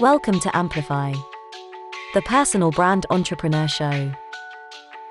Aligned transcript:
Welcome 0.00 0.40
to 0.40 0.56
Amplify, 0.56 1.14
the 2.14 2.22
personal 2.22 2.72
brand 2.72 3.06
entrepreneur 3.10 3.68
show. 3.68 4.10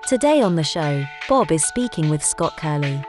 Today 0.07 0.41
on 0.41 0.57
the 0.57 0.63
show, 0.63 1.05
Bob 1.29 1.53
is 1.53 1.63
speaking 1.63 2.09
with 2.09 2.21
Scott 2.21 2.57
Curley. 2.57 3.01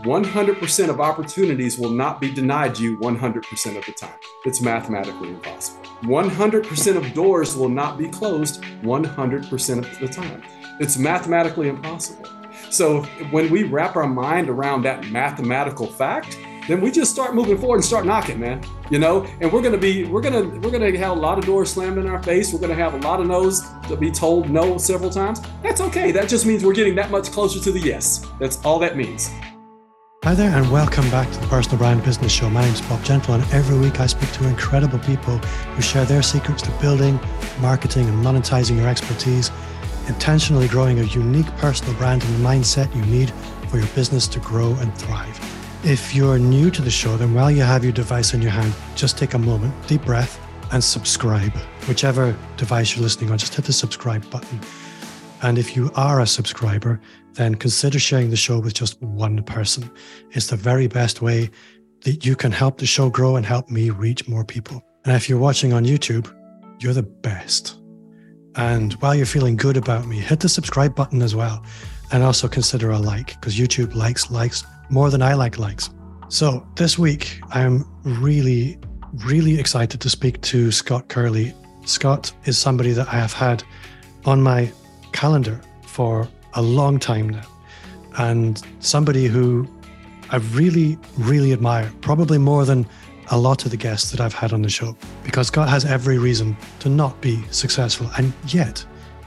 100% 0.00 0.88
of 0.88 0.98
opportunities 0.98 1.78
will 1.78 1.90
not 1.90 2.22
be 2.22 2.32
denied 2.32 2.78
you 2.78 2.96
100% 3.00 3.76
of 3.76 3.84
the 3.84 3.92
time. 3.92 4.18
It's 4.46 4.62
mathematically 4.62 5.28
impossible. 5.28 5.82
100% 6.04 6.96
of 6.96 7.12
doors 7.12 7.54
will 7.54 7.68
not 7.68 7.98
be 7.98 8.08
closed 8.08 8.62
100% 8.62 9.78
of 9.78 9.98
the 9.98 10.08
time. 10.08 10.42
It's 10.80 10.96
mathematically 10.96 11.68
impossible. 11.68 12.30
So 12.70 13.02
when 13.30 13.50
we 13.50 13.64
wrap 13.64 13.94
our 13.94 14.06
mind 14.06 14.48
around 14.48 14.82
that 14.82 15.06
mathematical 15.10 15.86
fact, 15.86 16.38
then 16.68 16.80
we 16.80 16.90
just 16.90 17.10
start 17.10 17.34
moving 17.34 17.58
forward 17.58 17.76
and 17.76 17.84
start 17.84 18.06
knocking, 18.06 18.40
man. 18.40 18.62
You 18.90 18.98
know, 18.98 19.26
and 19.40 19.52
we're 19.52 19.62
gonna 19.62 19.78
be, 19.78 20.04
we're 20.04 20.20
gonna, 20.20 20.44
we're 20.60 20.70
gonna 20.70 20.96
have 20.96 21.16
a 21.16 21.20
lot 21.20 21.38
of 21.38 21.44
doors 21.44 21.70
slammed 21.72 21.98
in 21.98 22.06
our 22.06 22.22
face. 22.22 22.52
We're 22.52 22.60
gonna 22.60 22.74
have 22.74 22.94
a 22.94 22.98
lot 22.98 23.20
of 23.20 23.26
no's 23.26 23.62
to 23.88 23.96
be 23.96 24.10
told 24.10 24.48
no 24.48 24.78
several 24.78 25.10
times. 25.10 25.40
That's 25.62 25.80
okay. 25.80 26.10
That 26.12 26.28
just 26.28 26.46
means 26.46 26.64
we're 26.64 26.74
getting 26.74 26.94
that 26.94 27.10
much 27.10 27.30
closer 27.30 27.60
to 27.60 27.72
the 27.72 27.80
yes. 27.80 28.26
That's 28.38 28.64
all 28.64 28.78
that 28.78 28.96
means. 28.96 29.30
Hi 30.22 30.34
there, 30.34 30.56
and 30.56 30.70
welcome 30.70 31.08
back 31.10 31.30
to 31.32 31.38
the 31.38 31.46
Personal 31.48 31.76
Brand 31.76 32.02
Business 32.02 32.32
Show. 32.32 32.48
My 32.48 32.62
name 32.62 32.72
is 32.72 32.80
Bob 32.80 33.04
Gentle, 33.04 33.34
and 33.34 33.44
every 33.52 33.78
week 33.78 34.00
I 34.00 34.06
speak 34.06 34.32
to 34.32 34.48
incredible 34.48 34.98
people 35.00 35.36
who 35.36 35.82
share 35.82 36.06
their 36.06 36.22
secrets 36.22 36.62
to 36.62 36.70
building, 36.80 37.20
marketing, 37.60 38.08
and 38.08 38.24
monetizing 38.24 38.78
your 38.78 38.88
expertise, 38.88 39.50
intentionally 40.08 40.66
growing 40.66 40.98
a 41.00 41.02
unique 41.02 41.48
personal 41.58 41.92
brand 41.96 42.24
and 42.24 42.34
the 42.36 42.38
mindset 42.38 42.94
you 42.96 43.04
need 43.04 43.32
for 43.68 43.76
your 43.76 43.86
business 43.88 44.26
to 44.28 44.40
grow 44.40 44.72
and 44.76 44.96
thrive. 44.96 45.53
If 45.84 46.14
you're 46.14 46.38
new 46.38 46.70
to 46.70 46.80
the 46.80 46.90
show, 46.90 47.18
then 47.18 47.34
while 47.34 47.50
you 47.50 47.60
have 47.60 47.84
your 47.84 47.92
device 47.92 48.32
in 48.32 48.40
your 48.40 48.52
hand, 48.52 48.74
just 48.96 49.18
take 49.18 49.34
a 49.34 49.38
moment, 49.38 49.74
deep 49.86 50.00
breath, 50.06 50.40
and 50.72 50.82
subscribe. 50.82 51.54
Whichever 51.86 52.34
device 52.56 52.96
you're 52.96 53.02
listening 53.02 53.30
on, 53.30 53.36
just 53.36 53.54
hit 53.54 53.66
the 53.66 53.72
subscribe 53.74 54.28
button. 54.30 54.58
And 55.42 55.58
if 55.58 55.76
you 55.76 55.90
are 55.94 56.22
a 56.22 56.26
subscriber, 56.26 57.02
then 57.34 57.56
consider 57.56 57.98
sharing 57.98 58.30
the 58.30 58.36
show 58.36 58.60
with 58.60 58.72
just 58.72 58.98
one 59.02 59.42
person. 59.42 59.90
It's 60.30 60.46
the 60.46 60.56
very 60.56 60.86
best 60.86 61.20
way 61.20 61.50
that 62.00 62.24
you 62.24 62.34
can 62.34 62.50
help 62.50 62.78
the 62.78 62.86
show 62.86 63.10
grow 63.10 63.36
and 63.36 63.44
help 63.44 63.68
me 63.68 63.90
reach 63.90 64.26
more 64.26 64.42
people. 64.42 64.82
And 65.04 65.14
if 65.14 65.28
you're 65.28 65.38
watching 65.38 65.74
on 65.74 65.84
YouTube, 65.84 66.34
you're 66.80 66.94
the 66.94 67.02
best. 67.02 67.78
And 68.56 68.94
while 68.94 69.14
you're 69.14 69.26
feeling 69.26 69.56
good 69.56 69.76
about 69.76 70.06
me, 70.06 70.18
hit 70.18 70.40
the 70.40 70.48
subscribe 70.48 70.94
button 70.94 71.20
as 71.20 71.34
well. 71.34 71.62
And 72.10 72.22
also 72.22 72.48
consider 72.48 72.90
a 72.90 72.98
like 72.98 73.38
because 73.38 73.58
YouTube 73.58 73.94
likes 73.94 74.30
likes 74.30 74.64
more 74.90 75.10
than 75.10 75.22
I 75.22 75.34
like 75.34 75.58
likes. 75.58 75.90
So 76.28 76.66
this 76.76 76.98
week, 76.98 77.40
I'm 77.50 77.84
really, 78.04 78.78
really 79.24 79.58
excited 79.58 80.00
to 80.00 80.10
speak 80.10 80.40
to 80.42 80.72
Scott 80.72 81.08
Curley. 81.08 81.54
Scott 81.84 82.32
is 82.44 82.58
somebody 82.58 82.92
that 82.92 83.08
I 83.08 83.16
have 83.16 83.32
had 83.32 83.62
on 84.24 84.42
my 84.42 84.72
calendar 85.12 85.60
for 85.86 86.28
a 86.54 86.62
long 86.62 86.98
time 86.98 87.28
now, 87.28 87.46
and 88.18 88.62
somebody 88.80 89.26
who 89.26 89.68
I 90.30 90.36
really, 90.36 90.98
really 91.18 91.52
admire, 91.52 91.92
probably 92.00 92.38
more 92.38 92.64
than 92.64 92.86
a 93.30 93.38
lot 93.38 93.64
of 93.64 93.70
the 93.70 93.76
guests 93.76 94.10
that 94.10 94.20
I've 94.20 94.34
had 94.34 94.52
on 94.52 94.62
the 94.62 94.68
show, 94.68 94.96
because 95.22 95.48
Scott 95.48 95.68
has 95.68 95.84
every 95.84 96.18
reason 96.18 96.56
to 96.80 96.88
not 96.88 97.20
be 97.20 97.42
successful, 97.50 98.10
and 98.18 98.32
yet 98.48 98.84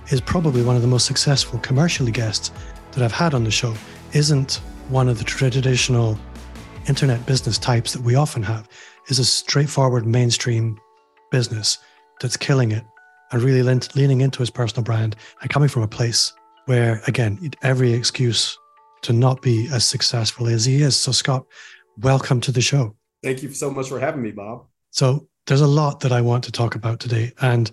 is 0.09 0.21
probably 0.21 0.63
one 0.63 0.75
of 0.75 0.81
the 0.81 0.87
most 0.87 1.05
successful 1.05 1.59
commercially 1.59 2.11
guests 2.11 2.51
that 2.91 3.03
I've 3.03 3.11
had 3.11 3.33
on 3.33 3.43
the 3.43 3.51
show. 3.51 3.73
Isn't 4.13 4.61
one 4.89 5.09
of 5.09 5.17
the 5.17 5.23
traditional 5.23 6.17
internet 6.87 7.25
business 7.25 7.57
types 7.57 7.93
that 7.93 8.01
we 8.01 8.15
often 8.15 8.41
have 8.41 8.67
is 9.09 9.19
a 9.19 9.25
straightforward 9.25 10.05
mainstream 10.05 10.79
business 11.29 11.77
that's 12.21 12.37
killing 12.37 12.71
it 12.71 12.83
and 13.31 13.41
really 13.41 13.61
leaning 13.95 14.21
into 14.21 14.39
his 14.39 14.49
personal 14.49 14.83
brand 14.83 15.15
and 15.41 15.49
coming 15.49 15.67
from 15.67 15.83
a 15.83 15.87
place 15.87 16.31
where, 16.65 17.01
again, 17.07 17.51
every 17.61 17.91
excuse 17.91 18.57
to 19.01 19.13
not 19.13 19.41
be 19.41 19.67
as 19.71 19.85
successful 19.85 20.47
as 20.47 20.65
he 20.65 20.81
is. 20.81 20.95
So, 20.95 21.11
Scott, 21.11 21.45
welcome 21.97 22.39
to 22.41 22.51
the 22.51 22.61
show. 22.61 22.95
Thank 23.23 23.43
you 23.43 23.51
so 23.51 23.69
much 23.69 23.89
for 23.89 23.99
having 23.99 24.21
me, 24.21 24.31
Bob. 24.31 24.67
So, 24.91 25.27
there's 25.47 25.61
a 25.61 25.67
lot 25.67 26.01
that 26.01 26.11
I 26.11 26.21
want 26.21 26.43
to 26.45 26.51
talk 26.51 26.75
about 26.75 26.99
today. 26.99 27.31
And 27.41 27.69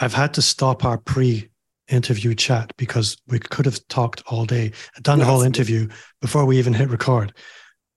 I've 0.00 0.14
had 0.14 0.34
to 0.34 0.42
stop 0.42 0.84
our 0.84 0.98
pre 0.98 1.48
interview 1.88 2.34
chat 2.34 2.72
because 2.76 3.16
we 3.28 3.38
could 3.38 3.64
have 3.64 3.86
talked 3.88 4.22
all 4.26 4.44
day, 4.44 4.72
done 5.02 5.18
the 5.18 5.24
whole 5.24 5.42
interview 5.42 5.88
before 6.20 6.44
we 6.44 6.58
even 6.58 6.74
hit 6.74 6.90
record. 6.90 7.32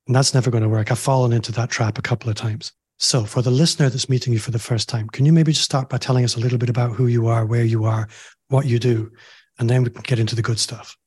And 0.07 0.15
that's 0.15 0.33
never 0.33 0.51
going 0.51 0.63
to 0.63 0.69
work. 0.69 0.91
I've 0.91 0.99
fallen 0.99 1.33
into 1.33 1.51
that 1.53 1.69
trap 1.69 1.97
a 1.97 2.01
couple 2.01 2.29
of 2.29 2.35
times. 2.35 2.71
So, 2.97 3.23
for 3.23 3.41
the 3.41 3.51
listener 3.51 3.89
that's 3.89 4.09
meeting 4.09 4.33
you 4.33 4.39
for 4.39 4.51
the 4.51 4.59
first 4.59 4.89
time, 4.89 5.07
can 5.07 5.25
you 5.25 5.31
maybe 5.31 5.53
just 5.53 5.63
start 5.63 5.87
by 5.87 5.97
telling 5.97 6.25
us 6.25 6.35
a 6.35 6.39
little 6.39 6.57
bit 6.57 6.69
about 6.69 6.91
who 6.91 7.07
you 7.07 7.27
are, 7.27 7.45
where 7.45 7.63
you 7.63 7.85
are, 7.85 8.09
what 8.49 8.65
you 8.65 8.77
do, 8.77 9.11
and 9.57 9.69
then 9.69 9.83
we 9.83 9.89
can 9.89 10.01
get 10.01 10.19
into 10.19 10.35
the 10.35 10.41
good 10.41 10.59
stuff? 10.59 10.97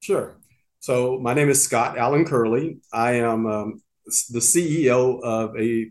Sure. 0.00 0.38
So, 0.80 1.18
my 1.18 1.34
name 1.34 1.50
is 1.50 1.62
Scott 1.62 1.98
Allen 1.98 2.24
Curley. 2.24 2.78
I 2.90 3.16
am 3.16 3.46
um, 3.46 3.82
the 4.30 4.38
CEO 4.38 5.22
of 5.22 5.54
a 5.58 5.90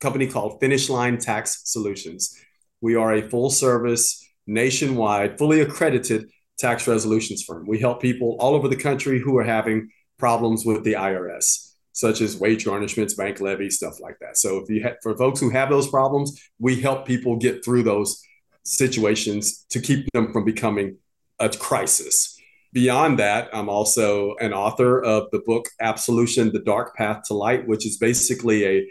company 0.00 0.26
called 0.28 0.60
Finish 0.60 0.88
Line 0.88 1.18
Tax 1.18 1.60
Solutions. 1.64 2.34
We 2.80 2.94
are 2.94 3.12
a 3.12 3.28
full 3.28 3.50
service 3.50 4.25
nationwide, 4.46 5.38
fully 5.38 5.60
accredited 5.60 6.30
tax 6.58 6.86
resolutions 6.86 7.42
firm. 7.42 7.66
We 7.66 7.78
help 7.78 8.00
people 8.00 8.36
all 8.38 8.54
over 8.54 8.68
the 8.68 8.76
country 8.76 9.20
who 9.20 9.36
are 9.36 9.44
having 9.44 9.90
problems 10.18 10.64
with 10.64 10.84
the 10.84 10.94
IRS, 10.94 11.72
such 11.92 12.20
as 12.20 12.36
wage 12.36 12.64
garnishments, 12.64 13.16
bank 13.16 13.40
levies, 13.40 13.76
stuff 13.76 14.00
like 14.00 14.18
that. 14.20 14.38
So 14.38 14.58
if 14.58 14.70
you 14.70 14.82
ha- 14.82 14.96
for 15.02 15.16
folks 15.16 15.40
who 15.40 15.50
have 15.50 15.68
those 15.68 15.88
problems, 15.88 16.40
we 16.58 16.80
help 16.80 17.06
people 17.06 17.36
get 17.36 17.64
through 17.64 17.82
those 17.82 18.22
situations 18.64 19.66
to 19.70 19.80
keep 19.80 20.10
them 20.12 20.32
from 20.32 20.44
becoming 20.44 20.98
a 21.38 21.48
crisis. 21.48 22.36
Beyond 22.72 23.18
that, 23.18 23.48
I'm 23.52 23.68
also 23.68 24.34
an 24.36 24.52
author 24.52 25.02
of 25.02 25.30
the 25.30 25.38
book 25.40 25.68
Absolution: 25.80 26.52
The 26.52 26.60
Dark 26.60 26.94
Path 26.96 27.22
to 27.28 27.34
Light, 27.34 27.66
which 27.66 27.86
is 27.86 27.98
basically 27.98 28.66
a 28.66 28.86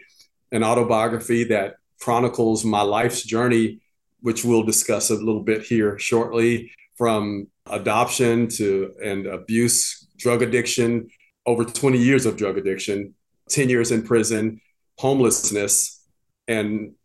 an 0.52 0.64
autobiography 0.64 1.44
that 1.46 1.76
chronicles 2.00 2.64
my 2.64 2.82
life's 2.82 3.24
journey 3.24 3.82
which 4.26 4.44
we'll 4.44 4.64
discuss 4.64 5.12
a 5.12 5.14
little 5.14 5.44
bit 5.44 5.62
here 5.62 6.00
shortly, 6.00 6.72
from 6.96 7.46
adoption 7.68 8.48
to 8.48 8.92
and 9.04 9.28
abuse, 9.28 10.08
drug 10.18 10.42
addiction, 10.42 11.08
over 11.46 11.64
20 11.64 12.00
years 12.00 12.26
of 12.26 12.36
drug 12.36 12.58
addiction, 12.58 13.14
10 13.50 13.70
years 13.70 13.92
in 13.92 14.02
prison, 14.02 14.60
homelessness, 14.98 16.04
and 16.48 16.96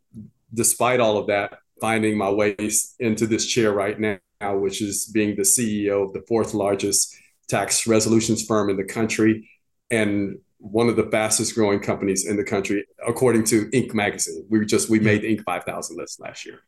despite 0.55 0.99
all 0.99 1.19
of 1.19 1.27
that, 1.27 1.59
finding 1.79 2.17
my 2.17 2.31
way 2.31 2.57
into 2.99 3.27
this 3.27 3.45
chair 3.45 3.71
right 3.71 4.01
now, 4.01 4.57
which 4.57 4.81
is 4.81 5.05
being 5.13 5.37
the 5.37 5.43
CEO 5.43 6.03
of 6.03 6.15
the 6.15 6.25
fourth 6.27 6.55
largest 6.55 7.15
tax 7.51 7.87
resolutions 7.87 8.47
firm 8.47 8.71
in 8.71 8.79
the 8.79 8.85
country 8.99 9.47
and 9.91 10.39
one 10.57 10.89
of 10.89 10.97
the 10.97 11.11
fastest 11.11 11.55
growing 11.55 11.81
companies 11.81 12.27
in 12.27 12.39
the 12.39 12.45
country, 12.45 12.87
according 13.07 13.45
to 13.45 13.67
Inc. 13.73 13.93
magazine. 13.93 14.47
We 14.49 14.65
just 14.65 14.89
we 14.89 15.01
made 15.01 15.23
Inc. 15.23 15.43
5000 15.45 15.99
list 15.99 16.19
last 16.19 16.47
year. 16.47 16.61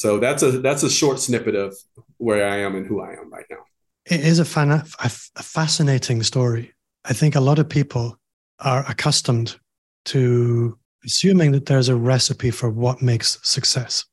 So 0.00 0.18
that's 0.18 0.42
a 0.42 0.52
that's 0.52 0.82
a 0.82 0.88
short 0.88 1.20
snippet 1.20 1.54
of 1.54 1.76
where 2.16 2.48
I 2.48 2.56
am 2.60 2.74
and 2.74 2.86
who 2.86 3.02
I 3.02 3.10
am 3.10 3.30
right 3.30 3.44
now. 3.50 3.64
It 4.06 4.20
is 4.20 4.38
a, 4.38 4.46
fan, 4.46 4.70
a, 4.70 4.82
a 4.98 5.42
fascinating 5.42 6.22
story. 6.22 6.72
I 7.04 7.12
think 7.12 7.34
a 7.34 7.40
lot 7.40 7.58
of 7.58 7.68
people 7.68 8.16
are 8.60 8.82
accustomed 8.88 9.58
to 10.06 10.78
assuming 11.04 11.52
that 11.52 11.66
there's 11.66 11.90
a 11.90 11.96
recipe 11.96 12.50
for 12.50 12.70
what 12.70 13.02
makes 13.02 13.38
success 13.42 14.06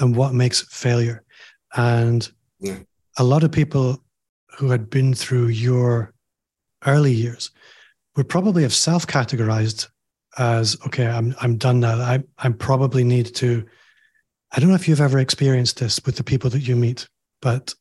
and 0.00 0.16
what 0.16 0.34
makes 0.34 0.62
failure. 0.74 1.22
And 1.76 2.28
yeah. 2.58 2.78
a 3.18 3.22
lot 3.22 3.44
of 3.44 3.52
people 3.52 4.02
who 4.56 4.70
had 4.70 4.90
been 4.90 5.14
through 5.14 5.48
your 5.48 6.14
early 6.84 7.12
years 7.12 7.52
would 8.16 8.28
probably 8.28 8.64
have 8.64 8.74
self-categorized 8.74 9.86
as 10.36 10.76
okay, 10.84 11.06
I'm 11.06 11.36
I'm 11.40 11.58
done 11.58 11.78
now. 11.78 12.00
I 12.00 12.24
I 12.38 12.48
probably 12.48 13.04
need 13.04 13.36
to 13.36 13.64
I 14.52 14.60
don't 14.60 14.68
know 14.68 14.74
if 14.74 14.88
you've 14.88 15.00
ever 15.00 15.18
experienced 15.18 15.78
this 15.78 16.00
with 16.06 16.16
the 16.16 16.24
people 16.24 16.50
that 16.50 16.66
you 16.66 16.74
meet, 16.74 17.06
but 17.42 17.74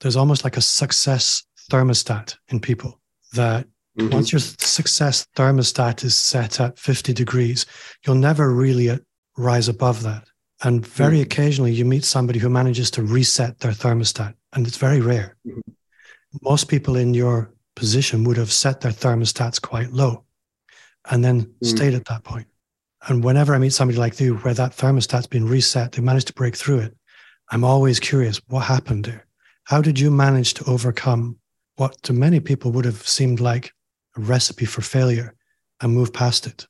there's 0.00 0.16
almost 0.16 0.44
like 0.44 0.56
a 0.56 0.62
success 0.62 1.44
thermostat 1.70 2.36
in 2.48 2.60
people 2.60 3.00
that 3.34 3.66
mm-hmm. 3.98 4.10
once 4.10 4.32
your 4.32 4.40
success 4.40 5.26
thermostat 5.36 6.04
is 6.04 6.16
set 6.16 6.60
at 6.60 6.78
50 6.78 7.12
degrees, 7.12 7.66
you'll 8.04 8.16
never 8.16 8.52
really 8.52 8.98
rise 9.36 9.68
above 9.68 10.02
that. 10.02 10.26
And 10.62 10.86
very 10.86 11.16
mm-hmm. 11.16 11.22
occasionally 11.22 11.72
you 11.72 11.84
meet 11.84 12.04
somebody 12.04 12.38
who 12.38 12.48
manages 12.48 12.90
to 12.92 13.02
reset 13.02 13.58
their 13.60 13.72
thermostat, 13.72 14.34
and 14.54 14.66
it's 14.66 14.78
very 14.78 15.00
rare. 15.00 15.36
Mm-hmm. 15.46 15.60
Most 16.42 16.68
people 16.68 16.96
in 16.96 17.14
your 17.14 17.52
position 17.74 18.24
would 18.24 18.38
have 18.38 18.52
set 18.52 18.80
their 18.80 18.92
thermostats 18.92 19.60
quite 19.60 19.92
low 19.92 20.24
and 21.10 21.24
then 21.24 21.42
mm. 21.42 21.66
stayed 21.66 21.94
at 21.94 22.06
that 22.06 22.24
point. 22.24 22.46
And 23.08 23.22
whenever 23.22 23.54
I 23.54 23.58
meet 23.58 23.72
somebody 23.72 23.98
like 23.98 24.18
you, 24.18 24.36
where 24.38 24.54
that 24.54 24.72
thermostat's 24.72 25.28
been 25.28 25.46
reset, 25.46 25.92
they 25.92 26.02
managed 26.02 26.26
to 26.28 26.32
break 26.32 26.56
through 26.56 26.80
it. 26.80 26.96
I'm 27.50 27.62
always 27.62 28.00
curious 28.00 28.40
what 28.48 28.64
happened 28.64 29.04
there. 29.04 29.26
How 29.64 29.80
did 29.80 29.98
you 29.98 30.10
manage 30.10 30.54
to 30.54 30.64
overcome 30.68 31.38
what 31.76 32.00
to 32.02 32.12
many 32.12 32.40
people 32.40 32.72
would 32.72 32.84
have 32.84 33.06
seemed 33.06 33.38
like 33.38 33.72
a 34.16 34.20
recipe 34.20 34.64
for 34.64 34.80
failure 34.80 35.34
and 35.80 35.92
move 35.92 36.12
past 36.12 36.46
it? 36.46 36.66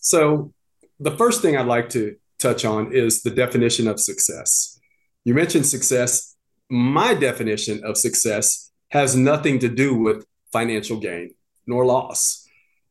So, 0.00 0.52
the 1.00 1.10
first 1.10 1.42
thing 1.42 1.56
I'd 1.56 1.66
like 1.66 1.88
to 1.90 2.16
touch 2.38 2.64
on 2.64 2.92
is 2.92 3.22
the 3.22 3.30
definition 3.30 3.88
of 3.88 3.98
success. 3.98 4.78
You 5.24 5.34
mentioned 5.34 5.66
success. 5.66 6.36
My 6.70 7.14
definition 7.14 7.82
of 7.84 7.96
success 7.96 8.70
has 8.90 9.16
nothing 9.16 9.58
to 9.58 9.68
do 9.68 9.96
with 9.96 10.24
financial 10.52 10.98
gain 10.98 11.34
nor 11.66 11.84
loss. 11.84 12.46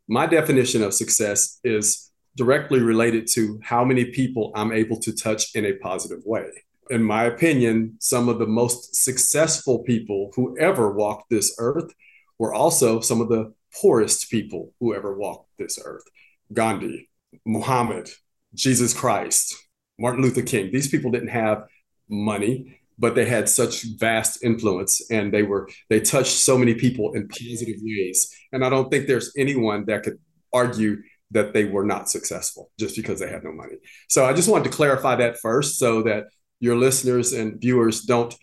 My 0.07 0.25
definition 0.25 0.83
of 0.83 0.94
success 0.94 1.59
is 1.63 2.12
directly 2.35 2.80
related 2.80 3.27
to 3.33 3.59
how 3.63 3.83
many 3.83 4.06
people 4.06 4.51
I'm 4.56 4.71
able 4.71 5.00
to 5.01 5.13
touch 5.13 5.56
in 5.56 5.65
a 5.65 5.74
positive 5.74 6.21
way. 6.25 6.50
In 6.89 7.03
my 7.03 7.25
opinion, 7.25 7.95
some 8.00 8.27
of 8.27 8.39
the 8.39 8.47
most 8.47 8.95
successful 8.95 9.80
people 9.80 10.31
who 10.35 10.57
ever 10.57 10.91
walked 10.91 11.30
this 11.30 11.56
earth 11.59 11.94
were 12.39 12.53
also 12.53 13.00
some 13.00 13.21
of 13.21 13.30
the 13.30 13.53
poorest 13.81 14.30
people 14.30 14.74
who 14.80 14.94
ever 14.94 15.18
walked 15.18 15.50
this 15.57 15.80
earth. 15.83 16.03
Gandhi, 16.51 17.09
Muhammad, 17.45 18.09
Jesus 18.53 18.94
Christ, 18.94 19.56
Martin 20.00 20.21
Luther 20.21 20.41
King. 20.41 20.71
These 20.71 20.89
people 20.89 21.12
didn't 21.12 21.30
have 21.30 21.65
money, 22.09 22.80
but 23.00 23.15
they 23.15 23.25
had 23.25 23.50
such 23.50 23.83
vast 23.97 24.44
influence 24.44 25.09
and 25.09 25.33
they 25.33 25.44
were 25.44 25.69
they 25.89 26.00
touched 26.00 26.33
so 26.33 26.57
many 26.57 26.75
people 26.75 27.13
in 27.13 27.27
positive 27.27 27.77
ways. 27.81 28.30
And 28.51 28.63
I 28.63 28.69
don't 28.69 28.91
think 28.91 29.07
there's 29.07 29.31
anyone 29.38 29.85
that 29.85 30.03
could 30.03 30.19
argue 30.51 30.97
that 31.31 31.53
they 31.53 31.65
were 31.65 31.85
not 31.85 32.09
successful 32.09 32.71
just 32.79 32.95
because 32.95 33.19
they 33.19 33.29
had 33.29 33.43
no 33.43 33.51
money. 33.51 33.75
So 34.09 34.25
I 34.25 34.33
just 34.33 34.49
wanted 34.49 34.65
to 34.65 34.77
clarify 34.77 35.15
that 35.15 35.39
first 35.39 35.79
so 35.79 36.03
that 36.03 36.25
your 36.59 36.75
listeners 36.75 37.33
and 37.33 37.59
viewers 37.59 38.01
don't 38.01 38.33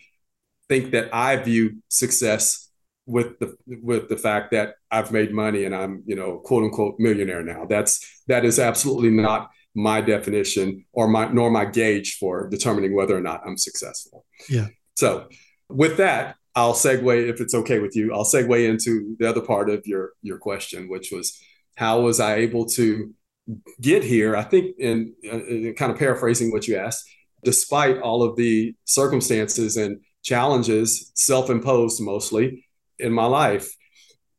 think 0.69 0.91
that 0.91 1.13
I 1.13 1.37
view 1.37 1.81
success 1.89 2.69
with 3.05 3.39
the 3.39 3.55
with 3.67 4.09
the 4.09 4.17
fact 4.17 4.51
that 4.51 4.75
I've 4.89 5.11
made 5.11 5.33
money 5.33 5.65
and 5.65 5.75
I'm, 5.75 6.03
you 6.05 6.15
know, 6.15 6.37
quote 6.37 6.63
unquote 6.63 6.95
millionaire 6.99 7.43
now. 7.43 7.65
That's 7.65 8.23
that 8.27 8.45
is 8.45 8.59
absolutely 8.59 9.09
not 9.09 9.49
my 9.73 10.01
definition 10.01 10.85
or 10.93 11.07
my 11.07 11.27
nor 11.27 11.49
my 11.49 11.65
gauge 11.65 12.17
for 12.19 12.47
determining 12.49 12.95
whether 12.95 13.15
or 13.15 13.21
not 13.21 13.41
I'm 13.45 13.57
successful. 13.57 14.25
Yeah. 14.49 14.67
So 14.95 15.27
with 15.69 15.97
that, 15.97 16.35
I'll 16.55 16.73
segue 16.73 17.29
if 17.29 17.39
it's 17.39 17.55
okay 17.55 17.79
with 17.79 17.95
you. 17.95 18.13
I'll 18.13 18.25
segue 18.25 18.69
into 18.69 19.15
the 19.19 19.29
other 19.29 19.41
part 19.41 19.69
of 19.69 19.85
your 19.87 20.11
your 20.21 20.37
question, 20.37 20.89
which 20.89 21.11
was 21.11 21.41
how 21.75 22.01
was 22.01 22.19
I 22.19 22.35
able 22.35 22.65
to 22.67 23.13
get 23.79 24.03
here? 24.03 24.35
I 24.35 24.43
think 24.43 24.77
in, 24.77 25.13
in 25.23 25.73
kind 25.77 25.91
of 25.91 25.97
paraphrasing 25.97 26.51
what 26.51 26.67
you 26.67 26.77
asked, 26.77 27.09
despite 27.43 27.99
all 27.99 28.23
of 28.23 28.35
the 28.35 28.75
circumstances 28.85 29.77
and 29.77 30.01
challenges, 30.23 31.11
self-imposed 31.15 32.01
mostly 32.01 32.65
in 32.99 33.11
my 33.11 33.25
life. 33.25 33.73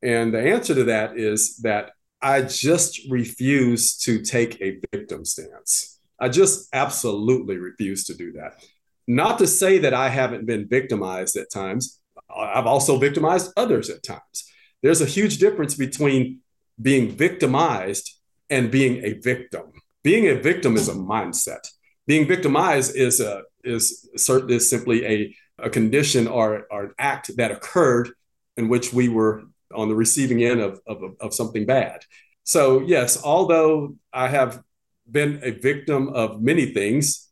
And 0.02 0.32
the 0.32 0.40
answer 0.40 0.74
to 0.74 0.84
that 0.84 1.16
is 1.16 1.56
that 1.58 1.92
I 2.20 2.42
just 2.42 3.00
refuse 3.10 3.96
to 3.98 4.22
take 4.22 4.60
a 4.60 4.78
victim 4.92 5.24
stance. 5.24 5.98
I 6.20 6.28
just 6.28 6.68
absolutely 6.72 7.56
refuse 7.56 8.04
to 8.04 8.14
do 8.14 8.32
that. 8.32 8.62
Not 9.08 9.38
to 9.38 9.46
say 9.48 9.78
that 9.78 9.94
I 9.94 10.08
haven't 10.08 10.46
been 10.46 10.68
victimized 10.68 11.36
at 11.36 11.50
times. 11.50 12.00
I've 12.34 12.66
also 12.66 12.98
victimized 12.98 13.52
others 13.56 13.90
at 13.90 14.04
times. 14.04 14.44
There's 14.82 15.00
a 15.00 15.06
huge 15.06 15.38
difference 15.38 15.74
between 15.74 16.38
being 16.82 17.10
victimized 17.10 18.18
and 18.50 18.70
being 18.70 19.04
a 19.04 19.14
victim. 19.14 19.72
Being 20.02 20.28
a 20.28 20.34
victim 20.34 20.76
is 20.76 20.88
a 20.88 20.94
mindset. 20.94 21.66
Being 22.06 22.26
victimized 22.26 22.96
is 22.96 23.20
a 23.20 23.44
is 23.64 24.08
certainly 24.16 24.58
simply 24.58 25.06
a, 25.06 25.36
a 25.58 25.70
condition 25.70 26.26
or, 26.26 26.66
or 26.70 26.84
an 26.84 26.94
act 26.98 27.30
that 27.36 27.52
occurred 27.52 28.10
in 28.56 28.68
which 28.68 28.92
we 28.92 29.08
were 29.08 29.44
on 29.74 29.88
the 29.88 29.94
receiving 29.94 30.42
end 30.42 30.60
of, 30.60 30.80
of, 30.86 31.02
of 31.20 31.32
something 31.32 31.64
bad. 31.64 32.00
So, 32.44 32.80
yes, 32.80 33.22
although 33.22 33.96
I 34.12 34.28
have 34.28 34.62
been 35.10 35.40
a 35.42 35.52
victim 35.52 36.08
of 36.08 36.42
many 36.42 36.66
things, 36.66 37.28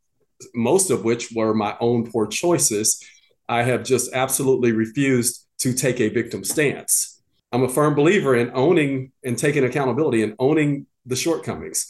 most 0.54 0.90
of 0.90 1.04
which 1.04 1.32
were 1.34 1.52
my 1.52 1.76
own 1.80 2.10
poor 2.10 2.26
choices, 2.26 3.02
I 3.48 3.64
have 3.64 3.82
just 3.82 4.12
absolutely 4.12 4.72
refused 4.72 5.46
to 5.58 5.74
take 5.74 6.00
a 6.00 6.08
victim 6.08 6.44
stance. 6.44 7.19
I'm 7.52 7.62
a 7.62 7.68
firm 7.68 7.94
believer 7.94 8.36
in 8.36 8.50
owning 8.54 9.12
and 9.24 9.36
taking 9.36 9.64
accountability 9.64 10.22
and 10.22 10.34
owning 10.38 10.86
the 11.06 11.16
shortcomings. 11.16 11.86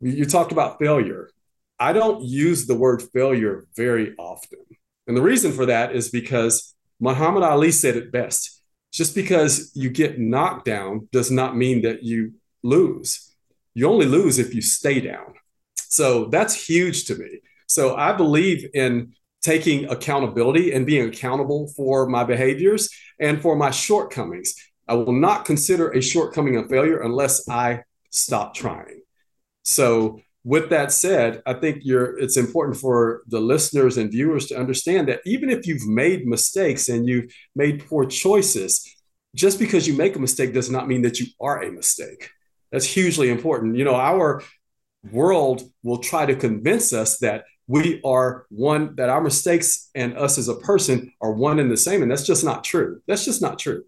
You 0.00 0.24
talked 0.24 0.52
about 0.52 0.78
failure. 0.78 1.30
I 1.78 1.92
don't 1.92 2.22
use 2.24 2.66
the 2.66 2.74
word 2.74 3.02
failure 3.12 3.66
very 3.76 4.14
often. 4.18 4.60
And 5.06 5.16
the 5.16 5.22
reason 5.22 5.52
for 5.52 5.66
that 5.66 5.94
is 5.94 6.10
because 6.10 6.74
Muhammad 7.00 7.42
Ali 7.42 7.72
said 7.72 7.96
it 7.96 8.12
best 8.12 8.62
just 8.92 9.14
because 9.14 9.72
you 9.74 9.90
get 9.90 10.18
knocked 10.18 10.64
down 10.64 11.08
does 11.12 11.30
not 11.30 11.56
mean 11.56 11.82
that 11.82 12.02
you 12.02 12.34
lose. 12.62 13.34
You 13.74 13.88
only 13.88 14.06
lose 14.06 14.38
if 14.38 14.54
you 14.54 14.60
stay 14.60 15.00
down. 15.00 15.34
So 15.76 16.26
that's 16.26 16.54
huge 16.54 17.06
to 17.06 17.16
me. 17.16 17.40
So 17.66 17.96
I 17.96 18.12
believe 18.12 18.68
in 18.74 19.14
taking 19.40 19.86
accountability 19.86 20.72
and 20.72 20.86
being 20.86 21.08
accountable 21.08 21.68
for 21.74 22.06
my 22.06 22.22
behaviors 22.22 22.90
and 23.18 23.40
for 23.40 23.56
my 23.56 23.70
shortcomings. 23.70 24.54
I 24.88 24.94
will 24.94 25.12
not 25.12 25.44
consider 25.44 25.90
a 25.90 26.02
shortcoming 26.02 26.56
a 26.56 26.68
failure 26.68 27.00
unless 27.00 27.48
I 27.48 27.82
stop 28.10 28.54
trying. 28.54 29.02
So 29.62 30.20
with 30.44 30.70
that 30.70 30.90
said, 30.90 31.40
I 31.46 31.54
think 31.54 31.82
it's 31.84 32.36
important 32.36 32.76
for 32.76 33.22
the 33.28 33.40
listeners 33.40 33.96
and 33.96 34.10
viewers 34.10 34.46
to 34.46 34.58
understand 34.58 35.08
that 35.08 35.20
even 35.24 35.50
if 35.50 35.66
you've 35.66 35.86
made 35.86 36.26
mistakes 36.26 36.88
and 36.88 37.08
you've 37.08 37.32
made 37.54 37.86
poor 37.86 38.04
choices, 38.04 38.84
just 39.34 39.58
because 39.58 39.86
you 39.86 39.94
make 39.94 40.16
a 40.16 40.18
mistake 40.18 40.52
does 40.52 40.68
not 40.68 40.88
mean 40.88 41.02
that 41.02 41.20
you 41.20 41.26
are 41.40 41.62
a 41.62 41.70
mistake. 41.70 42.30
That's 42.72 42.84
hugely 42.84 43.30
important. 43.30 43.76
You 43.76 43.84
know, 43.84 43.94
our 43.94 44.42
world 45.10 45.62
will 45.82 45.98
try 45.98 46.26
to 46.26 46.34
convince 46.34 46.92
us 46.92 47.18
that 47.18 47.44
we 47.68 48.00
are 48.04 48.46
one, 48.50 48.96
that 48.96 49.08
our 49.08 49.20
mistakes 49.20 49.90
and 49.94 50.18
us 50.18 50.38
as 50.38 50.48
a 50.48 50.56
person 50.56 51.12
are 51.20 51.32
one 51.32 51.60
and 51.60 51.70
the 51.70 51.76
same. 51.76 52.02
And 52.02 52.10
that's 52.10 52.26
just 52.26 52.44
not 52.44 52.64
true. 52.64 53.00
That's 53.06 53.24
just 53.24 53.40
not 53.40 53.58
true. 53.58 53.84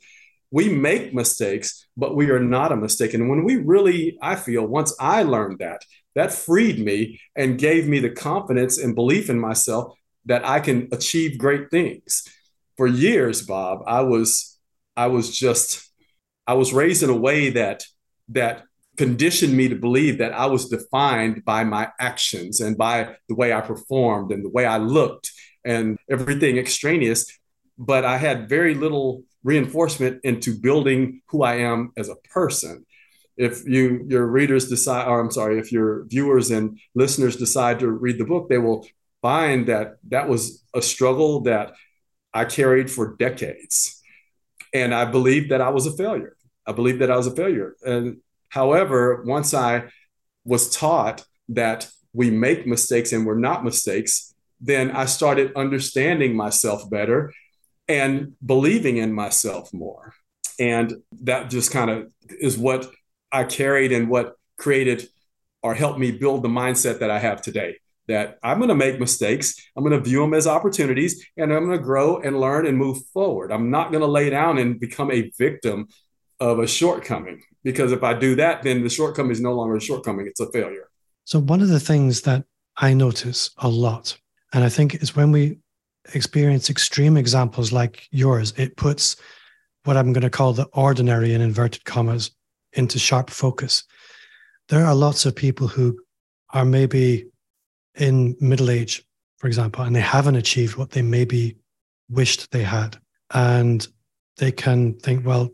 We 0.54 0.68
make 0.68 1.12
mistakes, 1.12 1.84
but 1.96 2.14
we 2.14 2.30
are 2.30 2.38
not 2.38 2.70
a 2.70 2.76
mistake. 2.76 3.12
And 3.12 3.28
when 3.28 3.42
we 3.42 3.56
really, 3.56 4.16
I 4.22 4.36
feel, 4.36 4.64
once 4.64 4.94
I 5.00 5.24
learned 5.24 5.58
that, 5.58 5.82
that 6.14 6.32
freed 6.32 6.78
me 6.78 7.20
and 7.34 7.58
gave 7.58 7.88
me 7.88 7.98
the 7.98 8.10
confidence 8.10 8.78
and 8.78 8.94
belief 8.94 9.28
in 9.28 9.40
myself 9.40 9.98
that 10.26 10.46
I 10.46 10.60
can 10.60 10.88
achieve 10.92 11.38
great 11.38 11.72
things. 11.72 12.22
For 12.76 12.86
years, 12.86 13.42
Bob, 13.42 13.82
I 13.84 14.02
was 14.02 14.56
I 14.96 15.08
was 15.08 15.36
just 15.36 15.90
I 16.46 16.54
was 16.54 16.72
raised 16.72 17.02
in 17.02 17.10
a 17.10 17.16
way 17.16 17.50
that 17.50 17.82
that 18.28 18.62
conditioned 18.96 19.56
me 19.56 19.68
to 19.70 19.74
believe 19.74 20.18
that 20.18 20.34
I 20.34 20.46
was 20.46 20.68
defined 20.68 21.44
by 21.44 21.64
my 21.64 21.90
actions 21.98 22.60
and 22.60 22.78
by 22.78 23.16
the 23.28 23.34
way 23.34 23.52
I 23.52 23.60
performed 23.60 24.30
and 24.30 24.44
the 24.44 24.50
way 24.50 24.66
I 24.66 24.76
looked 24.76 25.32
and 25.64 25.98
everything 26.08 26.58
extraneous. 26.58 27.26
But 27.76 28.04
I 28.04 28.18
had 28.18 28.48
very 28.48 28.74
little 28.74 29.24
reinforcement 29.44 30.20
into 30.24 30.58
building 30.58 31.20
who 31.28 31.42
I 31.42 31.56
am 31.56 31.92
as 31.96 32.08
a 32.08 32.16
person. 32.16 32.84
If 33.36 33.64
you 33.66 34.06
your 34.08 34.26
readers 34.26 34.68
decide 34.68 35.06
or 35.08 35.20
i'm 35.20 35.30
sorry 35.30 35.58
if 35.58 35.72
your 35.72 36.04
viewers 36.04 36.50
and 36.52 36.78
listeners 36.94 37.36
decide 37.36 37.80
to 37.80 37.90
read 37.90 38.18
the 38.18 38.24
book 38.24 38.48
they 38.48 38.58
will 38.58 38.86
find 39.22 39.66
that 39.66 39.96
that 40.08 40.28
was 40.28 40.62
a 40.72 40.80
struggle 40.80 41.40
that 41.40 41.74
i 42.32 42.44
carried 42.44 42.88
for 42.90 43.16
decades. 43.16 44.00
And 44.72 44.94
i 44.94 45.04
believed 45.04 45.50
that 45.50 45.60
i 45.60 45.68
was 45.68 45.86
a 45.86 45.96
failure. 45.96 46.36
I 46.64 46.72
believed 46.72 47.00
that 47.00 47.10
i 47.10 47.16
was 47.16 47.26
a 47.26 47.34
failure. 47.34 47.74
And 47.84 48.18
however 48.50 49.24
once 49.26 49.52
i 49.52 49.84
was 50.44 50.70
taught 50.70 51.24
that 51.48 51.88
we 52.12 52.30
make 52.30 52.68
mistakes 52.68 53.12
and 53.12 53.26
we're 53.26 53.46
not 53.50 53.64
mistakes 53.64 54.32
then 54.60 54.92
i 54.92 55.04
started 55.04 55.52
understanding 55.56 56.36
myself 56.36 56.88
better 56.88 57.32
and 57.88 58.32
believing 58.44 58.96
in 58.96 59.12
myself 59.12 59.72
more 59.72 60.14
and 60.58 61.02
that 61.22 61.50
just 61.50 61.70
kind 61.70 61.90
of 61.90 62.12
is 62.28 62.56
what 62.56 62.90
I 63.32 63.44
carried 63.44 63.92
and 63.92 64.08
what 64.08 64.36
created 64.56 65.08
or 65.62 65.74
helped 65.74 65.98
me 65.98 66.12
build 66.12 66.42
the 66.42 66.48
mindset 66.48 67.00
that 67.00 67.10
I 67.10 67.18
have 67.18 67.42
today. 67.42 67.76
That 68.06 68.38
I'm 68.42 68.58
going 68.58 68.68
to 68.68 68.74
make 68.74 69.00
mistakes. 69.00 69.54
I'm 69.74 69.82
going 69.82 69.96
to 69.98 70.08
view 70.08 70.20
them 70.20 70.34
as 70.34 70.46
opportunities 70.46 71.24
and 71.38 71.52
I'm 71.52 71.64
going 71.64 71.78
to 71.78 71.82
grow 71.82 72.20
and 72.20 72.38
learn 72.38 72.66
and 72.66 72.76
move 72.76 72.98
forward. 73.14 73.50
I'm 73.50 73.70
not 73.70 73.92
going 73.92 74.02
to 74.02 74.06
lay 74.06 74.28
down 74.28 74.58
and 74.58 74.78
become 74.78 75.10
a 75.10 75.32
victim 75.38 75.88
of 76.38 76.58
a 76.58 76.66
shortcoming 76.66 77.40
because 77.62 77.92
if 77.92 78.02
I 78.02 78.12
do 78.12 78.34
that, 78.36 78.62
then 78.62 78.82
the 78.82 78.90
shortcoming 78.90 79.32
is 79.32 79.40
no 79.40 79.54
longer 79.54 79.76
a 79.76 79.80
shortcoming, 79.80 80.26
it's 80.26 80.40
a 80.40 80.50
failure. 80.52 80.90
So, 81.24 81.38
one 81.38 81.62
of 81.62 81.68
the 81.68 81.80
things 81.80 82.22
that 82.22 82.44
I 82.76 82.92
notice 82.92 83.50
a 83.56 83.68
lot, 83.68 84.18
and 84.52 84.62
I 84.62 84.68
think 84.68 84.96
is 84.96 85.16
when 85.16 85.32
we 85.32 85.60
experience 86.12 86.68
extreme 86.68 87.16
examples 87.16 87.72
like 87.72 88.06
yours, 88.10 88.52
it 88.56 88.76
puts 88.76 89.16
what 89.84 89.96
I'm 89.96 90.12
going 90.12 90.22
to 90.22 90.30
call 90.30 90.52
the 90.52 90.66
ordinary 90.72 91.34
in 91.34 91.40
inverted 91.40 91.84
commas 91.84 92.30
into 92.72 92.98
sharp 92.98 93.30
focus. 93.30 93.84
There 94.68 94.84
are 94.84 94.94
lots 94.94 95.26
of 95.26 95.36
people 95.36 95.68
who 95.68 95.98
are 96.50 96.64
maybe 96.64 97.26
in 97.94 98.36
middle 98.40 98.70
age, 98.70 99.04
for 99.38 99.46
example, 99.46 99.84
and 99.84 99.94
they 99.94 100.00
haven't 100.00 100.36
achieved 100.36 100.76
what 100.76 100.90
they 100.90 101.02
maybe 101.02 101.56
wished 102.08 102.50
they 102.50 102.62
had. 102.62 102.96
And 103.32 103.86
they 104.36 104.52
can 104.52 104.94
think, 104.94 105.24
well, 105.26 105.50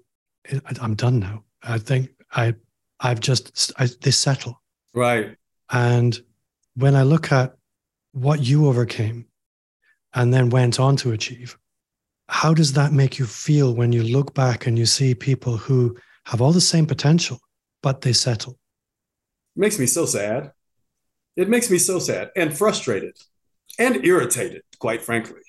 I'm 0.80 0.94
done 0.94 1.18
now. 1.18 1.44
I 1.62 1.78
think 1.78 2.10
I, 2.32 2.54
I've 3.00 3.20
just, 3.20 3.72
I, 3.78 3.88
they 4.00 4.10
settle. 4.10 4.60
Right. 4.94 5.36
And 5.70 6.18
when 6.74 6.96
I 6.96 7.02
look 7.02 7.32
at 7.32 7.54
what 8.12 8.40
you 8.40 8.66
overcame 8.66 9.26
and 10.14 10.32
then 10.32 10.50
went 10.50 10.80
on 10.80 10.96
to 10.96 11.12
achieve, 11.12 11.56
how 12.28 12.54
does 12.54 12.72
that 12.74 12.92
make 12.92 13.18
you 13.18 13.26
feel 13.26 13.74
when 13.74 13.92
you 13.92 14.02
look 14.02 14.34
back 14.34 14.66
and 14.66 14.78
you 14.78 14.86
see 14.86 15.14
people 15.14 15.56
who 15.56 15.96
have 16.26 16.40
all 16.40 16.52
the 16.52 16.60
same 16.60 16.86
potential, 16.86 17.40
but 17.82 18.00
they 18.00 18.12
settle? 18.12 18.52
It 19.56 19.60
makes 19.60 19.78
me 19.78 19.86
so 19.86 20.06
sad. 20.06 20.52
It 21.36 21.48
makes 21.48 21.70
me 21.70 21.78
so 21.78 21.98
sad 21.98 22.30
and 22.36 22.56
frustrated 22.56 23.16
and 23.78 24.04
irritated, 24.04 24.62
quite 24.78 25.02
frankly. 25.02 25.40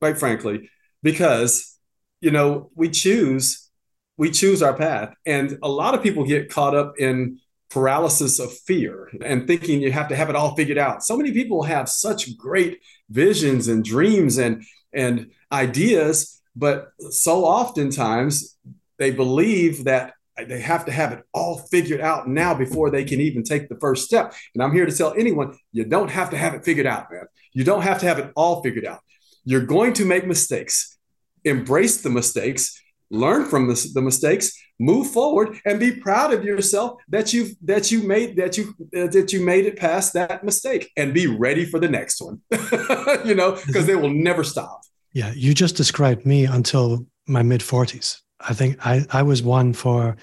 Quite 0.00 0.18
frankly, 0.18 0.70
because 1.02 1.78
you 2.20 2.30
know, 2.30 2.70
we 2.74 2.90
choose 2.90 3.68
we 4.16 4.30
choose 4.30 4.62
our 4.62 4.74
path. 4.74 5.14
And 5.24 5.58
a 5.62 5.68
lot 5.68 5.94
of 5.94 6.02
people 6.02 6.24
get 6.24 6.50
caught 6.50 6.74
up 6.74 6.94
in 6.98 7.38
paralysis 7.70 8.38
of 8.38 8.52
fear 8.52 9.10
and 9.24 9.46
thinking 9.46 9.80
you 9.80 9.92
have 9.92 10.08
to 10.08 10.16
have 10.16 10.30
it 10.30 10.36
all 10.36 10.54
figured 10.54 10.78
out. 10.78 11.04
So 11.04 11.16
many 11.16 11.32
people 11.32 11.62
have 11.64 11.88
such 11.88 12.36
great 12.36 12.80
visions 13.10 13.68
and 13.68 13.84
dreams 13.84 14.38
and 14.38 14.64
and 14.92 15.30
ideas, 15.52 16.40
but 16.56 16.88
so 17.10 17.44
oftentimes 17.44 18.56
they 18.98 19.10
believe 19.10 19.84
that 19.84 20.14
they 20.46 20.60
have 20.60 20.84
to 20.86 20.92
have 20.92 21.12
it 21.12 21.24
all 21.32 21.58
figured 21.58 22.00
out 22.00 22.28
now 22.28 22.54
before 22.54 22.90
they 22.90 23.04
can 23.04 23.20
even 23.20 23.42
take 23.42 23.68
the 23.68 23.78
first 23.80 24.04
step. 24.04 24.32
And 24.54 24.62
I'm 24.62 24.72
here 24.72 24.86
to 24.86 24.96
tell 24.96 25.12
anyone 25.14 25.58
you 25.72 25.84
don't 25.84 26.10
have 26.10 26.30
to 26.30 26.36
have 26.36 26.54
it 26.54 26.64
figured 26.64 26.86
out, 26.86 27.10
man. 27.10 27.24
You 27.52 27.64
don't 27.64 27.82
have 27.82 28.00
to 28.00 28.06
have 28.06 28.18
it 28.18 28.30
all 28.36 28.62
figured 28.62 28.84
out. 28.84 29.00
You're 29.44 29.66
going 29.66 29.94
to 29.94 30.04
make 30.04 30.26
mistakes. 30.26 30.96
Embrace 31.44 32.02
the 32.02 32.10
mistakes, 32.10 32.80
learn 33.10 33.46
from 33.46 33.68
the, 33.68 33.90
the 33.94 34.02
mistakes, 34.02 34.52
move 34.78 35.10
forward, 35.10 35.58
and 35.64 35.80
be 35.80 35.92
proud 35.92 36.32
of 36.32 36.44
yourself 36.44 37.00
that 37.08 37.32
you 37.32 37.50
that 37.62 37.90
you 37.90 38.02
made 38.02 38.36
that 38.36 38.56
you 38.56 38.74
uh, 38.96 39.06
that 39.08 39.32
you 39.32 39.44
made 39.44 39.66
it 39.66 39.76
past 39.76 40.12
that 40.14 40.44
mistake, 40.44 40.90
and 40.96 41.14
be 41.14 41.26
ready 41.26 41.64
for 41.64 41.80
the 41.80 41.88
next 41.88 42.20
one. 42.20 42.40
you 43.24 43.34
know, 43.34 43.58
because 43.66 43.86
they 43.86 43.96
will 43.96 44.10
never 44.10 44.44
stop. 44.44 44.82
Yeah, 45.12 45.32
you 45.34 45.54
just 45.54 45.76
described 45.76 46.26
me 46.26 46.44
until 46.44 47.06
my 47.26 47.42
mid 47.42 47.60
40s. 47.60 48.20
I 48.40 48.54
think 48.54 48.86
I, 48.86 49.04
I 49.10 49.22
was 49.22 49.42
one 49.42 49.72
for 49.72 50.16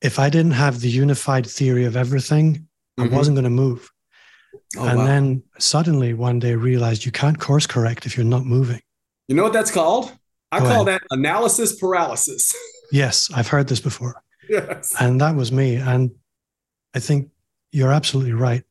if 0.00 0.18
I 0.18 0.30
didn't 0.30 0.52
have 0.52 0.80
the 0.80 0.88
unified 0.88 1.46
theory 1.46 1.84
of 1.84 1.96
everything, 1.96 2.66
mm-hmm. 2.98 3.12
I 3.12 3.16
wasn't 3.16 3.36
going 3.36 3.44
to 3.44 3.50
move. 3.50 3.90
Oh, 4.76 4.86
and 4.86 4.98
wow. 4.98 5.06
then 5.06 5.42
suddenly 5.58 6.14
one 6.14 6.38
day 6.38 6.54
realized 6.54 7.04
you 7.04 7.12
can't 7.12 7.38
course 7.38 7.66
correct 7.66 8.06
if 8.06 8.16
you're 8.16 8.26
not 8.26 8.44
moving. 8.44 8.80
You 9.28 9.36
know 9.36 9.44
what 9.44 9.52
that's 9.52 9.70
called? 9.70 10.12
I 10.52 10.58
Go 10.58 10.64
call 10.66 10.88
ahead. 10.88 11.00
that 11.00 11.02
analysis 11.10 11.76
paralysis. 11.78 12.54
yes, 12.92 13.30
I've 13.34 13.48
heard 13.48 13.68
this 13.68 13.80
before. 13.80 14.22
Yes. 14.48 14.94
And 14.98 15.20
that 15.20 15.36
was 15.36 15.52
me. 15.52 15.76
And 15.76 16.10
I 16.94 16.98
think 16.98 17.30
you're 17.70 17.92
absolutely 17.92 18.32
right. 18.32 18.64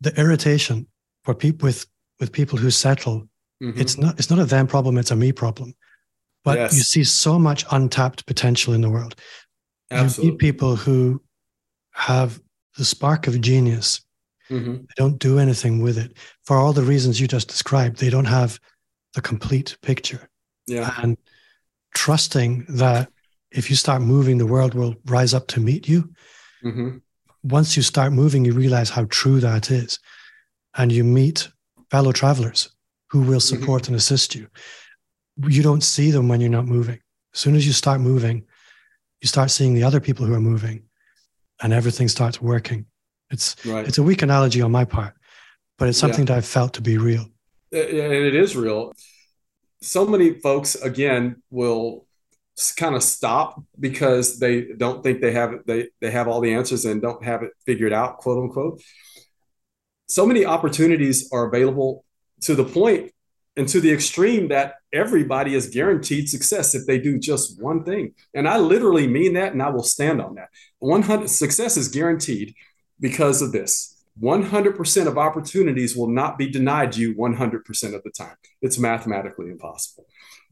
The 0.00 0.18
irritation 0.18 0.86
for 1.24 1.34
people 1.34 1.66
with 1.66 1.86
with 2.20 2.30
people 2.30 2.58
who 2.58 2.70
settle, 2.70 3.28
mm-hmm. 3.62 3.80
it's 3.80 3.98
not 3.98 4.18
it's 4.18 4.30
not 4.30 4.38
a 4.38 4.44
them 4.44 4.66
problem, 4.66 4.96
it's 4.96 5.10
a 5.10 5.16
me 5.16 5.32
problem. 5.32 5.74
But 6.44 6.58
yes. 6.58 6.76
you 6.76 6.82
see 6.82 7.04
so 7.04 7.38
much 7.38 7.64
untapped 7.72 8.26
potential 8.26 8.74
in 8.74 8.82
the 8.82 8.90
world. 8.90 9.16
Absolutely. 9.90 10.24
You 10.24 10.32
meet 10.32 10.38
people 10.38 10.76
who 10.76 11.22
have 11.92 12.40
the 12.76 12.84
spark 12.84 13.26
of 13.26 13.40
genius. 13.40 14.02
Mm-hmm. 14.50 14.74
They 14.74 14.94
don't 14.96 15.18
do 15.18 15.38
anything 15.38 15.82
with 15.82 15.96
it 15.96 16.16
for 16.42 16.58
all 16.58 16.72
the 16.72 16.82
reasons 16.82 17.20
you 17.20 17.26
just 17.26 17.48
described. 17.48 17.98
They 17.98 18.10
don't 18.10 18.26
have 18.26 18.60
the 19.14 19.22
complete 19.22 19.76
picture. 19.80 20.28
Yeah. 20.66 20.94
And 21.02 21.16
trusting 21.94 22.66
that 22.68 23.10
if 23.50 23.70
you 23.70 23.76
start 23.76 24.02
moving, 24.02 24.38
the 24.38 24.46
world 24.46 24.74
will 24.74 24.94
rise 25.06 25.34
up 25.34 25.46
to 25.48 25.60
meet 25.60 25.88
you. 25.88 26.10
Mm-hmm. 26.64 26.98
Once 27.42 27.76
you 27.76 27.82
start 27.82 28.12
moving, 28.12 28.44
you 28.44 28.52
realize 28.52 28.90
how 28.90 29.06
true 29.10 29.40
that 29.40 29.70
is. 29.70 29.98
And 30.76 30.90
you 30.90 31.04
meet 31.04 31.48
fellow 31.90 32.12
travelers 32.12 32.70
who 33.10 33.20
will 33.20 33.38
mm-hmm. 33.38 33.60
support 33.60 33.82
mm-hmm. 33.82 33.92
and 33.92 33.96
assist 33.96 34.34
you 34.34 34.48
you 35.48 35.62
don't 35.62 35.82
see 35.82 36.10
them 36.10 36.28
when 36.28 36.40
you're 36.40 36.50
not 36.50 36.66
moving. 36.66 37.00
As 37.34 37.40
soon 37.40 37.56
as 37.56 37.66
you 37.66 37.72
start 37.72 38.00
moving, 38.00 38.44
you 39.20 39.28
start 39.28 39.50
seeing 39.50 39.74
the 39.74 39.82
other 39.82 40.00
people 40.00 40.26
who 40.26 40.34
are 40.34 40.40
moving 40.40 40.84
and 41.62 41.72
everything 41.72 42.08
starts 42.08 42.40
working. 42.40 42.86
It's 43.30 43.56
right. 43.64 43.86
it's 43.86 43.98
a 43.98 44.02
weak 44.02 44.22
analogy 44.22 44.60
on 44.62 44.70
my 44.70 44.84
part, 44.84 45.14
but 45.78 45.88
it's 45.88 45.98
something 45.98 46.20
yeah. 46.20 46.34
that 46.34 46.36
I've 46.38 46.46
felt 46.46 46.74
to 46.74 46.80
be 46.80 46.98
real. 46.98 47.26
And 47.72 47.80
it 47.82 48.34
is 48.34 48.54
real. 48.54 48.92
So 49.84 50.06
many 50.06 50.40
folks 50.40 50.76
again 50.76 51.42
will 51.50 52.06
kind 52.76 52.94
of 52.94 53.02
stop 53.02 53.62
because 53.78 54.38
they 54.38 54.72
don't 54.76 55.02
think 55.02 55.20
they 55.20 55.32
have 55.32 55.52
it, 55.52 55.66
they 55.66 55.88
they 56.00 56.10
have 56.10 56.26
all 56.26 56.40
the 56.40 56.54
answers 56.54 56.86
and 56.86 57.02
don't 57.02 57.22
have 57.22 57.42
it 57.42 57.50
figured 57.66 57.92
out, 57.92 58.16
quote 58.18 58.42
unquote. 58.42 58.80
So 60.08 60.24
many 60.24 60.46
opportunities 60.46 61.30
are 61.32 61.46
available 61.46 62.04
to 62.42 62.54
the 62.54 62.64
point 62.64 63.12
and 63.56 63.68
to 63.68 63.80
the 63.80 63.92
extreme 63.92 64.48
that 64.48 64.76
everybody 64.92 65.54
is 65.54 65.68
guaranteed 65.68 66.30
success 66.30 66.74
if 66.74 66.86
they 66.86 66.98
do 66.98 67.18
just 67.18 67.60
one 67.60 67.84
thing. 67.84 68.14
And 68.32 68.48
I 68.48 68.58
literally 68.58 69.06
mean 69.06 69.34
that 69.34 69.52
and 69.52 69.62
I 69.62 69.68
will 69.68 69.82
stand 69.82 70.20
on 70.22 70.36
that. 70.36 70.48
100 70.78 71.28
success 71.28 71.76
is 71.76 71.88
guaranteed 71.88 72.54
because 72.98 73.42
of 73.42 73.52
this. 73.52 73.93
100% 74.22 75.06
of 75.06 75.18
opportunities 75.18 75.96
will 75.96 76.08
not 76.08 76.38
be 76.38 76.48
denied 76.48 76.96
you 76.96 77.14
100% 77.14 77.94
of 77.94 78.02
the 78.02 78.10
time. 78.10 78.36
It's 78.62 78.78
mathematically 78.78 79.50
impossible. 79.50 80.06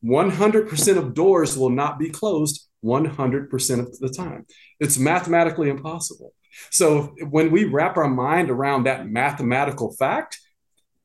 100% 0.05 0.97
of 0.97 1.15
doors 1.15 1.57
will 1.57 1.71
not 1.71 1.99
be 1.99 2.11
closed 2.11 2.69
100% 2.85 3.79
of 3.79 3.99
the 4.01 4.09
time. 4.09 4.47
It's 4.81 4.99
mathematically 4.99 5.71
impossible. 5.71 6.35
So 6.71 7.15
when 7.31 7.51
we 7.51 7.65
wrap 7.65 7.97
our 7.97 8.09
mind 8.09 8.51
around 8.51 8.85
that 8.85 9.09
mathematical 9.09 9.93
fact, 9.93 10.41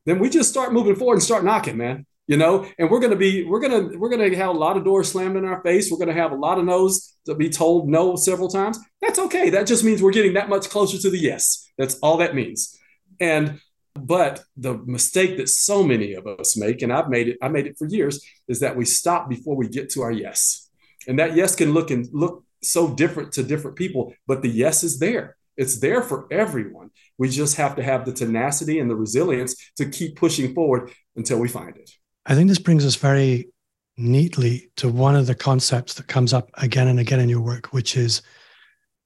then 0.04 0.18
we 0.18 0.28
just 0.28 0.50
start 0.50 0.72
moving 0.72 0.96
forward 0.96 1.14
and 1.14 1.22
start 1.22 1.44
knocking, 1.44 1.76
man. 1.76 2.06
You 2.28 2.36
know, 2.36 2.68
and 2.78 2.90
we're 2.90 3.00
gonna 3.00 3.16
be, 3.16 3.44
we're 3.44 3.58
gonna, 3.58 3.98
we're 3.98 4.10
gonna 4.10 4.36
have 4.36 4.50
a 4.50 4.58
lot 4.58 4.76
of 4.76 4.84
doors 4.84 5.10
slammed 5.10 5.36
in 5.36 5.46
our 5.46 5.62
face. 5.62 5.90
We're 5.90 5.98
gonna 5.98 6.12
have 6.12 6.30
a 6.30 6.36
lot 6.36 6.58
of 6.58 6.66
no's 6.66 7.16
to 7.24 7.34
be 7.34 7.48
told 7.48 7.88
no 7.88 8.16
several 8.16 8.48
times. 8.48 8.78
That's 9.00 9.18
okay. 9.18 9.48
That 9.48 9.66
just 9.66 9.82
means 9.82 10.02
we're 10.02 10.12
getting 10.12 10.34
that 10.34 10.50
much 10.50 10.68
closer 10.68 10.98
to 10.98 11.10
the 11.10 11.18
yes. 11.18 11.66
That's 11.78 11.98
all 12.00 12.18
that 12.18 12.34
means. 12.34 12.78
And 13.18 13.60
but 13.94 14.44
the 14.56 14.74
mistake 14.74 15.38
that 15.38 15.48
so 15.48 15.82
many 15.82 16.14
of 16.14 16.26
us 16.26 16.56
make, 16.56 16.82
and 16.82 16.92
I've 16.92 17.08
made 17.08 17.28
it, 17.28 17.38
I 17.42 17.48
made 17.48 17.66
it 17.66 17.76
for 17.78 17.86
years, 17.86 18.24
is 18.46 18.60
that 18.60 18.76
we 18.76 18.84
stop 18.84 19.28
before 19.28 19.56
we 19.56 19.68
get 19.68 19.90
to 19.90 20.02
our 20.02 20.12
yes. 20.12 20.68
And 21.06 21.18
that 21.18 21.34
yes 21.34 21.56
can 21.56 21.72
look 21.72 21.90
and 21.90 22.06
look 22.12 22.44
so 22.62 22.94
different 22.94 23.32
to 23.32 23.42
different 23.42 23.76
people, 23.76 24.14
but 24.26 24.42
the 24.42 24.48
yes 24.48 24.84
is 24.84 24.98
there. 24.98 25.36
It's 25.56 25.80
there 25.80 26.02
for 26.02 26.26
everyone. 26.30 26.90
We 27.16 27.28
just 27.28 27.56
have 27.56 27.74
to 27.76 27.82
have 27.82 28.04
the 28.04 28.12
tenacity 28.12 28.78
and 28.78 28.88
the 28.88 28.94
resilience 28.94 29.56
to 29.76 29.86
keep 29.86 30.16
pushing 30.16 30.54
forward 30.54 30.92
until 31.16 31.38
we 31.38 31.48
find 31.48 31.76
it. 31.76 31.90
I 32.28 32.34
think 32.34 32.48
this 32.48 32.58
brings 32.58 32.84
us 32.84 32.94
very 32.94 33.48
neatly 33.96 34.70
to 34.76 34.88
one 34.88 35.16
of 35.16 35.26
the 35.26 35.34
concepts 35.34 35.94
that 35.94 36.06
comes 36.06 36.32
up 36.32 36.50
again 36.54 36.86
and 36.86 37.00
again 37.00 37.20
in 37.20 37.28
your 37.28 37.40
work, 37.40 37.72
which 37.72 37.96
is 37.96 38.22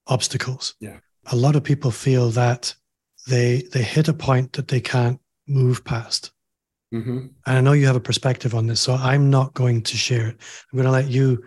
obstacles. 0.07 0.75
Yeah. 0.79 0.97
A 1.27 1.35
lot 1.35 1.55
of 1.55 1.63
people 1.63 1.89
feel 1.89 2.29
that 2.31 2.75
they 3.27 3.63
they 3.71 3.81
hit 3.81 4.09
a 4.09 4.13
point 4.13 4.53
that 4.53 4.67
they 4.67 4.81
can't 4.81 5.19
move 5.47 5.85
past. 5.85 6.31
Mm-hmm. 6.93 7.27
And 7.47 7.57
I 7.57 7.61
know 7.61 7.71
you 7.71 7.87
have 7.87 7.95
a 7.95 8.01
perspective 8.01 8.53
on 8.53 8.67
this, 8.67 8.81
so 8.81 8.93
I'm 8.93 9.29
not 9.29 9.53
going 9.53 9.81
to 9.83 9.97
share 9.97 10.27
it. 10.27 10.37
I'm 10.71 10.77
going 10.77 10.85
to 10.85 10.91
let 10.91 11.07
you 11.07 11.43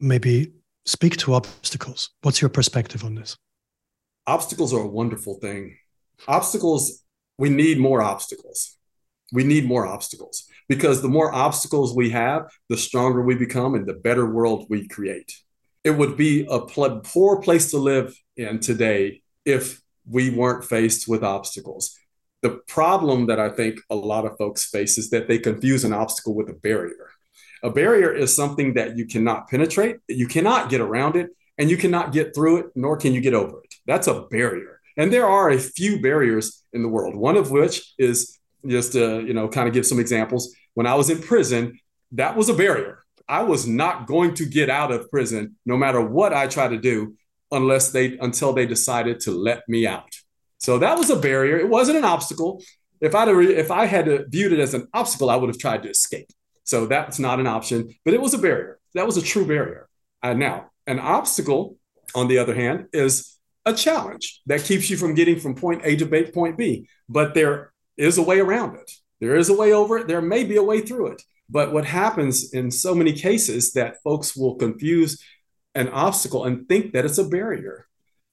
maybe 0.00 0.52
speak 0.84 1.16
to 1.18 1.34
obstacles. 1.34 2.10
What's 2.22 2.42
your 2.42 2.50
perspective 2.50 3.04
on 3.04 3.14
this? 3.14 3.38
obstacles 4.26 4.74
are 4.74 4.82
a 4.82 4.86
wonderful 4.86 5.36
thing. 5.36 5.78
Obstacles, 6.28 7.02
we 7.38 7.48
need 7.48 7.78
more 7.78 8.02
obstacles. 8.02 8.76
We 9.32 9.42
need 9.42 9.66
more 9.66 9.86
obstacles 9.86 10.46
because 10.68 11.00
the 11.00 11.08
more 11.08 11.34
obstacles 11.34 11.94
we 11.94 12.10
have, 12.10 12.50
the 12.68 12.76
stronger 12.76 13.22
we 13.22 13.34
become 13.34 13.74
and 13.74 13.86
the 13.86 13.94
better 13.94 14.26
world 14.26 14.66
we 14.68 14.86
create. 14.86 15.32
It 15.84 15.92
would 15.92 16.16
be 16.16 16.46
a 16.48 16.60
poor 16.60 17.40
place 17.40 17.70
to 17.70 17.78
live 17.78 18.14
in 18.36 18.60
today 18.60 19.22
if 19.44 19.80
we 20.06 20.30
weren't 20.30 20.64
faced 20.64 21.08
with 21.08 21.22
obstacles. 21.22 21.96
The 22.42 22.60
problem 22.68 23.26
that 23.26 23.40
I 23.40 23.48
think 23.48 23.80
a 23.90 23.96
lot 23.96 24.26
of 24.26 24.36
folks 24.36 24.68
face 24.68 24.98
is 24.98 25.10
that 25.10 25.26
they 25.26 25.38
confuse 25.38 25.84
an 25.84 25.92
obstacle 25.92 26.34
with 26.34 26.48
a 26.50 26.54
barrier. 26.54 27.10
A 27.62 27.70
barrier 27.70 28.12
is 28.12 28.34
something 28.34 28.74
that 28.74 28.96
you 28.96 29.06
cannot 29.06 29.48
penetrate, 29.48 29.96
you 30.06 30.28
cannot 30.28 30.70
get 30.70 30.80
around 30.80 31.16
it, 31.16 31.30
and 31.56 31.68
you 31.68 31.76
cannot 31.76 32.12
get 32.12 32.34
through 32.34 32.58
it, 32.58 32.66
nor 32.76 32.96
can 32.96 33.12
you 33.12 33.20
get 33.20 33.34
over 33.34 33.58
it. 33.64 33.74
That's 33.86 34.06
a 34.06 34.22
barrier. 34.30 34.80
And 34.96 35.12
there 35.12 35.26
are 35.26 35.50
a 35.50 35.58
few 35.58 36.00
barriers 36.00 36.64
in 36.72 36.82
the 36.82 36.88
world, 36.88 37.16
one 37.16 37.36
of 37.36 37.50
which 37.50 37.94
is 37.98 38.37
just 38.66 38.92
to, 38.92 39.20
you 39.24 39.34
know, 39.34 39.48
kind 39.48 39.68
of 39.68 39.74
give 39.74 39.86
some 39.86 40.00
examples. 40.00 40.54
When 40.74 40.86
I 40.86 40.94
was 40.94 41.10
in 41.10 41.20
prison, 41.20 41.78
that 42.12 42.36
was 42.36 42.48
a 42.48 42.54
barrier. 42.54 43.04
I 43.28 43.42
was 43.42 43.66
not 43.66 44.06
going 44.06 44.34
to 44.34 44.46
get 44.46 44.70
out 44.70 44.90
of 44.90 45.10
prison 45.10 45.56
no 45.66 45.76
matter 45.76 46.00
what 46.00 46.32
I 46.32 46.46
tried 46.46 46.68
to 46.68 46.78
do 46.78 47.14
unless 47.50 47.90
they 47.90 48.18
until 48.18 48.52
they 48.52 48.66
decided 48.66 49.20
to 49.20 49.32
let 49.32 49.68
me 49.68 49.86
out. 49.86 50.14
So 50.58 50.78
that 50.78 50.98
was 50.98 51.10
a 51.10 51.16
barrier. 51.16 51.58
It 51.58 51.68
wasn't 51.68 51.98
an 51.98 52.04
obstacle. 52.04 52.62
If 53.00 53.14
I 53.14 53.28
if 53.30 53.70
I 53.70 53.86
had 53.86 54.26
viewed 54.28 54.52
it 54.52 54.58
as 54.58 54.74
an 54.74 54.88
obstacle, 54.92 55.30
I 55.30 55.36
would 55.36 55.48
have 55.48 55.58
tried 55.58 55.82
to 55.84 55.90
escape. 55.90 56.28
So 56.64 56.86
that's 56.86 57.18
not 57.18 57.40
an 57.40 57.46
option, 57.46 57.94
but 58.04 58.14
it 58.14 58.20
was 58.20 58.34
a 58.34 58.38
barrier. 58.38 58.78
That 58.94 59.06
was 59.06 59.16
a 59.16 59.22
true 59.22 59.46
barrier. 59.46 59.88
And 60.22 60.38
now 60.38 60.70
an 60.86 60.98
obstacle, 60.98 61.76
on 62.14 62.28
the 62.28 62.38
other 62.38 62.54
hand, 62.54 62.86
is 62.92 63.38
a 63.64 63.72
challenge 63.72 64.40
that 64.46 64.64
keeps 64.64 64.90
you 64.90 64.96
from 64.96 65.14
getting 65.14 65.38
from 65.38 65.54
point 65.54 65.82
A 65.84 65.96
to 65.96 66.30
point 66.32 66.58
B. 66.58 66.88
But 67.08 67.34
they're 67.34 67.72
is 67.98 68.18
a 68.18 68.22
way 68.22 68.40
around 68.40 68.76
it. 68.76 68.90
There 69.20 69.36
is 69.36 69.48
a 69.48 69.56
way 69.56 69.72
over 69.72 69.98
it. 69.98 70.08
There 70.08 70.22
may 70.22 70.44
be 70.44 70.56
a 70.56 70.62
way 70.62 70.80
through 70.80 71.08
it. 71.08 71.22
But 71.50 71.72
what 71.72 71.84
happens 71.84 72.52
in 72.52 72.70
so 72.70 72.94
many 72.94 73.12
cases 73.12 73.72
that 73.72 74.02
folks 74.02 74.36
will 74.36 74.56
confuse 74.56 75.22
an 75.74 75.88
obstacle 75.88 76.44
and 76.44 76.68
think 76.68 76.92
that 76.92 77.04
it's 77.04 77.18
a 77.18 77.24
barrier. 77.24 77.86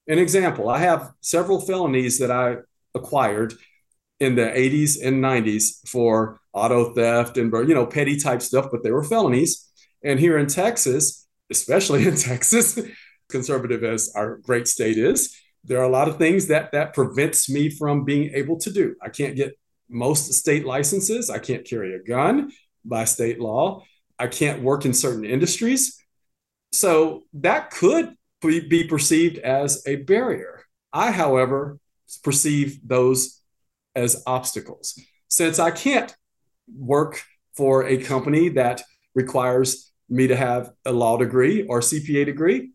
An 0.08 0.20
example, 0.20 0.70
I 0.70 0.80
have 0.80 1.12
several 1.22 1.62
felonies 1.62 2.20
that 2.20 2.32
I 2.32 2.58
acquired 2.94 3.54
in 4.20 4.36
the 4.36 4.44
80s 4.44 4.98
and 5.04 5.24
90s 5.24 5.88
for 5.88 6.40
auto 6.54 6.94
theft 6.94 7.38
and 7.38 7.52
you 7.68 7.76
know 7.76 7.86
petty 7.86 8.18
type 8.18 8.42
stuff, 8.42 8.70
but 8.72 8.84
they 8.84 8.92
were 8.92 9.04
felonies. 9.04 9.70
And 10.04 10.20
here 10.20 10.38
in 10.38 10.48
Texas, 10.48 11.28
especially 11.52 12.08
in 12.08 12.16
Texas, 12.16 12.80
conservative 13.30 13.84
as 13.84 14.12
our 14.16 14.38
great 14.38 14.68
state 14.68 14.98
is, 14.98 15.36
there 15.66 15.80
are 15.80 15.86
a 15.86 15.90
lot 15.90 16.08
of 16.08 16.18
things 16.18 16.48
that 16.48 16.72
that 16.72 16.94
prevents 16.94 17.50
me 17.50 17.70
from 17.70 18.06
being 18.06 18.32
able 18.34 18.58
to 18.60 18.72
do. 18.72 18.96
I 19.02 19.10
can't 19.10 19.36
get 19.36 19.58
most 19.90 20.32
state 20.34 20.66
licenses. 20.66 21.30
I 21.30 21.40
can't 21.40 21.66
carry 21.66 21.96
a 21.96 22.04
gun 22.04 22.52
by 22.84 23.06
state 23.06 23.40
law. 23.40 23.84
I 24.18 24.28
can't 24.28 24.62
work 24.62 24.86
in 24.86 24.94
certain 24.94 25.26
industries. 25.26 26.02
So 26.72 27.24
that 27.34 27.72
could 27.72 28.16
be 28.42 28.86
perceived 28.88 29.38
as 29.40 29.84
a 29.88 29.98
barrier. 29.98 30.62
I, 30.94 31.12
however, 31.12 31.80
perceive 32.24 32.80
those 32.88 33.42
as 33.96 34.24
obstacles. 34.28 35.00
Since 35.28 35.58
I 35.58 35.72
can't 35.72 36.16
work 36.78 37.24
for 37.56 37.86
a 37.86 37.98
company 37.98 38.50
that 38.50 38.84
requires 39.16 39.92
me 40.10 40.28
to 40.28 40.36
have 40.36 40.72
a 40.86 40.92
law 40.92 41.18
degree 41.18 41.66
or 41.66 41.80
CPA 41.80 42.26
degree, 42.26 42.72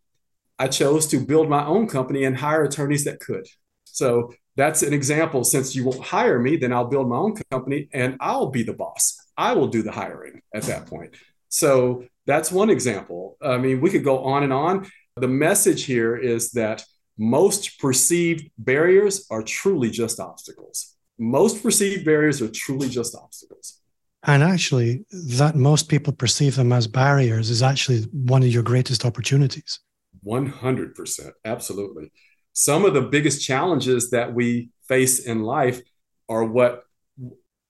I 0.61 0.69
chose 0.69 1.07
to 1.09 1.19
build 1.19 1.49
my 1.49 1.65
own 1.65 1.89
company 1.89 2.25
and 2.25 2.37
hire 2.37 2.65
attorneys 2.65 3.05
that 3.05 3.19
could. 3.19 3.47
So 3.85 4.35
that's 4.57 4.83
an 4.83 4.93
example. 4.93 5.43
Since 5.43 5.75
you 5.75 5.85
won't 5.85 6.05
hire 6.05 6.39
me, 6.39 6.57
then 6.57 6.71
I'll 6.71 6.87
build 6.87 7.09
my 7.09 7.17
own 7.17 7.35
company 7.51 7.89
and 7.95 8.19
I'll 8.21 8.51
be 8.51 8.63
the 8.63 8.75
boss. 8.75 9.17
I 9.39 9.55
will 9.55 9.69
do 9.69 9.83
the 9.83 9.91
hiring 9.91 10.43
at 10.55 10.65
that 10.65 10.85
point. 10.85 11.17
So 11.49 12.05
that's 12.27 12.53
one 12.53 12.69
example. 12.69 13.39
I 13.41 13.57
mean, 13.57 13.81
we 13.81 13.89
could 13.89 14.05
go 14.05 14.19
on 14.25 14.43
and 14.43 14.53
on. 14.53 14.87
The 15.17 15.29
message 15.29 15.85
here 15.85 16.15
is 16.15 16.51
that 16.51 16.85
most 17.17 17.81
perceived 17.81 18.51
barriers 18.59 19.27
are 19.31 19.43
truly 19.43 19.91
just 19.91 20.21
obstacles. 20.21 20.95
Most 21.19 21.63
perceived 21.63 22.05
barriers 22.05 22.43
are 22.43 22.49
truly 22.49 22.91
just 22.91 23.15
obstacles. 23.15 23.81
And 24.25 24.43
actually, 24.43 25.07
that 25.11 25.57
most 25.57 25.89
people 25.89 26.13
perceive 26.13 26.55
them 26.57 26.71
as 26.71 26.87
barriers 26.87 27.49
is 27.49 27.63
actually 27.63 28.03
one 28.13 28.43
of 28.43 28.51
your 28.51 28.63
greatest 28.63 29.07
opportunities. 29.07 29.81
100%. 30.27 31.31
Absolutely. 31.45 32.13
Some 32.53 32.85
of 32.85 32.95
the 32.95 33.03
biggest 33.03 33.45
challenges 33.45 34.11
that 34.11 34.35
we 34.35 34.71
face 34.89 35.21
in 35.21 35.43
life 35.43 35.81
are 36.29 36.45
what 36.45 36.85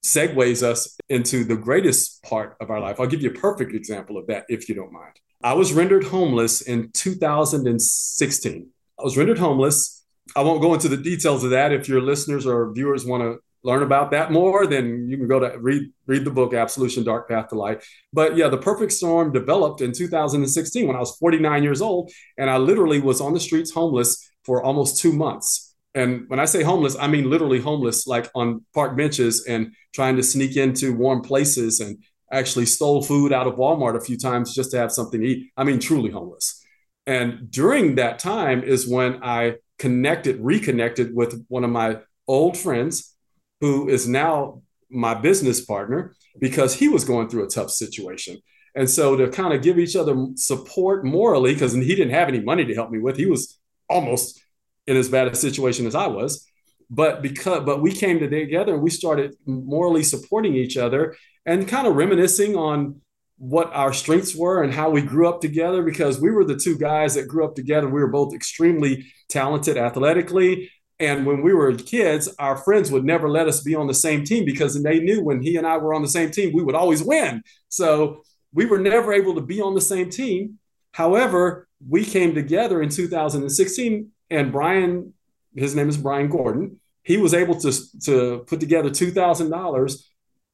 segues 0.05 0.63
us 0.63 0.97
into 1.09 1.45
the 1.45 1.57
greatest 1.57 2.23
part 2.23 2.57
of 2.61 2.71
our 2.71 2.81
life. 2.81 2.99
I'll 2.99 3.07
give 3.07 3.23
you 3.23 3.31
a 3.31 3.35
perfect 3.35 3.75
example 3.75 4.17
of 4.17 4.27
that 4.29 4.47
if 4.49 4.69
you 4.69 4.75
don't 4.75 4.93
mind. 4.93 5.21
I 5.43 5.55
was 5.55 5.73
rendered 5.73 6.05
homeless 6.05 6.61
in 6.63 6.91
2016. 6.93 8.69
I 8.99 9.03
was 9.03 9.17
rendered 9.17 9.39
homeless. 9.39 10.05
I 10.37 10.43
won't 10.43 10.63
go 10.63 10.75
into 10.75 10.89
the 10.89 10.97
details 10.97 11.45
of 11.45 11.51
that. 11.51 11.73
If 11.73 11.89
your 11.89 12.01
listeners 12.01 12.47
or 12.47 12.73
viewers 12.73 13.05
want 13.05 13.23
to 13.23 13.39
learn 13.63 13.83
about 13.83 14.11
that 14.13 14.33
more, 14.33 14.67
then 14.67 15.07
you 15.09 15.17
can 15.17 15.29
go 15.29 15.41
to 15.41 15.59
read 15.59 15.91
read 16.07 16.25
the 16.25 16.31
book 16.31 16.55
Absolution 16.55 17.05
Dark 17.05 17.29
Path 17.29 17.49
to 17.49 17.55
Light. 17.57 17.83
But 18.13 18.37
yeah, 18.37 18.49
the 18.49 18.59
perfect 18.59 18.93
storm 18.93 19.33
developed 19.33 19.81
in 19.81 19.93
2016 19.93 20.87
when 20.87 20.97
I 20.97 21.01
was 21.01 21.17
49 21.19 21.63
years 21.63 21.83
old 21.83 22.11
and 22.39 22.51
I 22.51 22.57
literally 22.57 23.01
was 23.01 23.21
on 23.21 23.35
the 23.35 23.41
streets 23.41 23.71
homeless 23.71 24.31
for 24.45 24.63
almost 24.63 25.01
2 25.01 25.13
months. 25.13 25.75
And 25.95 26.25
when 26.29 26.41
I 26.41 26.45
say 26.45 26.63
homeless, 26.63 26.97
I 26.99 27.09
mean 27.09 27.29
literally 27.29 27.61
homeless 27.61 28.07
like 28.07 28.31
on 28.35 28.65
park 28.75 28.97
benches 28.97 29.45
and 29.47 29.73
trying 29.93 30.17
to 30.17 30.23
sneak 30.23 30.57
into 30.57 30.95
warm 30.95 31.21
places 31.21 31.81
and 31.81 31.99
actually 32.33 32.67
stole 32.67 33.03
food 33.03 33.33
out 33.33 33.49
of 33.49 33.57
Walmart 33.57 33.97
a 33.97 34.01
few 34.01 34.17
times 34.17 34.55
just 34.55 34.71
to 34.71 34.79
have 34.79 34.93
something 34.93 35.21
to 35.21 35.27
eat. 35.27 35.51
I 35.57 35.65
mean 35.65 35.81
truly 35.81 36.11
homeless. 36.11 36.65
And 37.07 37.51
during 37.51 37.97
that 37.97 38.21
time 38.21 38.63
is 38.63 38.89
when 38.89 39.23
I 39.23 39.57
connected 39.79 40.39
reconnected 40.41 41.15
with 41.15 41.45
one 41.49 41.65
of 41.65 41.71
my 41.71 41.99
old 42.29 42.57
friends 42.57 43.17
who 43.61 43.89
is 43.89 44.09
now 44.09 44.63
my 44.91 45.15
business 45.15 45.65
partner 45.65 46.15
because 46.39 46.75
he 46.75 46.89
was 46.89 47.05
going 47.05 47.29
through 47.29 47.45
a 47.45 47.51
tough 47.51 47.71
situation. 47.71 48.39
And 48.75 48.89
so 48.89 49.17
to 49.17 49.29
kind 49.29 49.53
of 49.53 49.63
give 49.63 49.79
each 49.79 49.97
other 49.97 50.15
support 50.37 51.05
morally, 51.05 51.55
because 51.55 51.73
he 51.73 51.95
didn't 51.95 52.15
have 52.15 52.29
any 52.29 52.41
money 52.41 52.65
to 52.65 52.75
help 52.75 52.91
me 52.91 52.99
with, 52.99 53.17
he 53.17 53.27
was 53.27 53.59
almost 53.89 54.41
in 54.87 54.97
as 54.97 55.09
bad 55.09 55.29
a 55.29 55.35
situation 55.35 55.87
as 55.87 55.95
I 55.95 56.07
was. 56.07 56.47
But 56.89 57.23
because 57.23 57.65
but 57.65 57.81
we 57.81 57.93
came 57.93 58.19
together 58.19 58.75
and 58.75 58.83
we 58.83 58.91
started 58.91 59.37
morally 59.47 60.03
supporting 60.03 60.55
each 60.55 60.77
other 60.77 61.17
and 61.47 61.69
kind 61.69 61.87
of 61.87 61.95
reminiscing 61.95 62.57
on 62.57 63.01
what 63.39 63.73
our 63.73 63.93
strengths 63.93 64.35
were 64.35 64.63
and 64.63 64.75
how 64.75 64.91
we 64.91 65.01
grew 65.01 65.29
up 65.29 65.41
together 65.41 65.83
because 65.83 66.21
we 66.21 66.31
were 66.31 66.45
the 66.45 66.57
two 66.57 66.77
guys 66.77 67.15
that 67.15 67.29
grew 67.29 67.45
up 67.45 67.55
together. 67.55 67.89
We 67.89 68.01
were 68.01 68.09
both 68.09 68.35
extremely 68.35 69.07
talented 69.29 69.79
athletically. 69.79 70.71
And 71.01 71.25
when 71.25 71.41
we 71.41 71.55
were 71.55 71.73
kids, 71.75 72.29
our 72.39 72.59
friends 72.59 72.93
would 72.93 73.05
never 73.05 73.29
let 73.29 73.49
us 73.49 73.63
be 73.63 73.75
on 73.75 73.87
the 73.87 73.95
same 73.95 74.23
team 74.23 74.45
because 74.45 74.81
they 74.83 75.01
knew 75.01 75.25
when 75.25 75.41
he 75.41 75.57
and 75.57 75.67
I 75.67 75.79
were 75.79 75.95
on 75.95 76.03
the 76.03 76.09
same 76.09 76.31
team, 76.31 76.53
we 76.53 76.63
would 76.63 76.75
always 76.75 77.03
win. 77.03 77.43
So 77.71 78.23
we 78.53 78.67
were 78.67 78.79
never 78.79 79.13
able 79.13 79.35
to 79.37 79.41
be 79.41 79.63
on 79.63 79.75
the 79.75 79.81
same 79.81 80.11
team. 80.11 80.59
However, 80.93 81.67
we 81.89 82.05
came 82.05 82.35
together 82.35 82.83
in 82.83 82.91
2016, 82.91 84.11
and 84.29 84.53
Brian, 84.53 85.15
his 85.57 85.75
name 85.75 85.89
is 85.89 85.97
Brian 85.97 86.29
Gordon, 86.29 86.79
he 87.03 87.17
was 87.17 87.33
able 87.33 87.59
to, 87.61 87.73
to 88.05 88.45
put 88.47 88.61
together 88.61 88.91
$2,000. 88.91 90.03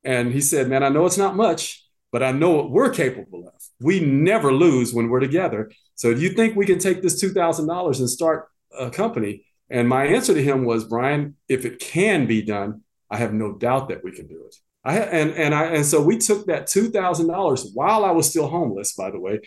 And 0.05 0.33
he 0.33 0.41
said, 0.41 0.69
Man, 0.69 0.85
I 0.85 0.89
know 0.91 1.07
it's 1.07 1.19
not 1.19 1.35
much, 1.35 1.85
but 2.13 2.23
I 2.23 2.31
know 2.31 2.51
what 2.51 2.71
we're 2.71 2.91
capable 2.91 3.49
of. 3.49 3.61
We 3.81 3.99
never 3.99 4.53
lose 4.53 4.95
when 4.95 5.09
we're 5.09 5.21
together. 5.21 5.73
So 5.97 6.15
do 6.15 6.21
you 6.21 6.31
think 6.31 6.55
we 6.55 6.67
can 6.67 6.79
take 6.79 7.03
this 7.03 7.21
$2,000 7.23 7.99
and 7.99 8.09
start 8.09 8.49
a 8.79 8.91
company? 8.91 9.45
And 9.69 9.89
my 9.89 10.07
answer 10.07 10.35
to 10.35 10.43
him 10.43 10.65
was, 10.65 10.85
Brian, 10.85 11.37
if 11.49 11.65
it 11.65 11.81
can 11.81 12.27
be 12.27 12.43
done, 12.43 12.83
I 13.11 13.17
have 13.17 13.33
no 13.33 13.53
doubt 13.53 13.89
that 13.89 14.05
we 14.05 14.13
can 14.13 14.27
do 14.27 14.45
it. 14.47 14.55
I 14.85 14.99
and 14.99 15.33
and 15.33 15.53
I 15.55 15.65
and 15.75 15.85
so 15.85 16.01
we 16.01 16.17
took 16.19 16.47
that 16.47 16.69
two 16.69 16.91
thousand 16.91 17.27
dollars 17.27 17.71
while 17.75 18.05
I 18.05 18.13
was 18.13 18.29
still 18.29 18.47
homeless, 18.47 18.93
by 18.93 19.11
the 19.11 19.19
way, 19.19 19.41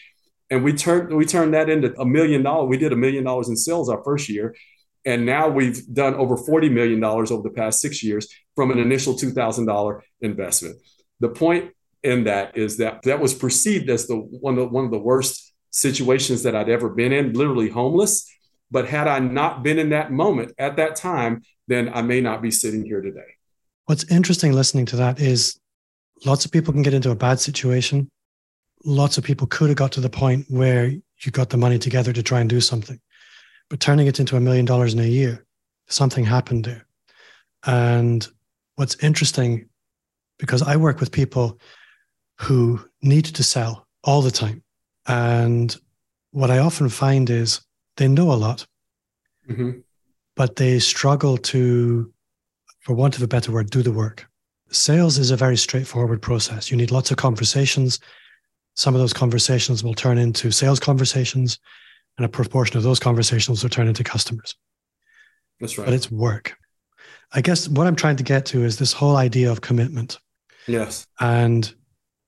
and 0.50 0.64
we 0.64 0.74
turned 0.74 1.16
we 1.16 1.26
turned 1.26 1.54
that 1.54 1.70
into 1.70 1.98
a 2.00 2.06
million 2.06 2.44
dollars. 2.44 2.70
We 2.70 2.78
did 2.78 2.92
a 2.92 2.98
million 2.98 3.24
dollars 3.24 3.48
in 3.48 3.56
sales 3.56 3.90
our 3.90 4.04
first 4.04 4.28
year, 4.28 4.54
and 5.06 5.26
now 5.26 5.48
we've 5.48 5.82
done 5.94 6.16
over 6.16 6.36
forty 6.36 6.68
million 6.68 7.00
dollars 7.00 7.32
over 7.32 7.42
the 7.42 7.56
past 7.56 7.80
six 7.80 8.04
years 8.04 8.28
from 8.56 8.72
an 8.72 8.80
initial 8.80 9.16
two 9.16 9.32
thousand 9.32 9.66
dollar 9.66 10.04
investment. 10.20 10.76
The 11.22 11.30
point 11.30 11.72
in 12.04 12.26
that 12.26 12.58
is 12.58 12.78
that 12.78 13.04
that 13.04 13.22
was 13.22 13.34
perceived 13.34 13.90
as 13.90 14.08
the 14.08 14.18
one 14.18 14.58
of 14.58 14.72
one 14.72 14.84
of 14.84 14.92
the 14.92 15.00
worst 15.00 15.54
situations 15.72 16.44
that 16.44 16.56
I'd 16.56 16.70
ever 16.70 16.90
been 16.90 17.14
in, 17.14 17.32
literally 17.32 17.70
homeless. 17.70 18.30
But 18.72 18.88
had 18.88 19.08
I 19.08 19.20
not 19.20 19.64
been 19.64 19.80
in 19.80 19.90
that 19.90 20.12
moment 20.12 20.54
at 20.58 20.76
that 20.78 20.96
time, 20.96 21.42
then 21.68 21.90
I 21.94 22.02
may 22.02 22.22
not 22.22 22.42
be 22.42 22.52
sitting 22.52 22.86
here 22.86 23.02
today. 23.02 23.36
What's 23.86 24.04
interesting 24.12 24.54
listening 24.54 24.86
to 24.88 24.96
that 24.98 25.20
is 25.20 25.60
lots 26.26 26.46
of 26.46 26.52
people 26.52 26.74
can 26.74 26.84
get 26.84 26.94
into 26.94 27.10
a 27.10 27.16
bad 27.16 27.40
situation. 27.40 28.10
Lots 28.86 29.18
of 29.18 29.24
people 29.24 29.48
could 29.48 29.70
have 29.70 29.78
got 29.78 29.92
to 29.94 30.02
the 30.02 30.10
point 30.10 30.46
where 30.50 30.86
you 30.88 31.32
got 31.32 31.50
the 31.50 31.58
money 31.58 31.80
together 31.80 32.14
to 32.14 32.24
try 32.24 32.40
and 32.40 32.50
do 32.50 32.62
something. 32.62 33.00
But 33.70 33.80
turning 33.80 34.08
it 34.08 34.20
into 34.20 34.36
a 34.36 34.40
million 34.40 34.66
dollars 34.66 34.94
in 34.94 35.00
a 35.00 35.04
year, 35.04 35.46
something 35.88 36.24
happened 36.24 36.66
there. 36.66 36.86
And 37.66 38.28
what's 38.76 38.96
interesting, 39.04 39.70
because 40.38 40.62
I 40.62 40.76
work 40.76 41.00
with 41.00 41.12
people 41.12 41.60
who 42.40 42.80
need 43.02 43.26
to 43.26 43.44
sell 43.44 43.88
all 44.04 44.22
the 44.22 44.32
time. 44.32 44.64
And 45.08 45.76
what 46.32 46.52
I 46.52 46.60
often 46.60 46.90
find 46.90 47.30
is 47.30 47.62
they 48.00 48.08
know 48.08 48.32
a 48.32 48.34
lot, 48.34 48.66
mm-hmm. 49.48 49.80
but 50.36 50.56
they 50.56 50.80
struggle 50.80 51.38
to, 51.38 52.12
for 52.80 52.94
want 52.96 53.16
of 53.16 53.22
a 53.22 53.28
better 53.28 53.52
word, 53.52 53.70
do 53.70 53.84
the 53.84 53.92
work. 53.92 54.26
Sales 54.72 55.18
is 55.18 55.32
a 55.32 55.36
very 55.36 55.58
straightforward 55.58 56.22
process. 56.22 56.72
You 56.72 56.78
need 56.78 56.92
lots 56.92 57.12
of 57.12 57.18
conversations. 57.18 58.00
Some 58.76 58.96
of 58.96 59.02
those 59.02 59.14
conversations 59.14 59.84
will 59.84 59.94
turn 59.94 60.18
into 60.18 60.52
sales 60.52 60.80
conversations, 60.80 61.60
and 62.18 62.26
a 62.26 62.30
proportion 62.30 62.78
of 62.78 62.84
those 62.84 63.00
conversations 63.00 63.62
will 63.62 63.70
turn 63.70 63.88
into 63.88 64.04
customers. 64.04 64.56
That's 65.60 65.78
right. 65.78 65.86
But 65.86 65.94
it's 65.94 66.10
work. 66.10 66.56
I 67.32 67.42
guess 67.42 67.68
what 67.68 67.86
I'm 67.86 67.96
trying 67.96 68.16
to 68.18 68.24
get 68.24 68.46
to 68.48 68.64
is 68.64 68.78
this 68.78 68.94
whole 68.94 69.18
idea 69.18 69.52
of 69.52 69.62
commitment. 69.62 70.20
Yes. 70.68 71.06
And 71.20 71.72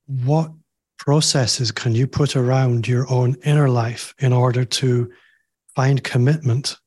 what 0.06 0.52
processes 0.98 1.72
can 1.72 1.96
you 1.96 2.06
put 2.08 2.36
around 2.36 2.88
your 2.88 3.12
own 3.12 3.36
inner 3.44 3.70
life 3.70 4.14
in 4.20 4.34
order 4.34 4.66
to 4.66 5.12
find 5.76 6.04
commitment 6.04 6.78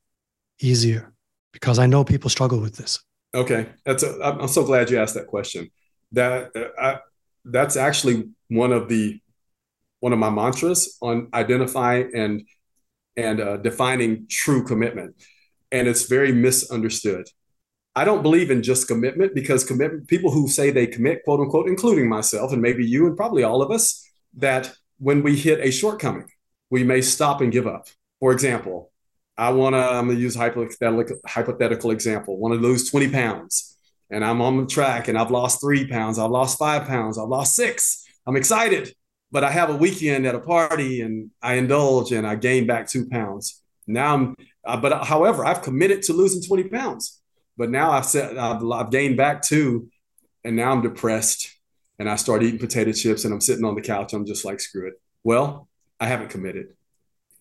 easier? 0.61 1.12
Because 1.53 1.79
I 1.79 1.87
know 1.87 2.05
people 2.05 2.31
struggle 2.31 2.61
with 2.61 2.77
this. 2.77 3.03
Okay, 3.35 3.66
that's 3.85 4.03
a, 4.03 4.20
I'm 4.23 4.49
so 4.49 4.64
glad 4.64 4.90
you 4.90 4.99
asked 4.99 5.14
that 5.14 5.27
question. 5.27 5.70
That 6.12 6.51
I, 6.79 6.99
that's 7.44 7.77
actually 7.77 8.31
one 8.49 8.73
of 8.73 8.88
the 8.88 9.20
one 10.01 10.12
of 10.12 10.18
my 10.18 10.31
mantras 10.31 10.97
on 11.01 11.29
identifying 11.35 12.11
and 12.14 12.42
and 13.16 13.40
uh, 13.40 13.57
defining 13.59 14.27
true 14.29 14.64
commitment, 14.64 15.16
and 15.73 15.88
it's 15.88 16.05
very 16.05 16.33
misunderstood. 16.33 17.29
I 17.97 18.05
don't 18.05 18.23
believe 18.23 18.51
in 18.51 18.62
just 18.62 18.88
commitment 18.88 19.35
because 19.35 19.62
commitment, 19.64 20.09
people 20.09 20.33
who 20.33 20.49
say 20.49 20.70
they 20.70 20.87
commit, 20.87 21.23
quote 21.25 21.40
unquote, 21.40 21.68
including 21.68 22.09
myself 22.09 22.53
and 22.53 22.61
maybe 22.61 22.85
you 22.85 23.07
and 23.07 23.16
probably 23.16 23.44
all 23.44 23.62
of 23.62 23.70
us, 23.70 24.05
that 24.37 24.73
when 24.99 25.23
we 25.23 25.37
hit 25.37 25.61
a 25.61 25.70
shortcoming, 25.70 26.27
we 26.70 26.83
may 26.83 27.01
stop 27.01 27.40
and 27.40 27.53
give 27.53 27.68
up. 27.68 27.87
For 28.20 28.33
example, 28.33 28.90
I 29.37 29.50
want 29.50 29.74
to, 29.74 29.79
I'm 29.79 30.07
going 30.07 30.16
to 30.16 30.22
use 30.22 30.35
hypothetical, 30.35 31.18
hypothetical 31.27 31.90
example, 31.90 32.38
want 32.38 32.55
to 32.55 32.61
lose 32.61 32.90
20 32.90 33.11
pounds 33.11 33.77
and 34.11 34.24
I'm 34.24 34.40
on 34.40 34.59
the 34.59 34.66
track 34.66 35.09
and 35.09 35.18
I've 35.18 35.31
lost 35.31 35.61
three 35.61 35.87
pounds, 35.88 36.18
I've 36.18 36.31
lost 36.31 36.59
five 36.59 36.87
pounds, 36.87 37.18
I've 37.18 37.29
lost 37.29 37.55
six. 37.55 38.05
I'm 38.27 38.37
excited, 38.37 38.94
but 39.31 39.44
I 39.44 39.50
have 39.50 39.70
a 39.70 39.77
weekend 39.77 40.27
at 40.27 40.35
a 40.35 40.40
party 40.40 41.00
and 41.00 41.31
I 41.42 41.55
indulge 41.55 42.12
and 42.12 42.27
I 42.27 42.37
gain 42.37 42.66
back 42.66 42.88
two 42.88 43.09
pounds. 43.09 43.62
Now 43.87 44.14
I'm, 44.14 44.37
uh, 44.64 44.77
but 44.77 45.05
however, 45.05 45.44
I've 45.44 45.62
committed 45.62 46.03
to 46.05 46.12
losing 46.12 46.42
20 46.42 46.68
pounds. 46.68 47.20
But 47.57 47.70
now 47.70 47.92
I've 47.92 48.07
said 48.07 48.37
I've, 48.37 48.64
I've 48.64 48.90
gained 48.90 49.16
back 49.16 49.42
two, 49.42 49.88
and 50.42 50.57
now 50.57 50.72
I'm 50.72 50.83
depressed, 50.83 51.50
and 51.98 52.11
I 52.11 52.16
start 52.16 52.42
eating 52.42 52.59
potato 52.59 52.92
chips, 52.92 53.24
and 53.24 53.33
I'm 53.33 53.40
sitting 53.40 53.64
on 53.64 53.74
the 53.74 53.81
couch. 53.81 54.12
I'm 54.12 54.27
just 54.27 54.44
like, 54.44 54.61
screw 54.61 54.88
it. 54.88 54.94
Well, 55.22 55.68
I 56.00 56.07
haven't 56.07 56.31
committed. 56.31 56.74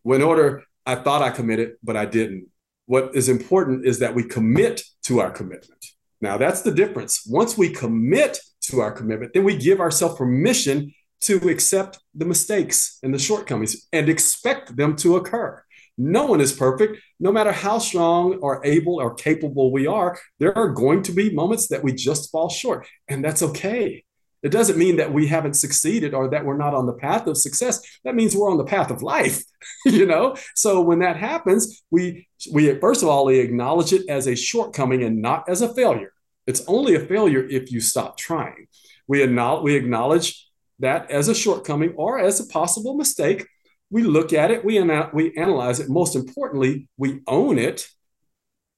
In 0.06 0.22
order, 0.22 0.64
I 0.86 0.96
thought 0.96 1.22
I 1.22 1.30
committed, 1.30 1.74
but 1.84 1.96
I 1.96 2.06
didn't. 2.06 2.48
What 2.86 3.16
is 3.16 3.30
important 3.30 3.86
is 3.86 4.00
that 4.00 4.16
we 4.16 4.24
commit 4.24 4.84
to 5.04 5.22
our 5.22 5.32
commitment. 5.32 5.86
Now, 6.20 6.38
that's 6.38 6.62
the 6.62 6.74
difference. 6.74 7.26
Once 7.26 7.58
we 7.58 7.70
commit 7.70 8.40
to 8.64 8.80
our 8.82 8.92
commitment, 8.92 9.34
then 9.34 9.44
we 9.44 9.58
give 9.58 9.80
ourselves 9.80 10.18
permission 10.18 10.94
to 11.22 11.38
accept 11.50 12.00
the 12.14 12.26
mistakes 12.26 13.00
and 13.02 13.14
the 13.14 13.20
shortcomings 13.20 13.88
and 13.94 14.10
expect 14.10 14.76
them 14.76 14.96
to 14.98 15.16
occur. 15.16 15.64
No 15.98 16.26
one 16.26 16.42
is 16.42 16.52
perfect. 16.52 16.98
No 17.20 17.32
matter 17.32 17.52
how 17.52 17.78
strong 17.78 18.36
or 18.42 18.66
able 18.66 18.96
or 18.96 19.14
capable 19.14 19.72
we 19.72 19.88
are, 19.88 20.18
there 20.40 20.58
are 20.58 20.70
going 20.70 21.04
to 21.04 21.12
be 21.12 21.34
moments 21.34 21.68
that 21.68 21.84
we 21.84 21.94
just 21.94 22.32
fall 22.32 22.50
short, 22.50 22.88
and 23.08 23.24
that's 23.24 23.44
okay. 23.44 24.04
It 24.44 24.52
doesn't 24.52 24.78
mean 24.78 24.98
that 24.98 25.14
we 25.14 25.28
haven't 25.28 25.54
succeeded 25.56 26.14
or 26.14 26.30
that 26.30 26.46
we're 26.46 26.58
not 26.58 26.74
on 26.74 26.86
the 26.86 26.94
path 26.94 27.28
of 27.28 27.38
success. 27.38 27.82
That 28.04 28.16
means 28.16 28.36
we're 28.36 28.52
on 28.52 28.58
the 28.58 28.66
path 28.66 28.92
of 28.92 29.02
life, 29.02 29.42
you 29.86 30.06
know? 30.06 30.36
So 30.56 30.82
when 30.82 31.00
that 31.00 31.18
happens, 31.18 31.82
we 31.90 32.28
we 32.52 32.78
first 32.80 33.04
of 33.04 33.10
all 33.10 33.26
we 33.26 33.40
acknowledge 33.40 33.94
it 33.94 34.08
as 34.10 34.28
a 34.28 34.36
shortcoming 34.36 35.04
and 35.04 35.22
not 35.22 35.48
as 35.48 35.62
a 35.62 35.74
failure. 35.74 36.14
It's 36.46 36.64
only 36.68 36.96
a 36.96 37.00
failure 37.00 37.48
if 37.48 37.72
you 37.72 37.80
stop 37.80 38.18
trying. 38.18 38.68
We 39.08 39.24
acknowledge, 39.24 39.64
we 39.64 39.76
acknowledge 39.76 40.50
that 40.80 41.10
as 41.10 41.30
a 41.30 41.36
shortcoming 41.36 41.94
or 41.96 42.20
as 42.20 42.40
a 42.40 42.46
possible 42.48 42.96
mistake 42.96 43.46
we 43.94 44.02
look 44.02 44.34
at 44.34 44.50
it, 44.50 44.66
we, 44.66 44.80
ana- 44.80 45.12
we 45.14 45.38
analyze 45.38 45.80
it. 45.80 45.88
Most 45.88 46.16
importantly, 46.16 46.88
we 46.98 47.22
own 47.28 47.60
it, 47.60 47.88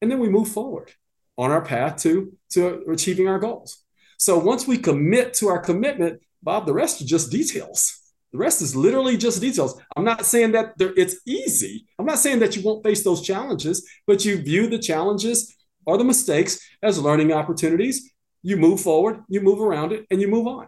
and 0.02 0.12
then 0.12 0.20
we 0.20 0.28
move 0.28 0.50
forward 0.50 0.92
on 1.38 1.52
our 1.52 1.62
path 1.62 2.02
to, 2.04 2.34
to 2.50 2.84
achieving 2.92 3.30
our 3.30 3.40
goals. 3.40 3.85
So 4.18 4.38
once 4.38 4.68
we 4.68 4.78
commit 4.78 5.34
to 5.36 5.48
our 5.48 5.60
commitment, 5.60 6.22
Bob, 6.42 6.66
the 6.66 6.74
rest 6.74 7.02
are 7.02 7.06
just 7.06 7.32
details. 7.32 8.00
The 8.32 8.38
rest 8.38 8.62
is 8.62 8.76
literally 8.76 9.18
just 9.18 9.42
details. 9.42 9.80
I'm 9.96 10.04
not 10.04 10.26
saying 10.26 10.52
that 10.52 10.74
it's 10.78 11.16
easy. 11.26 11.86
I'm 11.98 12.06
not 12.06 12.20
saying 12.20 12.40
that 12.40 12.56
you 12.56 12.64
won't 12.64 12.84
face 12.84 13.04
those 13.04 13.22
challenges, 13.22 13.88
but 14.06 14.26
you 14.26 14.42
view 14.42 14.68
the 14.68 14.78
challenges 14.78 15.56
or 15.86 15.98
the 15.98 16.04
mistakes 16.04 16.60
as 16.84 17.00
learning 17.00 17.32
opportunities. 17.32 18.12
You 18.44 18.58
move 18.58 18.82
forward, 18.82 19.24
you 19.28 19.42
move 19.42 19.62
around 19.62 19.92
it, 19.92 20.06
and 20.12 20.22
you 20.22 20.28
move 20.28 20.48
on. 20.48 20.68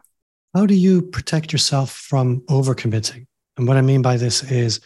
How 0.56 0.66
do 0.66 0.74
you 0.74 1.02
protect 1.02 1.52
yourself 1.52 1.92
from 1.92 2.42
overcommitting? 2.50 3.28
And 3.58 3.68
what 3.68 3.78
I 3.78 3.82
mean 3.82 4.02
by 4.02 4.18
this 4.18 4.44
is 4.50 4.80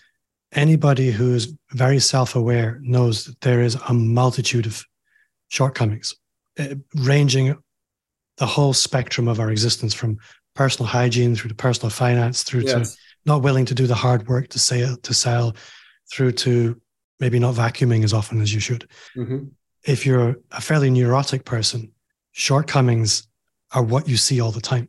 anybody 0.51 1.11
who's 1.11 1.53
very 1.71 1.99
self 1.99 2.35
aware 2.35 2.79
knows 2.81 3.25
that 3.25 3.39
there 3.41 3.61
is 3.61 3.75
a 3.87 3.93
multitude 3.93 4.65
of 4.65 4.83
shortcomings, 5.49 6.15
uh, 6.59 6.75
ranging 6.95 7.55
the 8.37 8.45
whole 8.45 8.73
spectrum 8.73 9.27
of 9.27 9.39
our 9.39 9.51
existence 9.51 9.93
from 9.93 10.17
personal 10.55 10.87
hygiene 10.87 11.35
through 11.35 11.49
to 11.49 11.55
personal 11.55 11.89
finance 11.89 12.43
through 12.43 12.61
yes. 12.61 12.93
to 12.93 12.97
not 13.25 13.41
willing 13.41 13.65
to 13.65 13.75
do 13.75 13.87
the 13.87 13.95
hard 13.95 14.27
work 14.27 14.47
to 14.49 14.59
sell 14.59 14.97
to 14.97 15.13
sell 15.13 15.55
through 16.11 16.31
to 16.31 16.79
maybe 17.19 17.39
not 17.39 17.55
vacuuming 17.55 18.03
as 18.03 18.13
often 18.13 18.41
as 18.41 18.53
you 18.53 18.59
should. 18.59 18.87
Mm-hmm. 19.15 19.45
if 19.85 20.05
you're 20.05 20.35
a 20.51 20.61
fairly 20.61 20.89
neurotic 20.89 21.45
person 21.45 21.91
shortcomings 22.31 23.27
are 23.73 23.83
what 23.83 24.07
you 24.07 24.17
see 24.17 24.41
all 24.41 24.51
the 24.51 24.61
time. 24.61 24.87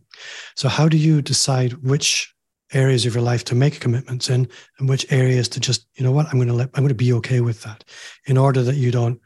So 0.57 0.69
how 0.69 0.89
do 0.89 0.97
you 0.97 1.23
decide 1.23 1.73
which 1.85 2.35
areas 2.73 3.05
of 3.07 3.15
your 3.15 3.23
life 3.23 3.45
to 3.45 3.55
make 3.55 3.81
commitments 3.81 4.31
in 4.31 4.49
and 4.79 4.89
which 4.89 5.11
areas 5.13 5.49
to 5.51 5.61
just 5.61 5.87
you 5.95 6.05
know 6.05 6.13
what? 6.13 6.27
I'm 6.27 6.39
going 6.39 6.49
to 6.49 6.55
let 6.55 6.71
i'm 6.75 6.83
going 6.83 6.89
to 6.89 6.95
be 6.95 7.13
okay 7.15 7.41
with 7.41 7.63
that 7.63 7.85
in 8.27 8.39
order 8.39 8.63
that 8.63 8.77
you 8.77 8.91
don't 8.91 9.21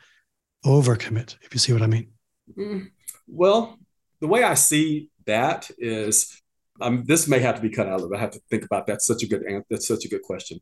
overcommit 0.64 1.36
if 1.42 1.54
you 1.54 1.60
see 1.60 1.72
what 1.72 1.82
i 1.82 1.86
mean? 1.86 2.08
Mm, 2.58 2.90
well 3.28 3.78
the 4.20 4.26
way 4.26 4.42
i 4.42 4.54
see 4.54 5.10
that 5.26 5.70
is 5.78 6.42
um, 6.80 7.04
this 7.06 7.26
may 7.26 7.38
have 7.38 7.56
to 7.56 7.62
be 7.62 7.70
cut 7.70 7.88
out 7.88 8.02
i 8.14 8.18
have 8.18 8.30
to 8.30 8.40
think 8.50 8.64
about 8.64 8.86
that 8.86 9.02
such 9.02 9.22
a 9.22 9.26
good 9.26 9.42
that's 9.70 9.88
such 9.88 10.04
a 10.04 10.08
good 10.08 10.22
question 10.22 10.58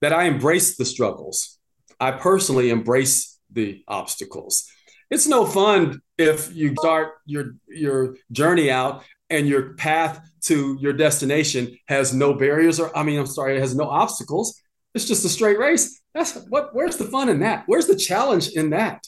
that 0.00 0.12
i 0.12 0.24
embrace 0.24 0.76
the 0.76 0.84
struggles 0.84 1.58
i 2.00 2.10
personally 2.10 2.70
embrace 2.70 3.38
the 3.50 3.82
obstacles 3.88 4.68
it's 5.10 5.26
no 5.26 5.44
fun 5.44 6.00
if 6.18 6.54
you 6.54 6.74
start 6.78 7.14
your 7.26 7.56
your 7.68 8.16
journey 8.32 8.70
out 8.70 9.04
and 9.30 9.48
your 9.48 9.74
path 9.74 10.20
to 10.42 10.76
your 10.80 10.92
destination 10.92 11.76
has 11.86 12.12
no 12.14 12.34
barriers 12.34 12.78
or 12.78 12.96
I 12.96 13.02
mean, 13.02 13.18
I'm 13.18 13.26
sorry, 13.26 13.56
it 13.56 13.60
has 13.60 13.74
no 13.74 13.88
obstacles. 13.88 14.60
It's 14.94 15.06
just 15.06 15.24
a 15.24 15.28
straight 15.28 15.58
race. 15.58 16.00
That's 16.14 16.34
what 16.48 16.74
where's 16.74 16.96
the 16.96 17.04
fun 17.04 17.28
in 17.28 17.40
that? 17.40 17.64
Where's 17.66 17.86
the 17.86 17.96
challenge 17.96 18.48
in 18.50 18.70
that? 18.70 19.06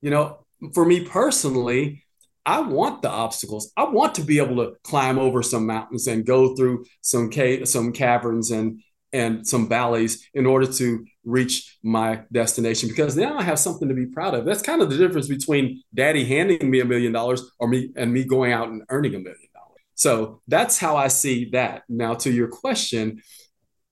You 0.00 0.10
know, 0.10 0.44
for 0.74 0.84
me 0.84 1.04
personally, 1.04 2.04
I 2.46 2.60
want 2.60 3.02
the 3.02 3.10
obstacles. 3.10 3.72
I 3.76 3.84
want 3.84 4.14
to 4.16 4.22
be 4.22 4.38
able 4.38 4.56
to 4.56 4.74
climb 4.82 5.18
over 5.18 5.42
some 5.42 5.66
mountains 5.66 6.06
and 6.06 6.24
go 6.24 6.56
through 6.56 6.84
some 7.02 7.30
cave, 7.30 7.68
some 7.68 7.92
caverns 7.92 8.50
and 8.50 8.80
and 9.12 9.46
some 9.46 9.68
valleys 9.68 10.28
in 10.34 10.46
order 10.46 10.66
to 10.72 11.04
reach 11.24 11.78
my 11.82 12.22
destination 12.32 12.88
because 12.88 13.16
now 13.16 13.36
I 13.36 13.42
have 13.42 13.58
something 13.58 13.88
to 13.88 13.94
be 13.94 14.06
proud 14.06 14.34
of. 14.34 14.44
That's 14.44 14.62
kind 14.62 14.80
of 14.80 14.88
the 14.88 14.96
difference 14.96 15.26
between 15.26 15.82
daddy 15.92 16.24
handing 16.24 16.70
me 16.70 16.78
a 16.78 16.84
million 16.84 17.10
dollars 17.12 17.42
or 17.58 17.66
me 17.66 17.90
and 17.96 18.12
me 18.12 18.22
going 18.22 18.52
out 18.52 18.68
and 18.68 18.82
earning 18.88 19.16
a 19.16 19.18
million. 19.18 19.48
dollars. 19.52 19.80
So 19.94 20.40
that's 20.46 20.78
how 20.78 20.96
I 20.96 21.08
see 21.08 21.50
that. 21.50 21.82
Now, 21.88 22.14
to 22.14 22.30
your 22.30 22.46
question, 22.46 23.20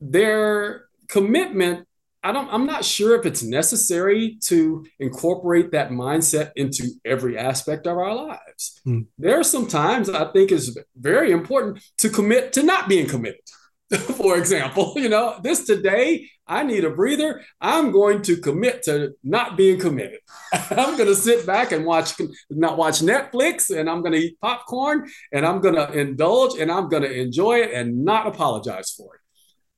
their 0.01 0.85
commitment, 1.09 1.88
I 2.29 2.33
don't, 2.33 2.53
I'm 2.53 2.67
not 2.67 2.85
sure 2.85 3.19
if 3.19 3.25
it's 3.25 3.43
necessary 3.43 4.37
to 4.43 4.85
incorporate 5.01 5.73
that 5.73 5.89
mindset 5.89 6.51
into 6.57 6.91
every 7.03 7.39
aspect 7.39 7.87
of 7.87 7.97
our 7.97 8.15
lives. 8.15 8.83
Mm. 8.87 9.07
There 9.17 9.41
are 9.41 9.45
some 9.45 9.67
times 9.67 10.11
I 10.11 10.31
think 10.33 10.53
is 10.53 10.79
very 10.95 11.31
important 11.31 11.83
to 11.97 12.11
commit 12.11 12.53
to 12.53 12.63
not 12.63 12.87
being 12.87 13.09
committed. 13.09 13.41
for 13.97 14.37
example, 14.37 14.93
you 14.97 15.09
know, 15.09 15.41
this 15.43 15.65
today, 15.65 16.29
I 16.47 16.65
need 16.65 16.85
a 16.85 16.91
breather. 16.91 17.43
I'm 17.63 17.93
going 17.93 18.21
to 18.23 18.37
commit 18.37 18.83
to 18.83 19.15
not 19.25 19.57
being 19.57 19.81
committed. 19.81 20.19
I'm 20.53 20.99
going 20.99 21.09
to 21.09 21.17
sit 21.17 21.47
back 21.47 21.73
and 21.73 21.87
watch, 21.87 22.13
not 22.51 22.77
watch 22.77 23.01
Netflix, 23.01 23.75
and 23.75 23.89
I'm 23.89 24.03
going 24.03 24.13
to 24.13 24.19
eat 24.19 24.39
popcorn, 24.43 25.09
and 25.33 25.47
I'm 25.47 25.63
going 25.63 25.77
to 25.77 25.91
indulge, 25.93 26.59
and 26.61 26.71
I'm 26.71 26.91
going 26.91 27.05
to 27.05 27.11
enjoy 27.11 27.61
it, 27.61 27.73
and 27.73 28.05
not 28.05 28.27
apologize 28.27 28.91
for 28.91 29.15
it. 29.15 29.21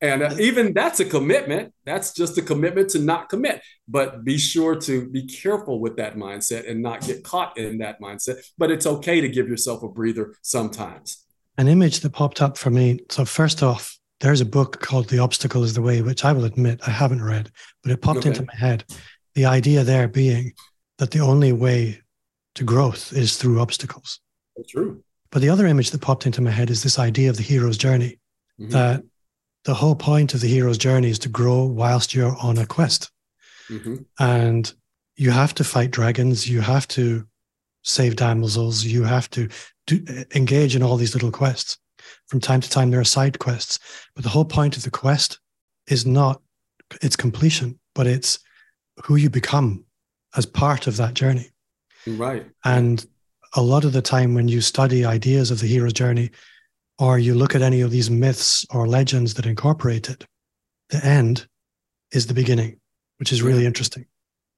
And 0.02 0.22
uh, 0.22 0.34
even 0.38 0.72
that's 0.72 1.00
a 1.00 1.04
commitment. 1.04 1.74
That's 1.84 2.14
just 2.14 2.38
a 2.38 2.42
commitment 2.42 2.90
to 2.90 2.98
not 2.98 3.28
commit. 3.28 3.62
But 3.86 4.24
be 4.24 4.38
sure 4.38 4.76
to 4.76 5.08
be 5.08 5.26
careful 5.26 5.80
with 5.80 5.96
that 5.96 6.16
mindset 6.16 6.68
and 6.70 6.82
not 6.82 7.02
get 7.02 7.22
caught 7.22 7.58
in 7.58 7.78
that 7.78 8.00
mindset. 8.00 8.38
But 8.56 8.70
it's 8.70 8.86
okay 8.86 9.20
to 9.20 9.28
give 9.28 9.48
yourself 9.48 9.82
a 9.82 9.88
breather 9.88 10.34
sometimes. 10.42 11.24
An 11.58 11.68
image 11.68 12.00
that 12.00 12.10
popped 12.10 12.40
up 12.40 12.56
for 12.56 12.70
me. 12.70 13.00
So, 13.10 13.24
first 13.24 13.62
off, 13.62 13.98
there's 14.20 14.40
a 14.40 14.46
book 14.46 14.80
called 14.80 15.08
The 15.08 15.18
Obstacle 15.18 15.64
is 15.64 15.74
the 15.74 15.82
Way, 15.82 16.00
which 16.02 16.24
I 16.24 16.32
will 16.32 16.44
admit 16.44 16.80
I 16.86 16.90
haven't 16.90 17.22
read, 17.22 17.50
but 17.82 17.92
it 17.92 18.00
popped 18.00 18.20
okay. 18.20 18.28
into 18.28 18.44
my 18.44 18.54
head. 18.54 18.84
The 19.34 19.46
idea 19.46 19.84
there 19.84 20.08
being 20.08 20.52
that 20.98 21.10
the 21.10 21.20
only 21.20 21.52
way 21.52 22.00
to 22.54 22.64
growth 22.64 23.12
is 23.12 23.36
through 23.36 23.60
obstacles. 23.60 24.20
That's 24.56 24.70
true. 24.70 25.02
But 25.30 25.42
the 25.42 25.48
other 25.48 25.66
image 25.66 25.90
that 25.90 26.00
popped 26.00 26.26
into 26.26 26.42
my 26.42 26.50
head 26.50 26.70
is 26.70 26.82
this 26.82 26.98
idea 26.98 27.30
of 27.30 27.36
the 27.36 27.42
hero's 27.42 27.78
journey, 27.78 28.18
mm-hmm. 28.60 28.70
that 28.70 29.02
the 29.64 29.74
whole 29.74 29.94
point 29.94 30.34
of 30.34 30.40
the 30.40 30.48
hero's 30.48 30.78
journey 30.78 31.10
is 31.10 31.18
to 31.20 31.28
grow 31.28 31.64
whilst 31.64 32.14
you're 32.14 32.36
on 32.38 32.58
a 32.58 32.66
quest. 32.66 33.10
Mm-hmm. 33.68 33.96
And 34.18 34.72
you 35.16 35.30
have 35.30 35.54
to 35.54 35.64
fight 35.64 35.90
dragons, 35.90 36.48
you 36.48 36.60
have 36.60 36.88
to 36.88 37.26
save 37.82 38.16
damsels, 38.16 38.84
you 38.84 39.04
have 39.04 39.28
to 39.30 39.48
do, 39.86 40.04
engage 40.34 40.74
in 40.74 40.82
all 40.82 40.96
these 40.96 41.14
little 41.14 41.30
quests 41.30 41.78
from 42.26 42.40
time 42.40 42.60
to 42.60 42.70
time 42.70 42.90
there 42.90 43.00
are 43.00 43.04
side 43.04 43.38
quests 43.38 43.78
but 44.14 44.22
the 44.22 44.30
whole 44.30 44.44
point 44.44 44.76
of 44.76 44.82
the 44.82 44.90
quest 44.90 45.38
is 45.88 46.06
not 46.06 46.40
its 47.02 47.16
completion 47.16 47.78
but 47.94 48.06
it's 48.06 48.38
who 49.04 49.16
you 49.16 49.30
become 49.30 49.84
as 50.36 50.46
part 50.46 50.86
of 50.86 50.96
that 50.96 51.14
journey 51.14 51.50
right 52.06 52.46
and 52.64 53.06
a 53.54 53.62
lot 53.62 53.84
of 53.84 53.92
the 53.92 54.02
time 54.02 54.34
when 54.34 54.48
you 54.48 54.60
study 54.60 55.04
ideas 55.04 55.50
of 55.50 55.60
the 55.60 55.66
hero's 55.66 55.92
journey 55.92 56.30
or 57.00 57.18
you 57.18 57.34
look 57.34 57.54
at 57.54 57.62
any 57.62 57.80
of 57.80 57.90
these 57.90 58.10
myths 58.10 58.64
or 58.70 58.86
legends 58.86 59.34
that 59.34 59.46
incorporate 59.46 60.08
it 60.08 60.26
the 60.90 61.04
end 61.04 61.46
is 62.12 62.26
the 62.26 62.34
beginning 62.34 62.78
which 63.18 63.32
is 63.32 63.42
really 63.42 63.66
interesting 63.66 64.06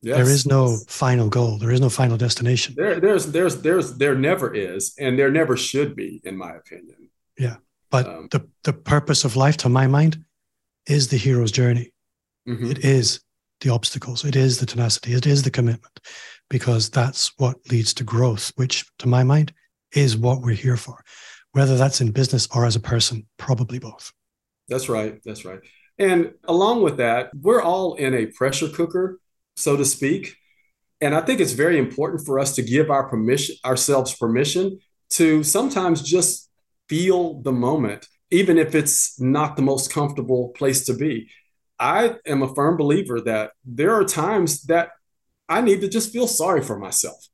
Yes. 0.02 0.16
There 0.16 0.35
is 0.35 0.46
no 0.46 0.78
final 0.88 1.28
goal. 1.28 1.59
There 1.59 1.70
is 1.70 1.81
no 1.81 1.88
final 1.88 2.16
destination. 2.16 2.74
There, 2.76 2.98
there's, 2.98 3.26
there's, 3.26 3.62
there's, 3.62 3.96
there 3.98 4.16
never 4.16 4.52
is, 4.52 4.94
and 4.98 5.16
there 5.16 5.31
never 5.31 5.57
should 5.57 5.94
be, 5.94 6.20
in 6.24 6.37
my 6.37 6.57
opinion. 6.57 7.09
Yeah, 7.38 7.57
but 7.88 8.09
um, 8.09 8.28
the 8.33 8.48
the 8.64 8.72
purpose 8.72 9.24
of 9.24 9.37
life, 9.37 9.57
to 9.59 9.68
my 9.68 9.87
mind, 9.87 10.24
is 10.88 11.09
the 11.09 11.16
hero's 11.16 11.52
journey. 11.52 11.92
Mm-hmm. 12.48 12.72
It 12.72 12.85
is 12.85 13.20
the 13.61 13.70
obstacles. 13.70 14.24
It 14.24 14.35
is 14.35 14.59
the 14.59 14.66
tenacity. 14.66 15.12
It 15.14 15.26
is 15.26 15.44
the 15.44 15.52
commitment, 15.52 16.00
because 16.50 16.90
that's 16.90 17.33
what 17.38 17.59
leads 17.70 17.94
to 17.94 18.05
growth. 18.05 18.50
Which, 18.57 18.85
to 18.98 19.07
my 19.07 19.22
mind, 19.22 19.52
is 19.92 20.16
what 20.16 20.40
we're 20.40 20.55
here 20.55 20.76
for. 20.76 21.05
Whether 21.53 21.77
that's 21.77 22.01
in 22.01 22.12
business 22.12 22.49
or 22.55 22.67
as 22.67 22.77
a 22.77 22.81
person, 22.81 23.27
probably 23.37 23.79
both. 23.79 24.12
That's 24.69 24.88
right. 24.88 25.21
That's 25.25 25.45
right. 25.45 25.61
And 25.99 26.33
along 26.45 26.83
with 26.83 26.97
that, 26.97 27.31
we're 27.35 27.62
all 27.62 27.95
in 27.95 28.15
a 28.15 28.27
pressure 28.27 28.69
cooker 28.69 29.19
so 29.57 29.77
to 29.77 29.85
speak. 29.85 30.37
And 31.01 31.15
I 31.15 31.21
think 31.21 31.41
it's 31.41 31.53
very 31.53 31.79
important 31.79 32.25
for 32.25 32.38
us 32.38 32.55
to 32.57 32.62
give 32.62 32.91
our 32.91 33.09
permission 33.09 33.57
ourselves 33.65 34.15
permission 34.15 34.79
to 35.11 35.43
sometimes 35.43 36.03
just 36.03 36.49
feel 36.88 37.41
the 37.43 37.53
moment, 37.53 38.07
even 38.31 38.59
if 38.59 38.75
it's 38.75 39.21
not 39.21 39.57
the 39.57 39.62
most 39.62 39.93
comfortable 39.93 40.51
place 40.51 40.85
to 40.87 40.95
be. 40.95 41.29
I 41.79 42.17
am 42.27 42.43
a 42.43 42.55
firm 42.55 42.77
believer 42.77 43.21
that 43.23 43.53
there 43.65 43.95
are 43.95 44.05
times 44.05 44.62
that 44.65 44.91
I 45.49 45.61
need 45.61 45.81
to 45.81 45.88
just 45.88 46.12
feel 46.12 46.29
sorry 46.29 46.62
for 46.62 46.79
myself. 46.79 47.27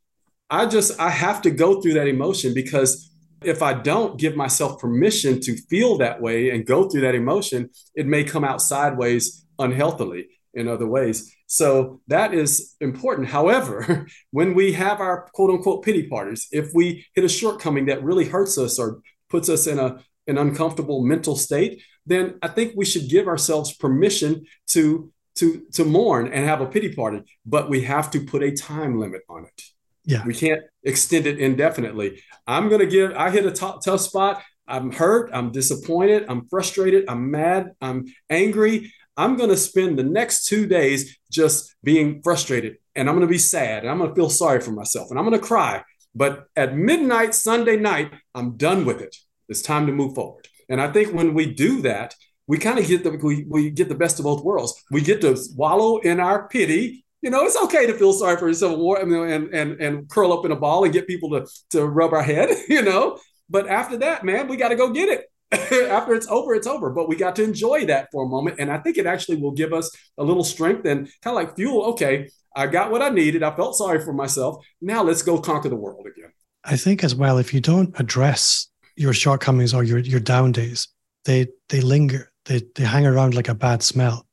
I 0.51 0.65
just 0.65 0.99
I 0.99 1.11
have 1.11 1.43
to 1.43 1.51
go 1.51 1.81
through 1.81 1.95
that 1.95 2.09
emotion 2.09 2.55
because 2.55 3.08
if 3.43 3.63
I 3.63 3.75
don't 3.75 4.19
give 4.19 4.37
myself 4.37 4.81
permission 4.81 5.41
to 5.43 5.57
feel 5.57 5.99
that 5.99 6.21
way 6.21 6.51
and 6.51 6.67
go 6.67 6.89
through 6.89 7.03
that 7.03 7.15
emotion, 7.15 7.71
it 7.95 8.07
may 8.07 8.25
come 8.25 8.45
out 8.45 8.61
sideways 8.61 9.45
unhealthily 9.59 10.29
in 10.55 10.69
other 10.69 10.87
ways. 10.87 11.35
So 11.47 12.01
that 12.09 12.35
is 12.35 12.75
important. 12.81 13.29
However, 13.29 14.07
when 14.31 14.55
we 14.55 14.73
have 14.73 15.01
our 15.01 15.29
quote 15.35 15.51
unquote 15.51 15.85
pity 15.85 16.09
parties, 16.09 16.49
if 16.51 16.71
we 16.75 17.07
hit 17.15 17.25
a 17.25 17.29
shortcoming 17.29 17.87
that 17.87 18.03
really 18.03 18.25
hurts 18.25 18.59
us 18.59 18.79
or 18.79 19.01
puts 19.29 19.49
us 19.49 19.67
in 19.67 19.79
a 19.79 20.03
an 20.27 20.37
uncomfortable 20.37 21.03
mental 21.03 21.35
state, 21.35 21.83
then 22.05 22.39
I 22.43 22.49
think 22.49 22.75
we 22.77 22.85
should 22.85 23.09
give 23.09 23.27
ourselves 23.27 23.75
permission 23.75 24.45
to 24.69 25.11
to 25.37 25.63
to 25.73 25.85
mourn 25.85 26.29
and 26.29 26.45
have 26.45 26.61
a 26.61 26.67
pity 26.67 26.95
party, 26.95 27.23
but 27.47 27.71
we 27.71 27.83
have 27.83 28.11
to 28.11 28.21
put 28.21 28.43
a 28.43 28.51
time 28.53 28.99
limit 28.99 29.23
on 29.29 29.45
it. 29.45 29.63
Yeah. 30.09 30.25
We 30.25 30.35
can't 30.35 30.63
extend 30.83 31.27
it 31.27 31.39
indefinitely. 31.39 32.23
I'm 32.47 32.69
going 32.69 32.81
to 32.81 32.87
give 32.87 33.13
I 33.15 33.31
hit 33.31 33.45
a 33.45 33.53
t- 33.53 33.79
tough 33.85 34.01
spot. 34.01 34.43
I'm 34.67 34.91
hurt, 34.91 35.31
I'm 35.33 35.51
disappointed, 35.51 36.27
I'm 36.29 36.47
frustrated, 36.49 37.05
I'm 37.09 37.31
mad, 37.31 37.73
I'm 37.81 38.07
angry. 38.29 38.93
I'm 39.17 39.37
going 39.37 39.51
to 39.51 39.57
spend 39.57 39.99
the 39.99 40.05
next 40.05 40.47
two 40.47 40.67
days 40.67 41.19
just 41.31 41.75
being 41.83 42.23
frustrated 42.23 42.77
and 42.95 43.09
I'm 43.09 43.17
going 43.17 43.27
to 43.27 43.31
be 43.33 43.39
sad 43.39 43.83
and 43.83 43.91
I'm 43.91 43.99
going 43.99 44.11
to 44.11 44.15
feel 44.15 44.31
sorry 44.31 44.61
for 44.61 44.71
myself 44.71 45.11
and 45.11 45.19
I'm 45.19 45.25
going 45.27 45.39
to 45.39 45.47
cry. 45.47 45.83
But 46.15 46.47
at 46.57 46.77
midnight, 46.77 47.35
Sunday 47.35 47.77
night, 47.77 48.13
I'm 48.35 48.57
done 48.57 48.85
with 48.85 49.01
it. 49.01 49.15
It's 49.49 49.63
time 49.63 49.87
to 49.87 49.93
move 49.93 50.15
forward. 50.15 50.49
And 50.69 50.81
I 50.81 50.91
think 50.93 51.15
when 51.15 51.35
we 51.35 51.53
do 51.53 51.83
that, 51.83 52.15
we 52.47 52.59
kind 52.59 52.79
of 52.79 52.87
get 52.87 53.05
the 53.05 53.11
we, 53.11 53.45
we 53.49 53.71
get 53.71 53.89
the 53.89 53.95
best 53.95 54.19
of 54.19 54.25
both 54.25 54.43
worlds. 54.43 54.75
We 54.91 55.03
get 55.03 55.21
to 55.21 55.39
wallow 55.55 55.99
in 55.99 56.21
our 56.21 56.49
pity. 56.49 57.05
You 57.23 57.31
know, 57.31 57.45
it's 57.45 57.57
okay 57.65 57.87
to 57.87 57.95
feel 57.95 58.13
sorry 58.13 58.37
for 58.37 58.49
yourself 58.49 58.79
and 59.01 59.13
and 59.13 59.55
and, 59.55 59.81
and 59.81 60.09
curl 60.09 60.33
up 60.33 60.45
in 60.45 60.53
a 60.53 60.57
ball 60.57 60.85
and 60.85 60.93
get 60.93 61.07
people 61.07 61.31
to 61.31 61.47
to 61.71 61.87
rub 61.87 62.13
our 62.13 62.23
head. 62.23 62.51
You 62.69 62.83
know, 62.83 63.19
but 63.49 63.67
after 63.69 63.97
that, 63.99 64.25
man, 64.25 64.47
we 64.47 64.57
got 64.57 64.69
to 64.69 64.77
go 64.77 64.93
get 64.93 65.09
it. 65.09 65.25
after 65.91 66.15
it's 66.15 66.29
over, 66.29 66.55
it's 66.55 66.67
over. 66.67 66.91
But 66.91 67.09
we 67.09 67.17
got 67.17 67.35
to 67.37 67.45
enjoy 67.45 67.87
that 67.87 68.09
for 68.13 68.25
a 68.25 68.29
moment. 68.29 68.57
And 68.59 68.71
I 68.71 68.79
think 68.79 68.99
it 68.99 69.07
actually 69.07 69.41
will 69.41 69.53
give 69.53 69.73
us 69.73 69.91
a 70.19 70.23
little 70.23 70.45
strength 70.45 70.87
and 70.87 71.09
kind 71.23 71.37
of 71.37 71.43
like 71.43 71.57
fuel. 71.57 71.87
Okay, 71.93 72.31
I 72.55 72.67
got 72.67 72.91
what 72.91 73.03
I 73.03 73.09
needed. 73.09 73.43
I 73.43 73.55
felt 73.55 73.77
sorry 73.77 74.01
for 74.01 74.13
myself. 74.13 74.65
Now 74.81 75.03
let's 75.03 75.23
go 75.23 75.39
conquer 75.39 75.69
the 75.69 75.77
world 75.77 76.07
again. 76.07 76.33
I 76.65 76.77
think 76.77 77.03
as 77.03 77.15
well, 77.15 77.39
if 77.39 77.55
you 77.55 77.61
don't 77.61 77.99
address 77.99 78.69
your 78.97 79.15
shortcomings 79.15 79.73
or 79.73 79.85
your, 79.85 79.99
your 79.99 80.21
down 80.21 80.53
days, 80.53 80.89
they 81.25 81.47
they 81.69 81.81
linger. 81.81 82.33
They 82.45 82.63
they 82.75 82.85
hang 82.85 83.07
around 83.07 83.35
like 83.35 83.49
a 83.49 83.55
bad 83.55 83.83
smell. 83.83 84.27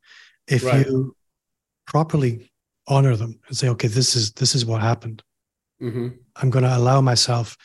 If 0.48 0.65
right. 0.65 0.86
you 0.86 1.15
properly 1.88 2.52
honor 2.88 3.15
them 3.15 3.39
and 3.48 3.58
say, 3.58 3.69
okay, 3.69 3.88
this 3.88 4.15
is 4.15 4.32
this 4.34 4.56
is 4.56 4.65
what 4.65 4.82
happened. 4.82 5.24
Mm-hmm. 5.82 6.10
I'm 6.36 6.50
going 6.50 6.63
to 6.63 6.76
allow 6.76 7.02
myself 7.02 7.58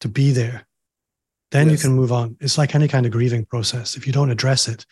to 0.00 0.08
be 0.08 0.30
there 0.30 0.66
then 1.50 1.70
yes. 1.70 1.82
you 1.82 1.88
can 1.88 1.96
move 1.96 2.12
on. 2.12 2.36
It's 2.40 2.58
like 2.58 2.74
any 2.74 2.88
kind 2.88 3.06
of 3.06 3.12
grieving 3.12 3.44
process. 3.44 3.96
If 3.96 4.06
you 4.06 4.12
don't 4.12 4.30
address 4.30 4.68
it, 4.68 4.84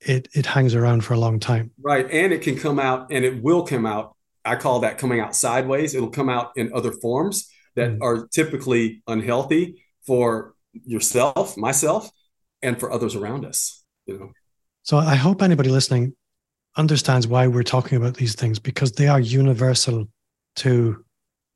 it 0.00 0.28
it 0.34 0.46
hangs 0.46 0.74
around 0.74 1.04
for 1.04 1.14
a 1.14 1.18
long 1.18 1.38
time. 1.38 1.70
Right. 1.80 2.10
And 2.10 2.32
it 2.32 2.42
can 2.42 2.58
come 2.58 2.80
out 2.80 3.08
and 3.10 3.24
it 3.24 3.42
will 3.42 3.64
come 3.64 3.86
out. 3.86 4.16
I 4.44 4.56
call 4.56 4.80
that 4.80 4.98
coming 4.98 5.20
out 5.20 5.36
sideways. 5.36 5.94
It'll 5.94 6.10
come 6.10 6.28
out 6.28 6.52
in 6.56 6.72
other 6.74 6.90
forms 6.90 7.48
that 7.76 7.90
mm. 7.90 7.98
are 8.02 8.26
typically 8.26 9.02
unhealthy 9.06 9.84
for 10.04 10.54
yourself, 10.72 11.56
myself, 11.56 12.10
and 12.60 12.80
for 12.80 12.90
others 12.90 13.14
around 13.14 13.44
us. 13.44 13.84
You 14.06 14.18
know. 14.18 14.32
So 14.82 14.96
I 14.96 15.14
hope 15.14 15.42
anybody 15.42 15.70
listening 15.70 16.16
understands 16.76 17.26
why 17.26 17.46
we're 17.46 17.62
talking 17.62 17.96
about 17.96 18.16
these 18.16 18.34
things 18.34 18.58
because 18.58 18.92
they 18.92 19.08
are 19.08 19.20
universal 19.20 20.08
to 20.56 21.04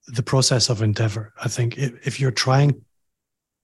the 0.08 0.22
process 0.22 0.68
of 0.68 0.82
endeavor. 0.82 1.32
I 1.42 1.48
think 1.48 1.78
if, 1.78 2.06
if 2.06 2.20
you're 2.20 2.30
trying 2.30 2.84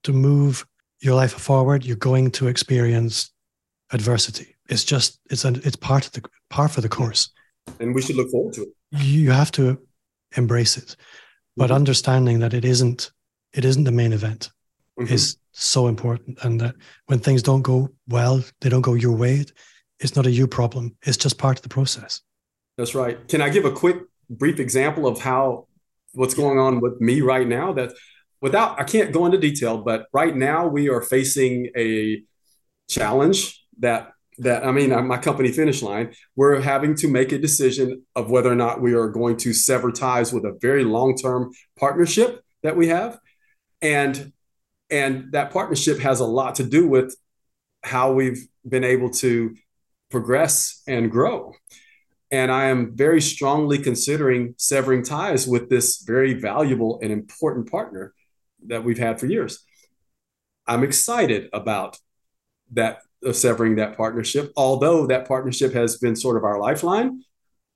to 0.03 0.13
move 0.13 0.65
your 0.99 1.15
life 1.15 1.33
forward, 1.33 1.85
you're 1.85 1.95
going 1.95 2.31
to 2.31 2.47
experience 2.47 3.31
adversity. 3.91 4.55
It's 4.69 4.83
just 4.83 5.19
it's 5.29 5.45
an 5.45 5.61
it's 5.63 5.75
part 5.75 6.05
of 6.07 6.13
the 6.13 6.23
part 6.49 6.71
for 6.71 6.81
the 6.81 6.89
course. 6.89 7.29
And 7.79 7.93
we 7.93 8.01
should 8.01 8.15
look 8.15 8.31
forward 8.31 8.53
to 8.55 8.63
it. 8.63 8.69
You 8.91 9.31
have 9.31 9.51
to 9.53 9.79
embrace 10.35 10.77
it. 10.77 10.95
But 11.55 11.65
mm-hmm. 11.65 11.75
understanding 11.75 12.39
that 12.39 12.53
it 12.53 12.65
isn't 12.65 13.11
it 13.53 13.65
isn't 13.65 13.83
the 13.83 13.91
main 13.91 14.13
event 14.13 14.51
mm-hmm. 14.99 15.13
is 15.13 15.37
so 15.51 15.87
important. 15.87 16.39
And 16.43 16.59
that 16.61 16.75
when 17.05 17.19
things 17.19 17.43
don't 17.43 17.61
go 17.61 17.89
well, 18.07 18.43
they 18.61 18.69
don't 18.69 18.81
go 18.81 18.95
your 18.95 19.15
way, 19.15 19.45
it's 20.03 20.15
not 20.15 20.25
a 20.25 20.31
you 20.31 20.47
problem. 20.47 20.95
It's 21.03 21.17
just 21.17 21.37
part 21.37 21.57
of 21.57 21.63
the 21.63 21.69
process. 21.69 22.21
That's 22.77 22.93
right. 22.93 23.27
Can 23.27 23.41
I 23.41 23.49
give 23.49 23.65
a 23.65 23.71
quick 23.71 23.97
brief 24.29 24.59
example 24.59 25.07
of 25.07 25.19
how 25.19 25.67
what's 26.13 26.33
going 26.33 26.59
on 26.59 26.81
with 26.81 26.99
me 26.99 27.21
right 27.21 27.47
now? 27.47 27.73
That 27.73 27.93
without 28.41 28.79
I 28.79 28.83
can't 28.83 29.11
go 29.11 29.25
into 29.25 29.37
detail, 29.37 29.77
but 29.77 30.07
right 30.13 30.35
now 30.35 30.67
we 30.67 30.89
are 30.89 31.01
facing 31.01 31.69
a 31.77 32.21
challenge 32.89 33.63
that 33.79 34.11
that 34.39 34.65
I 34.65 34.71
mean 34.71 34.89
my 35.07 35.17
company 35.17 35.51
Finish 35.51 35.81
Line 35.81 36.13
we're 36.35 36.59
having 36.59 36.95
to 36.95 37.07
make 37.07 37.31
a 37.31 37.37
decision 37.37 38.03
of 38.15 38.29
whether 38.29 38.51
or 38.51 38.55
not 38.55 38.81
we 38.81 38.93
are 38.93 39.07
going 39.07 39.37
to 39.37 39.53
sever 39.53 39.91
ties 39.91 40.33
with 40.33 40.43
a 40.43 40.57
very 40.59 40.83
long-term 40.83 41.51
partnership 41.79 42.43
that 42.63 42.75
we 42.75 42.87
have 42.87 43.19
and 43.81 44.33
and 44.89 45.31
that 45.31 45.51
partnership 45.51 45.99
has 45.99 46.19
a 46.19 46.25
lot 46.25 46.55
to 46.55 46.63
do 46.63 46.87
with 46.87 47.15
how 47.83 48.11
we've 48.11 48.47
been 48.67 48.83
able 48.83 49.09
to 49.09 49.55
progress 50.13 50.81
and 50.87 51.11
grow 51.11 51.53
and 52.33 52.51
I 52.51 52.65
am 52.69 52.95
very 52.95 53.21
strongly 53.21 53.77
considering 53.77 54.55
severing 54.57 55.03
ties 55.03 55.47
with 55.47 55.69
this 55.69 56.01
very 56.01 56.33
valuable 56.33 56.99
and 57.03 57.11
important 57.11 57.69
partner 57.69 58.11
that 58.65 58.83
we've 58.83 58.97
had 58.97 59.19
for 59.19 59.27
years. 59.27 59.63
I'm 60.65 60.83
excited 60.83 61.49
about 61.53 61.99
that 62.71 63.01
uh, 63.23 63.33
severing 63.33 63.75
that 63.75 63.95
partnership, 63.95 64.51
although 64.57 65.05
that 65.05 65.27
partnership 65.27 65.73
has 65.73 65.97
been 65.97 66.15
sort 66.15 66.35
of 66.35 66.43
our 66.43 66.59
lifeline. 66.59 67.21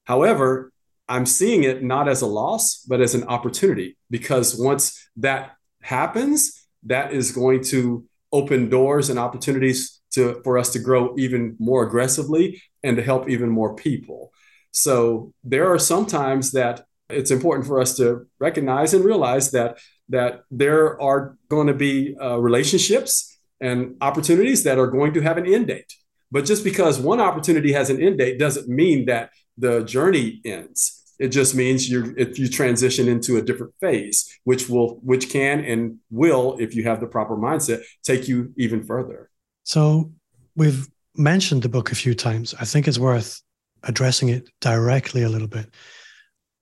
However, 0.05 0.71
I'm 1.07 1.27
seeing 1.27 1.63
it 1.63 1.83
not 1.83 2.09
as 2.09 2.23
a 2.23 2.27
loss, 2.27 2.77
but 2.77 2.99
as 2.99 3.13
an 3.13 3.25
opportunity 3.25 3.95
because 4.09 4.59
once 4.59 5.07
that 5.17 5.51
happens, 5.83 6.67
that 6.87 7.13
is 7.13 7.31
going 7.31 7.63
to 7.65 8.05
open 8.31 8.69
doors 8.69 9.11
and 9.11 9.19
opportunities 9.19 9.96
to 10.17 10.41
for 10.43 10.57
us 10.57 10.69
to 10.73 10.79
grow 10.79 11.15
even 11.17 11.55
more 11.59 11.83
aggressively 11.87 12.61
and 12.83 12.97
to 12.97 13.03
help 13.03 13.29
even 13.29 13.49
more 13.49 13.75
people. 13.75 14.31
So 14.71 15.33
there 15.43 15.67
are 15.71 15.79
some 15.79 16.05
times 16.05 16.51
that 16.51 16.85
it's 17.09 17.31
important 17.31 17.65
for 17.67 17.79
us 17.79 17.95
to 17.97 18.27
recognize 18.39 18.93
and 18.93 19.03
realize 19.03 19.51
that 19.51 19.79
that 20.09 20.41
there 20.51 21.01
are 21.01 21.37
going 21.49 21.67
to 21.67 21.73
be 21.73 22.15
uh, 22.21 22.37
relationships 22.37 23.37
and 23.59 23.95
opportunities 24.01 24.63
that 24.63 24.77
are 24.77 24.87
going 24.87 25.13
to 25.13 25.21
have 25.21 25.37
an 25.37 25.51
end 25.51 25.67
date. 25.67 25.91
But 26.31 26.45
just 26.45 26.63
because 26.63 26.99
one 26.99 27.19
opportunity 27.19 27.71
has 27.71 27.89
an 27.89 28.01
end 28.01 28.17
date 28.17 28.37
doesn't 28.39 28.67
mean 28.67 29.05
that 29.05 29.31
the 29.57 29.83
journey 29.83 30.41
ends. 30.45 31.03
It 31.19 31.29
just 31.29 31.55
means 31.55 31.89
you 31.89 32.13
if 32.17 32.37
you 32.37 32.47
transition 32.47 33.07
into 33.07 33.37
a 33.37 33.41
different 33.41 33.73
phase, 33.79 34.17
which 34.43 34.69
will 34.69 34.99
which 35.01 35.29
can 35.29 35.63
and 35.65 35.97
will, 36.11 36.57
if 36.59 36.75
you 36.75 36.83
have 36.83 36.99
the 36.99 37.07
proper 37.07 37.35
mindset, 37.35 37.81
take 38.03 38.27
you 38.27 38.53
even 38.57 38.83
further. 38.83 39.29
So 39.67 40.13
we've 40.55 40.87
mentioned 41.13 41.61
the 41.61 41.67
book 41.67 41.91
a 41.91 41.95
few 41.95 42.15
times. 42.15 42.55
I 42.57 42.63
think 42.63 42.87
it's 42.87 42.97
worth 42.97 43.41
addressing 43.83 44.29
it 44.29 44.49
directly 44.61 45.23
a 45.23 45.29
little 45.29 45.49
bit. 45.49 45.69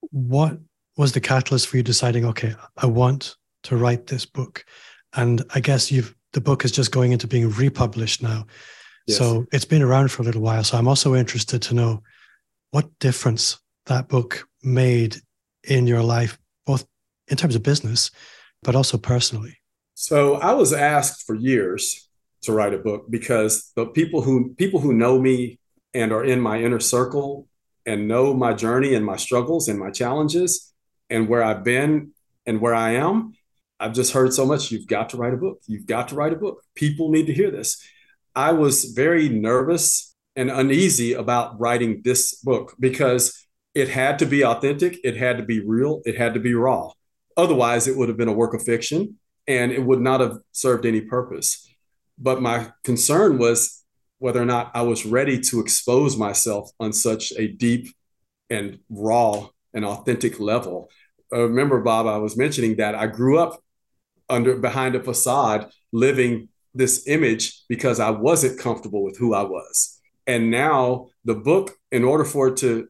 What 0.09 0.57
was 0.97 1.11
the 1.11 1.21
catalyst 1.21 1.67
for 1.67 1.77
you 1.77 1.83
deciding, 1.83 2.25
okay, 2.25 2.55
I 2.75 2.87
want 2.87 3.35
to 3.65 3.77
write 3.77 4.07
this 4.07 4.25
book? 4.25 4.65
And 5.13 5.43
I 5.53 5.59
guess 5.59 5.91
you've 5.91 6.15
the 6.33 6.41
book 6.41 6.65
is 6.65 6.71
just 6.71 6.91
going 6.91 7.11
into 7.11 7.27
being 7.27 7.47
republished 7.51 8.23
now. 8.23 8.47
Yes. 9.05 9.19
So 9.19 9.45
it's 9.51 9.65
been 9.65 9.83
around 9.83 10.09
for 10.09 10.23
a 10.23 10.25
little 10.25 10.41
while. 10.41 10.63
So 10.63 10.75
I'm 10.75 10.87
also 10.87 11.13
interested 11.13 11.61
to 11.61 11.75
know 11.75 12.01
what 12.71 12.89
difference 12.97 13.59
that 13.85 14.09
book 14.09 14.47
made 14.63 15.17
in 15.63 15.85
your 15.85 16.01
life, 16.01 16.39
both 16.65 16.87
in 17.27 17.37
terms 17.37 17.55
of 17.55 17.61
business, 17.61 18.09
but 18.63 18.75
also 18.75 18.97
personally? 18.97 19.59
So 19.93 20.35
I 20.37 20.53
was 20.55 20.73
asked 20.73 21.23
for 21.27 21.35
years 21.35 22.04
to 22.45 22.53
write 22.53 22.73
a 22.73 22.77
book 22.77 23.05
because 23.09 23.71
the 23.75 23.85
people 23.85 24.21
who 24.21 24.53
people 24.55 24.79
who 24.79 24.93
know 24.93 25.19
me 25.19 25.59
and 25.93 26.11
are 26.11 26.23
in 26.23 26.39
my 26.39 26.61
inner 26.61 26.79
circle 26.79 27.47
and 27.85 28.07
know 28.07 28.33
my 28.33 28.53
journey 28.53 28.95
and 28.95 29.05
my 29.05 29.15
struggles 29.15 29.67
and 29.67 29.79
my 29.79 29.91
challenges 29.91 30.73
and 31.09 31.27
where 31.27 31.43
I've 31.43 31.63
been 31.63 32.11
and 32.45 32.59
where 32.59 32.73
I 32.73 32.91
am, 32.91 33.33
I've 33.79 33.93
just 33.93 34.13
heard 34.13 34.33
so 34.33 34.45
much. 34.45 34.71
You've 34.71 34.87
got 34.87 35.09
to 35.09 35.17
write 35.17 35.33
a 35.33 35.37
book. 35.37 35.61
You've 35.67 35.85
got 35.85 36.09
to 36.09 36.15
write 36.15 36.33
a 36.33 36.37
book. 36.37 36.63
People 36.75 37.11
need 37.11 37.27
to 37.27 37.33
hear 37.33 37.51
this. 37.51 37.83
I 38.35 38.51
was 38.51 38.85
very 38.85 39.29
nervous 39.29 40.15
and 40.35 40.49
uneasy 40.51 41.13
about 41.13 41.59
writing 41.59 42.01
this 42.03 42.35
book 42.35 42.75
because 42.79 43.45
it 43.73 43.89
had 43.89 44.19
to 44.19 44.25
be 44.25 44.43
authentic, 44.43 44.97
it 45.03 45.17
had 45.17 45.37
to 45.37 45.43
be 45.43 45.59
real, 45.59 46.01
it 46.05 46.17
had 46.17 46.33
to 46.33 46.39
be 46.39 46.53
raw. 46.53 46.91
Otherwise, 47.37 47.87
it 47.87 47.97
would 47.97 48.09
have 48.09 48.17
been 48.17 48.29
a 48.29 48.33
work 48.33 48.53
of 48.53 48.63
fiction 48.63 49.17
and 49.47 49.71
it 49.71 49.83
would 49.83 50.01
not 50.01 50.21
have 50.21 50.39
served 50.51 50.85
any 50.85 51.01
purpose. 51.01 51.64
But 52.17 52.41
my 52.41 52.71
concern 52.83 53.37
was 53.37 53.83
whether 54.19 54.41
or 54.41 54.45
not 54.45 54.71
I 54.73 54.81
was 54.83 55.05
ready 55.05 55.39
to 55.39 55.59
expose 55.59 56.17
myself 56.17 56.71
on 56.79 56.93
such 56.93 57.33
a 57.37 57.47
deep 57.47 57.93
and 58.49 58.79
raw 58.89 59.49
and 59.73 59.85
authentic 59.85 60.39
level. 60.39 60.89
Uh, 61.31 61.43
remember, 61.43 61.81
Bob, 61.81 62.07
I 62.07 62.17
was 62.17 62.37
mentioning 62.37 62.77
that 62.77 62.95
I 62.95 63.07
grew 63.07 63.39
up 63.39 63.61
under 64.29 64.57
behind 64.57 64.95
a 64.95 65.03
facade, 65.03 65.69
living 65.91 66.49
this 66.73 67.07
image 67.07 67.63
because 67.67 67.99
I 67.99 68.09
wasn't 68.09 68.59
comfortable 68.59 69.03
with 69.03 69.17
who 69.17 69.33
I 69.33 69.43
was. 69.43 69.99
And 70.27 70.49
now 70.49 71.07
the 71.23 71.35
book, 71.35 71.73
in 71.91 72.03
order 72.03 72.25
for 72.25 72.49
it 72.49 72.57
to 72.57 72.87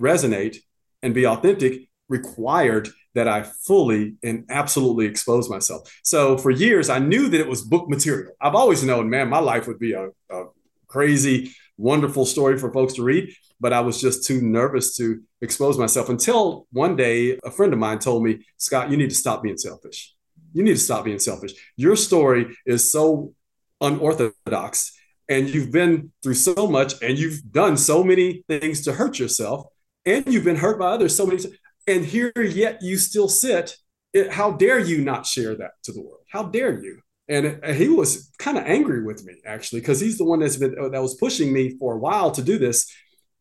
resonate 0.00 0.58
and 1.02 1.14
be 1.14 1.26
authentic, 1.26 1.88
required 2.08 2.88
that 3.14 3.28
I 3.28 3.42
fully 3.42 4.16
and 4.22 4.44
absolutely 4.48 5.06
expose 5.06 5.48
myself. 5.48 5.90
So 6.02 6.38
for 6.38 6.50
years, 6.50 6.90
I 6.90 6.98
knew 6.98 7.28
that 7.28 7.40
it 7.40 7.48
was 7.48 7.62
book 7.62 7.88
material. 7.88 8.32
I've 8.40 8.54
always 8.54 8.84
known, 8.84 9.10
man, 9.10 9.28
my 9.28 9.38
life 9.38 9.66
would 9.66 9.78
be 9.78 9.92
a, 9.92 10.08
a 10.30 10.44
crazy, 10.86 11.54
wonderful 11.76 12.26
story 12.26 12.58
for 12.58 12.72
folks 12.72 12.94
to 12.94 13.02
read, 13.02 13.32
but 13.60 13.72
I 13.72 13.80
was 13.80 14.00
just 14.00 14.26
too 14.26 14.40
nervous 14.40 14.96
to 14.96 15.22
expose 15.40 15.78
myself 15.78 16.08
until 16.08 16.66
one 16.72 16.96
day 16.96 17.38
a 17.44 17.50
friend 17.50 17.72
of 17.72 17.78
mine 17.78 17.98
told 17.98 18.24
me, 18.24 18.44
Scott, 18.56 18.90
you 18.90 18.96
need 18.96 19.10
to 19.10 19.16
stop 19.16 19.42
being 19.42 19.58
selfish. 19.58 20.14
You 20.52 20.62
need 20.62 20.74
to 20.74 20.78
stop 20.78 21.04
being 21.04 21.18
selfish. 21.18 21.52
Your 21.76 21.96
story 21.96 22.56
is 22.66 22.90
so 22.90 23.34
unorthodox 23.80 24.92
and 25.28 25.48
you've 25.48 25.70
been 25.70 26.12
through 26.22 26.34
so 26.34 26.66
much 26.66 26.94
and 27.02 27.18
you've 27.18 27.52
done 27.52 27.76
so 27.76 28.02
many 28.02 28.42
things 28.48 28.82
to 28.82 28.92
hurt 28.92 29.18
yourself 29.18 29.66
and 30.06 30.26
you've 30.26 30.44
been 30.44 30.56
hurt 30.56 30.78
by 30.78 30.86
others 30.86 31.14
so 31.14 31.26
many 31.26 31.42
and 31.88 32.04
here 32.04 32.32
yet 32.36 32.82
you 32.82 32.96
still 32.98 33.28
sit 33.28 33.76
it, 34.12 34.32
how 34.32 34.52
dare 34.52 34.78
you 34.78 35.04
not 35.04 35.26
share 35.26 35.54
that 35.56 35.72
to 35.84 35.92
the 35.92 36.00
world? 36.00 36.20
How 36.30 36.44
dare 36.44 36.82
you? 36.82 37.00
And 37.28 37.60
uh, 37.62 37.72
he 37.72 37.88
was 37.88 38.30
kind 38.38 38.56
of 38.56 38.64
angry 38.64 39.02
with 39.02 39.24
me 39.24 39.34
actually 39.44 39.80
because 39.80 40.00
he's 40.00 40.16
the 40.16 40.24
one 40.24 40.40
that's 40.40 40.56
been 40.56 40.76
uh, 40.78 40.88
that 40.88 41.02
was 41.02 41.14
pushing 41.16 41.52
me 41.52 41.76
for 41.78 41.94
a 41.94 41.98
while 41.98 42.30
to 42.30 42.42
do 42.42 42.58
this. 42.58 42.90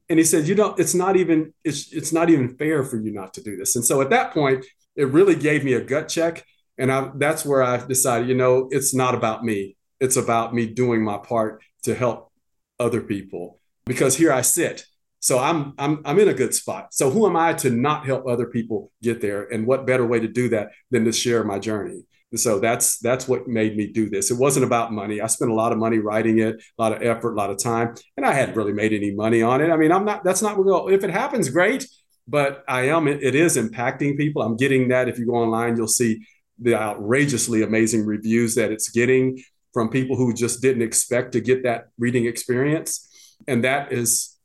And 0.10 0.20
he 0.20 0.26
said 0.26 0.48
you 0.48 0.56
don't 0.56 0.78
it's 0.80 0.94
not 0.94 1.16
even 1.16 1.54
it's 1.64 1.94
it's 1.94 2.12
not 2.12 2.30
even 2.30 2.58
fair 2.58 2.84
for 2.84 2.98
you 2.98 3.14
not 3.14 3.34
to 3.36 3.44
do 3.44 3.56
this. 3.56 3.76
And 3.76 3.86
so 3.86 4.02
at 4.02 4.10
that 4.10 4.34
point 4.34 4.66
it 4.96 5.08
really 5.08 5.36
gave 5.36 5.64
me 5.64 5.74
a 5.74 5.82
gut 5.82 6.10
check 6.10 6.44
and 6.78 6.92
I, 6.92 7.12
that's 7.16 7.46
where 7.46 7.64
i 7.64 7.78
decided 7.78 8.28
you 8.28 8.36
know 8.36 8.68
it's 8.72 8.94
not 8.94 9.16
about 9.16 9.44
me. 9.44 9.78
It's 10.00 10.18
about 10.18 10.54
me 10.54 10.68
doing 10.68 11.04
my 11.04 11.18
part 11.18 11.64
to 11.84 11.96
help 11.96 12.32
other 12.80 13.02
people 13.02 13.60
because 13.86 14.18
here 14.18 14.32
i 14.32 14.42
sit 14.42 14.86
so 15.20 15.40
I'm 15.40 15.74
I'm 15.78 16.02
I'm 16.06 16.20
in 16.20 16.28
a 16.28 16.34
good 16.34 16.54
spot. 16.54 16.94
So 16.94 17.10
who 17.10 17.26
am 17.28 17.36
I 17.36 17.54
to 17.56 17.70
not 17.70 18.06
help 18.06 18.28
other 18.28 18.46
people 18.46 18.92
get 19.02 19.22
there? 19.22 19.44
And 19.44 19.66
what 19.66 19.88
better 19.88 20.06
way 20.06 20.20
to 20.20 20.28
do 20.28 20.50
that 20.50 20.72
than 20.92 21.06
to 21.06 21.12
share 21.12 21.44
my 21.44 21.60
journey? 21.60 22.04
And 22.32 22.40
so 22.40 22.60
that's 22.60 23.00
that's 23.00 23.28
what 23.28 23.48
made 23.48 23.78
me 23.78 23.88
do 23.88 24.10
this. 24.10 24.32
It 24.32 24.38
wasn't 24.38 24.66
about 24.66 24.92
money. 24.92 25.22
I 25.22 25.28
spent 25.28 25.50
a 25.50 25.56
lot 25.56 25.72
of 25.72 25.78
money 25.78 26.00
writing 26.00 26.40
it, 26.40 26.56
a 26.78 26.82
lot 26.82 26.92
of 26.92 27.02
effort, 27.02 27.34
a 27.34 27.36
lot 27.36 27.50
of 27.50 27.62
time, 27.62 27.96
and 28.18 28.26
I 28.26 28.34
hadn't 28.34 28.56
really 28.56 28.74
made 28.74 28.94
any 28.94 29.12
money 29.12 29.42
on 29.42 29.62
it. 29.62 29.72
I 29.72 29.78
mean, 29.78 29.92
I'm 29.92 30.06
not. 30.06 30.24
That's 30.24 30.42
not 30.42 30.64
real. 30.64 30.88
If 30.90 31.04
it 31.04 31.10
happens, 31.10 31.50
great. 31.50 31.88
But 32.28 32.64
I 32.68 32.90
am. 32.90 33.08
It, 33.08 33.24
it 33.24 33.34
is 33.34 33.56
impacting 33.56 34.18
people. 34.18 34.42
I'm 34.42 34.58
getting 34.58 34.90
that. 34.90 35.08
If 35.08 35.18
you 35.18 35.26
go 35.26 35.36
online, 35.36 35.78
you'll 35.78 35.88
see 35.88 36.22
the 36.60 36.76
outrageously 36.76 37.64
amazing 37.64 38.06
reviews 38.06 38.56
that 38.56 38.72
it's 38.72 38.90
getting 38.90 39.42
from 39.74 39.90
people 39.90 40.18
who 40.18 40.34
just 40.34 40.62
didn't 40.62 40.82
expect 40.82 41.32
to 41.32 41.40
get 41.40 41.64
that 41.64 41.86
reading 41.98 42.26
experience, 42.26 43.10
and 43.48 43.64
that 43.64 43.94
is 43.94 44.37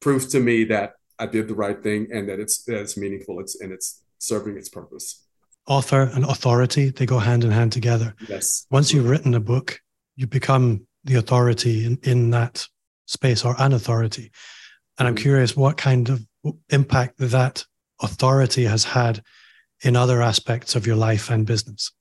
proves 0.00 0.26
to 0.28 0.40
me 0.40 0.64
that 0.64 0.94
I 1.18 1.26
did 1.26 1.48
the 1.48 1.54
right 1.54 1.82
thing 1.82 2.08
and 2.12 2.28
that 2.28 2.38
it's 2.38 2.64
that 2.64 2.80
it's 2.80 2.96
meaningful. 2.96 3.40
It's 3.40 3.60
and 3.60 3.72
it's 3.72 4.02
serving 4.18 4.56
its 4.56 4.68
purpose. 4.68 5.24
Author 5.66 6.02
and 6.14 6.24
authority 6.24 6.90
they 6.90 7.06
go 7.06 7.18
hand 7.18 7.44
in 7.44 7.50
hand 7.50 7.72
together. 7.72 8.14
Yes. 8.28 8.66
Once 8.70 8.92
you've 8.92 9.08
written 9.08 9.34
a 9.34 9.40
book, 9.40 9.80
you 10.16 10.26
become 10.26 10.86
the 11.04 11.16
authority 11.16 11.84
in, 11.84 11.98
in 12.02 12.30
that 12.30 12.66
space 13.06 13.44
or 13.44 13.54
an 13.58 13.72
authority. 13.72 14.30
And 14.98 15.06
I'm 15.08 15.14
mm-hmm. 15.14 15.22
curious 15.22 15.56
what 15.56 15.76
kind 15.76 16.08
of 16.08 16.26
impact 16.70 17.18
that 17.18 17.64
authority 18.00 18.64
has 18.64 18.84
had 18.84 19.22
in 19.82 19.96
other 19.96 20.22
aspects 20.22 20.74
of 20.74 20.86
your 20.86 20.96
life 20.96 21.30
and 21.30 21.46
business. 21.46 21.92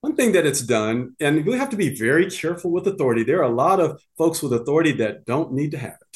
One 0.00 0.16
thing 0.16 0.32
that 0.32 0.46
it's 0.46 0.62
done, 0.62 1.14
and 1.20 1.46
we 1.46 1.56
have 1.56 1.70
to 1.70 1.76
be 1.76 1.94
very 1.94 2.28
careful 2.28 2.72
with 2.72 2.86
authority. 2.88 3.22
There 3.22 3.38
are 3.38 3.50
a 3.50 3.54
lot 3.54 3.78
of 3.78 4.02
folks 4.18 4.42
with 4.42 4.52
authority 4.52 4.92
that 4.92 5.24
don't 5.24 5.52
need 5.52 5.70
to 5.72 5.78
have 5.78 5.96
it 6.00 6.11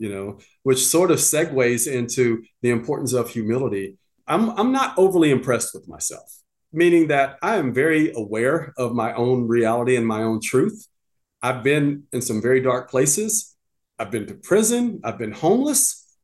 you 0.00 0.08
know, 0.08 0.38
which 0.62 0.84
sort 0.84 1.10
of 1.10 1.18
segues 1.18 1.86
into 1.86 2.42
the 2.62 2.70
importance 2.70 3.12
of 3.12 3.28
humility. 3.28 3.98
I'm, 4.26 4.50
I'm 4.58 4.72
not 4.72 4.96
overly 4.96 5.30
impressed 5.30 5.74
with 5.74 5.86
myself, 5.86 6.32
meaning 6.72 7.08
that 7.08 7.36
I 7.42 7.56
am 7.56 7.74
very 7.74 8.10
aware 8.14 8.72
of 8.78 8.94
my 8.94 9.12
own 9.12 9.46
reality 9.46 9.96
and 9.96 10.06
my 10.06 10.22
own 10.22 10.40
truth. 10.40 10.88
I've 11.42 11.62
been 11.62 12.04
in 12.12 12.22
some 12.22 12.40
very 12.40 12.62
dark 12.62 12.90
places. 12.90 13.54
I've 13.98 14.10
been 14.10 14.26
to 14.28 14.34
prison. 14.34 15.00
I've 15.04 15.18
been 15.18 15.32
homeless. 15.32 16.16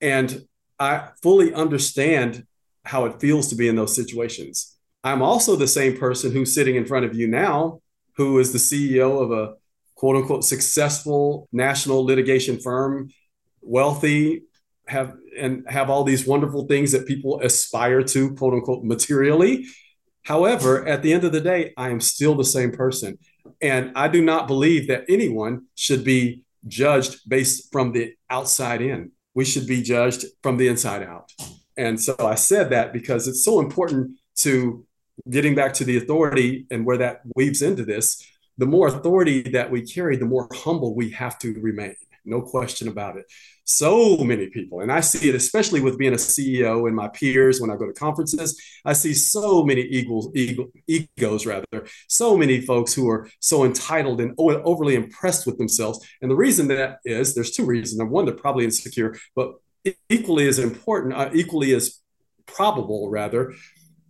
And 0.00 0.46
I 0.78 1.08
fully 1.20 1.52
understand 1.52 2.46
how 2.84 3.06
it 3.06 3.20
feels 3.20 3.48
to 3.48 3.56
be 3.56 3.66
in 3.66 3.74
those 3.74 3.96
situations. 3.96 4.76
I'm 5.02 5.22
also 5.22 5.56
the 5.56 5.66
same 5.66 5.96
person 5.96 6.30
who's 6.30 6.54
sitting 6.54 6.76
in 6.76 6.86
front 6.86 7.04
of 7.04 7.16
you 7.16 7.26
now, 7.26 7.80
who 8.16 8.38
is 8.38 8.52
the 8.52 8.58
CEO 8.58 9.20
of 9.20 9.32
a 9.32 9.54
quote 9.98 10.14
unquote 10.14 10.44
successful 10.44 11.48
national 11.52 12.04
litigation 12.04 12.60
firm, 12.60 13.10
wealthy, 13.60 14.44
have 14.86 15.16
and 15.36 15.64
have 15.68 15.90
all 15.90 16.04
these 16.04 16.26
wonderful 16.26 16.66
things 16.66 16.92
that 16.92 17.06
people 17.06 17.40
aspire 17.40 18.02
to, 18.02 18.34
quote 18.36 18.54
unquote, 18.54 18.84
materially. 18.84 19.66
However, 20.22 20.86
at 20.86 21.02
the 21.02 21.12
end 21.12 21.24
of 21.24 21.32
the 21.32 21.40
day, 21.40 21.74
I 21.76 21.90
am 21.90 22.00
still 22.00 22.36
the 22.36 22.44
same 22.44 22.70
person. 22.70 23.18
And 23.60 23.90
I 23.96 24.06
do 24.06 24.24
not 24.24 24.46
believe 24.46 24.86
that 24.86 25.04
anyone 25.08 25.66
should 25.74 26.04
be 26.04 26.44
judged 26.68 27.28
based 27.28 27.72
from 27.72 27.92
the 27.92 28.14
outside 28.30 28.80
in. 28.80 29.10
We 29.34 29.44
should 29.44 29.66
be 29.66 29.82
judged 29.82 30.24
from 30.42 30.58
the 30.58 30.68
inside 30.68 31.02
out. 31.02 31.32
And 31.76 32.00
so 32.00 32.14
I 32.20 32.36
said 32.36 32.70
that 32.70 32.92
because 32.92 33.26
it's 33.26 33.44
so 33.44 33.58
important 33.58 34.12
to 34.36 34.86
getting 35.28 35.56
back 35.56 35.72
to 35.74 35.84
the 35.84 35.96
authority 35.96 36.66
and 36.70 36.86
where 36.86 36.98
that 36.98 37.22
weaves 37.34 37.62
into 37.62 37.84
this 37.84 38.24
the 38.58 38.66
more 38.66 38.88
authority 38.88 39.42
that 39.42 39.70
we 39.70 39.82
carry, 39.82 40.16
the 40.16 40.26
more 40.26 40.48
humble 40.52 40.94
we 40.94 41.10
have 41.10 41.38
to 41.38 41.54
remain. 41.60 41.94
No 42.24 42.42
question 42.42 42.88
about 42.88 43.16
it. 43.16 43.24
So 43.64 44.18
many 44.18 44.48
people, 44.48 44.80
and 44.80 44.90
I 44.90 45.00
see 45.00 45.28
it 45.28 45.34
especially 45.34 45.80
with 45.80 45.98
being 45.98 46.12
a 46.12 46.16
CEO 46.16 46.86
and 46.86 46.96
my 46.96 47.08
peers 47.08 47.60
when 47.60 47.70
I 47.70 47.76
go 47.76 47.86
to 47.86 47.92
conferences. 47.92 48.60
I 48.84 48.92
see 48.94 49.14
so 49.14 49.62
many 49.62 49.82
ego, 49.82 50.32
egos 50.86 51.46
rather, 51.46 51.86
so 52.08 52.36
many 52.36 52.60
folks 52.60 52.92
who 52.92 53.08
are 53.08 53.28
so 53.40 53.64
entitled 53.64 54.20
and 54.20 54.34
overly 54.38 54.94
impressed 54.94 55.46
with 55.46 55.58
themselves. 55.58 56.06
And 56.20 56.30
the 56.30 56.36
reason 56.36 56.68
that 56.68 56.98
is, 57.04 57.34
there's 57.34 57.50
two 57.50 57.64
reasons. 57.64 58.02
One, 58.02 58.24
they're 58.24 58.34
probably 58.34 58.64
insecure, 58.64 59.16
but 59.36 59.54
equally 60.08 60.48
as 60.48 60.58
important, 60.58 61.14
uh, 61.14 61.30
equally 61.32 61.74
as 61.74 62.00
probable 62.46 63.10
rather, 63.10 63.54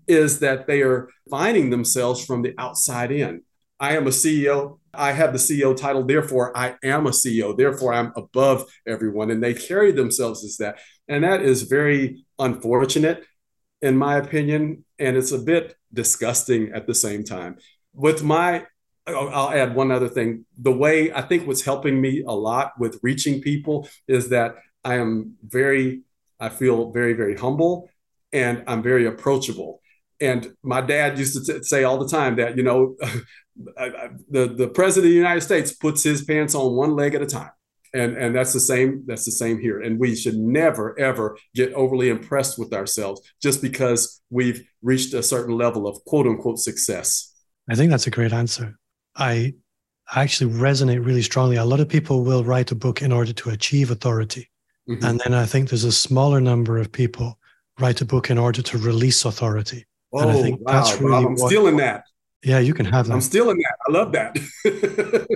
is 0.06 0.38
that 0.40 0.66
they 0.66 0.82
are 0.82 1.10
finding 1.28 1.70
themselves 1.70 2.24
from 2.24 2.42
the 2.42 2.54
outside 2.58 3.12
in 3.12 3.42
I 3.80 3.96
am 3.96 4.06
a 4.06 4.10
CEO. 4.10 4.78
I 4.92 5.12
have 5.12 5.32
the 5.32 5.38
CEO 5.38 5.76
title, 5.76 6.04
therefore 6.04 6.56
I 6.56 6.76
am 6.82 7.06
a 7.06 7.10
CEO. 7.10 7.56
Therefore, 7.56 7.92
I'm 7.92 8.12
above 8.16 8.64
everyone. 8.86 9.30
And 9.30 9.42
they 9.42 9.54
carry 9.54 9.92
themselves 9.92 10.44
as 10.44 10.56
that. 10.56 10.78
And 11.06 11.24
that 11.24 11.42
is 11.42 11.62
very 11.62 12.24
unfortunate, 12.38 13.24
in 13.80 13.96
my 13.96 14.16
opinion. 14.16 14.84
And 14.98 15.16
it's 15.16 15.32
a 15.32 15.38
bit 15.38 15.76
disgusting 15.92 16.72
at 16.74 16.86
the 16.86 16.94
same 16.94 17.22
time. 17.22 17.58
With 17.94 18.22
my, 18.22 18.66
I'll 19.06 19.50
add 19.50 19.74
one 19.74 19.90
other 19.90 20.08
thing. 20.08 20.44
The 20.58 20.72
way 20.72 21.12
I 21.12 21.22
think 21.22 21.46
what's 21.46 21.64
helping 21.64 22.00
me 22.00 22.24
a 22.26 22.32
lot 22.32 22.72
with 22.78 22.98
reaching 23.02 23.40
people 23.40 23.88
is 24.06 24.30
that 24.30 24.56
I 24.84 24.96
am 24.96 25.36
very, 25.42 26.02
I 26.40 26.48
feel 26.48 26.90
very, 26.90 27.12
very 27.12 27.36
humble 27.36 27.90
and 28.32 28.64
I'm 28.66 28.82
very 28.82 29.06
approachable. 29.06 29.80
And 30.20 30.54
my 30.62 30.80
dad 30.80 31.18
used 31.18 31.46
to 31.46 31.52
t- 31.52 31.62
say 31.62 31.84
all 31.84 31.98
the 31.98 32.08
time 32.08 32.36
that, 32.36 32.56
you 32.56 32.62
know, 32.62 32.96
the, 33.58 34.54
the 34.56 34.68
president 34.68 35.06
of 35.06 35.10
the 35.10 35.16
United 35.16 35.40
States 35.40 35.72
puts 35.72 36.02
his 36.02 36.24
pants 36.24 36.54
on 36.54 36.76
one 36.76 36.94
leg 36.94 37.14
at 37.14 37.22
a 37.22 37.26
time. 37.26 37.50
and 37.94 38.16
and 38.16 38.34
that's 38.34 38.52
the 38.52 38.60
same 38.60 39.04
that's 39.06 39.24
the 39.24 39.32
same 39.32 39.58
here. 39.58 39.80
And 39.80 39.98
we 39.98 40.14
should 40.14 40.36
never 40.36 40.98
ever 40.98 41.38
get 41.54 41.72
overly 41.72 42.08
impressed 42.08 42.58
with 42.58 42.72
ourselves 42.72 43.20
just 43.42 43.62
because 43.62 44.20
we've 44.30 44.62
reached 44.82 45.14
a 45.14 45.22
certain 45.22 45.56
level 45.56 45.86
of 45.86 46.04
quote 46.04 46.26
unquote 46.26 46.58
success. 46.58 47.34
I 47.68 47.74
think 47.74 47.90
that's 47.90 48.06
a 48.06 48.10
great 48.10 48.32
answer. 48.32 48.78
I 49.16 49.54
actually 50.14 50.52
resonate 50.52 51.04
really 51.04 51.22
strongly. 51.22 51.56
A 51.56 51.64
lot 51.64 51.80
of 51.80 51.88
people 51.88 52.24
will 52.24 52.44
write 52.44 52.70
a 52.72 52.74
book 52.74 53.02
in 53.02 53.12
order 53.12 53.32
to 53.32 53.50
achieve 53.50 53.90
authority. 53.90 54.50
Mm-hmm. 54.88 55.04
and 55.04 55.20
then 55.22 55.34
i 55.34 55.44
think 55.44 55.68
there's 55.68 55.84
a 55.84 55.92
smaller 55.92 56.40
number 56.40 56.78
of 56.78 56.90
people 56.90 57.38
write 57.78 58.00
a 58.00 58.06
book 58.06 58.30
in 58.30 58.38
order 58.38 58.62
to 58.62 58.78
release 58.78 59.26
authority. 59.26 59.84
Oh, 60.14 60.20
and 60.20 60.30
i 60.30 60.40
think 60.40 60.60
wow, 60.62 60.72
that's 60.72 60.98
really 60.98 61.16
i'm 61.26 61.34
what, 61.34 61.48
stealing 61.50 61.76
that 61.76 62.04
yeah 62.42 62.58
you 62.58 62.74
can 62.74 62.86
have 62.86 63.06
that 63.06 63.14
i'm 63.14 63.20
stealing 63.20 63.58
that 63.58 63.76
i 63.88 63.92
love 63.92 64.12
that 64.12 64.36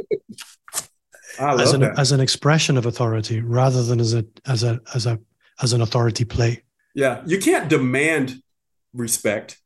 I 1.39 1.53
love 1.53 1.61
as 1.61 1.73
an 1.73 1.83
as 1.83 2.13
an 2.13 2.21
expression 2.21 2.77
of 2.77 2.87
authority 2.87 3.41
rather 3.41 3.83
than 3.83 4.01
as 4.01 4.15
a 4.15 4.25
as 4.47 4.63
a 4.63 4.81
as 4.95 5.07
a 5.07 5.19
as 5.63 5.73
an 5.73 5.81
authority 5.81 6.25
play. 6.25 6.63
Yeah, 6.95 7.23
you 7.27 7.39
can't 7.39 7.69
demand 7.69 8.43
respect, 8.93 9.59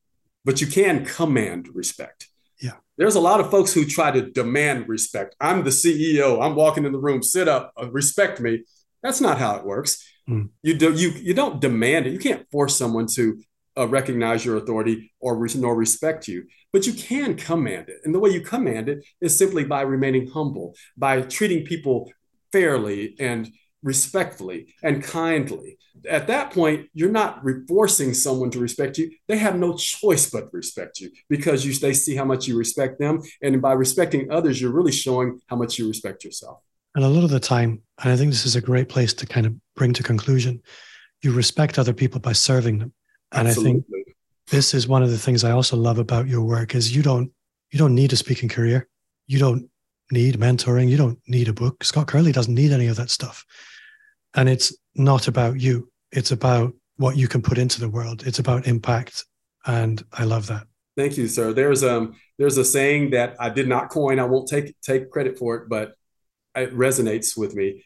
but 0.45 0.61
you 0.61 0.67
can 0.67 1.05
command 1.05 1.69
respect. 1.75 2.29
Yeah. 2.61 2.75
There's 2.97 3.17
a 3.17 3.21
lot 3.21 3.41
of 3.41 3.51
folks 3.51 3.73
who 3.75 3.85
try 3.85 4.11
to 4.13 4.31
demand 4.31 4.89
respect. 4.89 5.35
I'm 5.41 5.65
the 5.65 5.71
CEO. 5.71 6.43
I'm 6.43 6.55
walking 6.55 6.85
in 6.85 6.93
the 6.93 6.99
room. 6.99 7.23
Sit 7.23 7.49
up. 7.49 7.73
Uh, 7.81 7.91
respect 7.91 8.41
me. 8.41 8.65
That's 9.03 9.21
not 9.21 9.39
how 9.39 9.57
it 9.57 9.65
works. 9.65 10.07
Mm. 10.29 10.51
You 10.63 10.75
do 10.75 10.93
you 10.93 11.11
you 11.11 11.35
don't 11.35 11.61
demand 11.61 12.07
it. 12.07 12.13
You 12.13 12.19
can't 12.19 12.49
force 12.51 12.77
someone 12.77 13.07
to 13.15 13.41
uh, 13.77 13.87
recognize 13.89 14.45
your 14.45 14.57
authority 14.57 15.13
or 15.21 15.37
re- 15.37 15.51
nor 15.57 15.75
respect 15.75 16.29
you, 16.29 16.45
but 16.73 16.87
you 16.87 16.93
can 16.93 17.37
command 17.37 17.89
it. 17.89 18.01
And 18.05 18.15
the 18.15 18.19
way 18.19 18.31
you 18.31 18.41
command 18.41 18.89
it 18.89 19.05
is 19.21 19.37
simply 19.37 19.65
by 19.65 19.83
remaining 19.83 20.29
humble, 20.29 20.75
by 20.97 21.23
treating 21.23 21.65
people 21.65 22.13
fairly 22.53 23.15
and 23.19 23.51
respectfully 23.83 24.75
and 24.83 25.03
kindly. 25.03 25.79
At 26.09 26.27
that 26.27 26.53
point, 26.53 26.89
you're 26.93 27.11
not 27.11 27.43
forcing 27.69 28.15
someone 28.15 28.51
to 28.51 28.59
respect 28.59 28.99
you. 28.99 29.11
They 29.29 29.39
have 29.39 29.57
no 29.57 29.77
choice 29.77 30.29
but 30.31 30.53
respect 30.53 31.01
you 31.01 31.11
because 31.29 31.65
you, 31.65 31.73
they 31.75 31.95
see 31.95 32.17
how 32.17 32.25
much 32.25 32.47
you 32.47 32.59
respect 32.59 32.99
them. 32.99 33.23
And 33.43 33.63
by 33.63 33.73
respecting 33.73 34.31
others, 34.31 34.61
you're 34.61 34.73
really 34.73 34.93
showing 34.93 35.41
how 35.47 35.57
much 35.57 35.79
you 35.79 35.89
respect 35.89 36.25
yourself. 36.25 36.59
And 36.95 37.05
a 37.05 37.09
lot 37.09 37.25
of 37.25 37.31
the 37.31 37.41
time, 37.41 37.83
and 38.03 38.13
I 38.13 38.17
think 38.17 38.31
this 38.31 38.47
is 38.47 38.57
a 38.57 38.61
great 38.61 38.89
place 38.89 39.15
to 39.15 39.27
kind 39.27 39.47
of 39.47 39.55
bring 39.75 39.93
to 39.95 40.03
conclusion, 40.03 40.63
you 41.23 41.33
respect 41.33 41.79
other 41.79 41.93
people 41.93 42.21
by 42.21 42.33
serving 42.33 42.79
them. 42.79 42.93
And 43.33 43.49
Absolutely. 43.49 43.71
I 43.71 44.05
think 44.05 44.17
this 44.49 44.75
is 44.75 44.87
one 44.87 45.03
of 45.03 45.11
the 45.11 45.19
things 45.19 45.45
I 45.45 45.51
also 45.51 45.77
love 45.77 45.99
about 45.99 46.29
your 46.29 46.43
work 46.43 46.75
is 46.75 46.95
you 46.95 47.03
don't 47.03 47.31
you 47.73 47.79
don't 47.79 47.95
need 47.95 48.13
a 48.13 48.17
speaking 48.17 48.49
career. 48.49 48.89
You 49.27 49.39
don't 49.39 49.69
need 50.11 50.37
mentoring. 50.37 50.89
You 50.89 50.97
don't 50.97 51.19
need 51.27 51.49
a 51.49 51.53
book. 51.53 51.83
Scott 51.83 52.07
Curley 52.07 52.33
doesn't 52.33 52.55
need 52.55 52.73
any 52.73 52.87
of 52.87 52.97
that 52.97 53.11
stuff. 53.11 53.45
And 54.35 54.49
it's 54.49 54.75
not 54.95 55.29
about 55.29 55.61
you. 55.61 55.91
It's 56.13 56.31
about 56.31 56.73
what 56.97 57.17
you 57.17 57.29
can 57.29 57.43
put 57.43 57.59
into 57.59 57.81
the 57.81 57.89
world. 57.89 58.27
It's 58.27 58.39
about 58.39 58.67
impact. 58.67 59.25
And 59.67 60.03
I 60.13 60.25
love 60.25 60.47
that. 60.47 60.67
Thank 60.97 61.19
you, 61.19 61.29
sir. 61.29 61.53
There's 61.53 61.85
um 61.85 62.15
there's 62.39 62.57
a 62.57 62.65
saying 62.65 63.11
that 63.11 63.37
I 63.39 63.51
did 63.51 63.69
not 63.69 63.91
coin. 63.91 64.19
I 64.19 64.25
won't 64.25 64.49
take 64.49 64.75
take 64.81 65.11
credit 65.11 65.39
for 65.39 65.57
it, 65.57 65.69
but 65.69 65.93
it 66.55 66.75
resonates 66.75 67.37
with 67.37 67.55
me. 67.55 67.85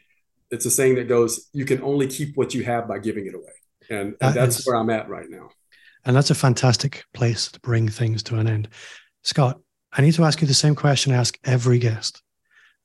It's 0.51 0.67
a 0.67 0.71
saying 0.71 0.97
that 0.97 1.09
goes, 1.09 1.49
"You 1.53 1.65
can 1.65 1.83
only 1.83 2.07
keep 2.07 2.37
what 2.37 2.55
you 2.55 2.63
have 2.65 2.87
by 2.87 2.99
giving 2.99 3.27
it 3.27 3.35
away." 3.35 3.53
And, 3.91 4.15
uh, 4.15 4.27
and 4.27 4.35
that's 4.35 4.61
is, 4.61 4.67
where 4.67 4.77
I'm 4.77 4.91
at 4.91 5.09
right 5.09 5.29
now. 5.29 5.51
And 6.05 6.17
that's 6.17 6.31
a 6.31 6.35
fantastic 6.35 7.05
place 7.13 7.49
to 7.53 7.61
bring 7.61 7.89
things 7.89 8.23
to 8.25 8.37
an 8.37 8.47
end. 8.47 8.69
Scott, 9.23 9.61
I 9.93 10.03
need 10.03 10.15
to 10.15 10.25
ask 10.25 10.41
you 10.41 10.47
the 10.47 10.55
same 10.55 10.75
question 10.75 11.13
I 11.13 11.17
ask 11.17 11.39
every 11.45 11.79
guest. 11.79 12.23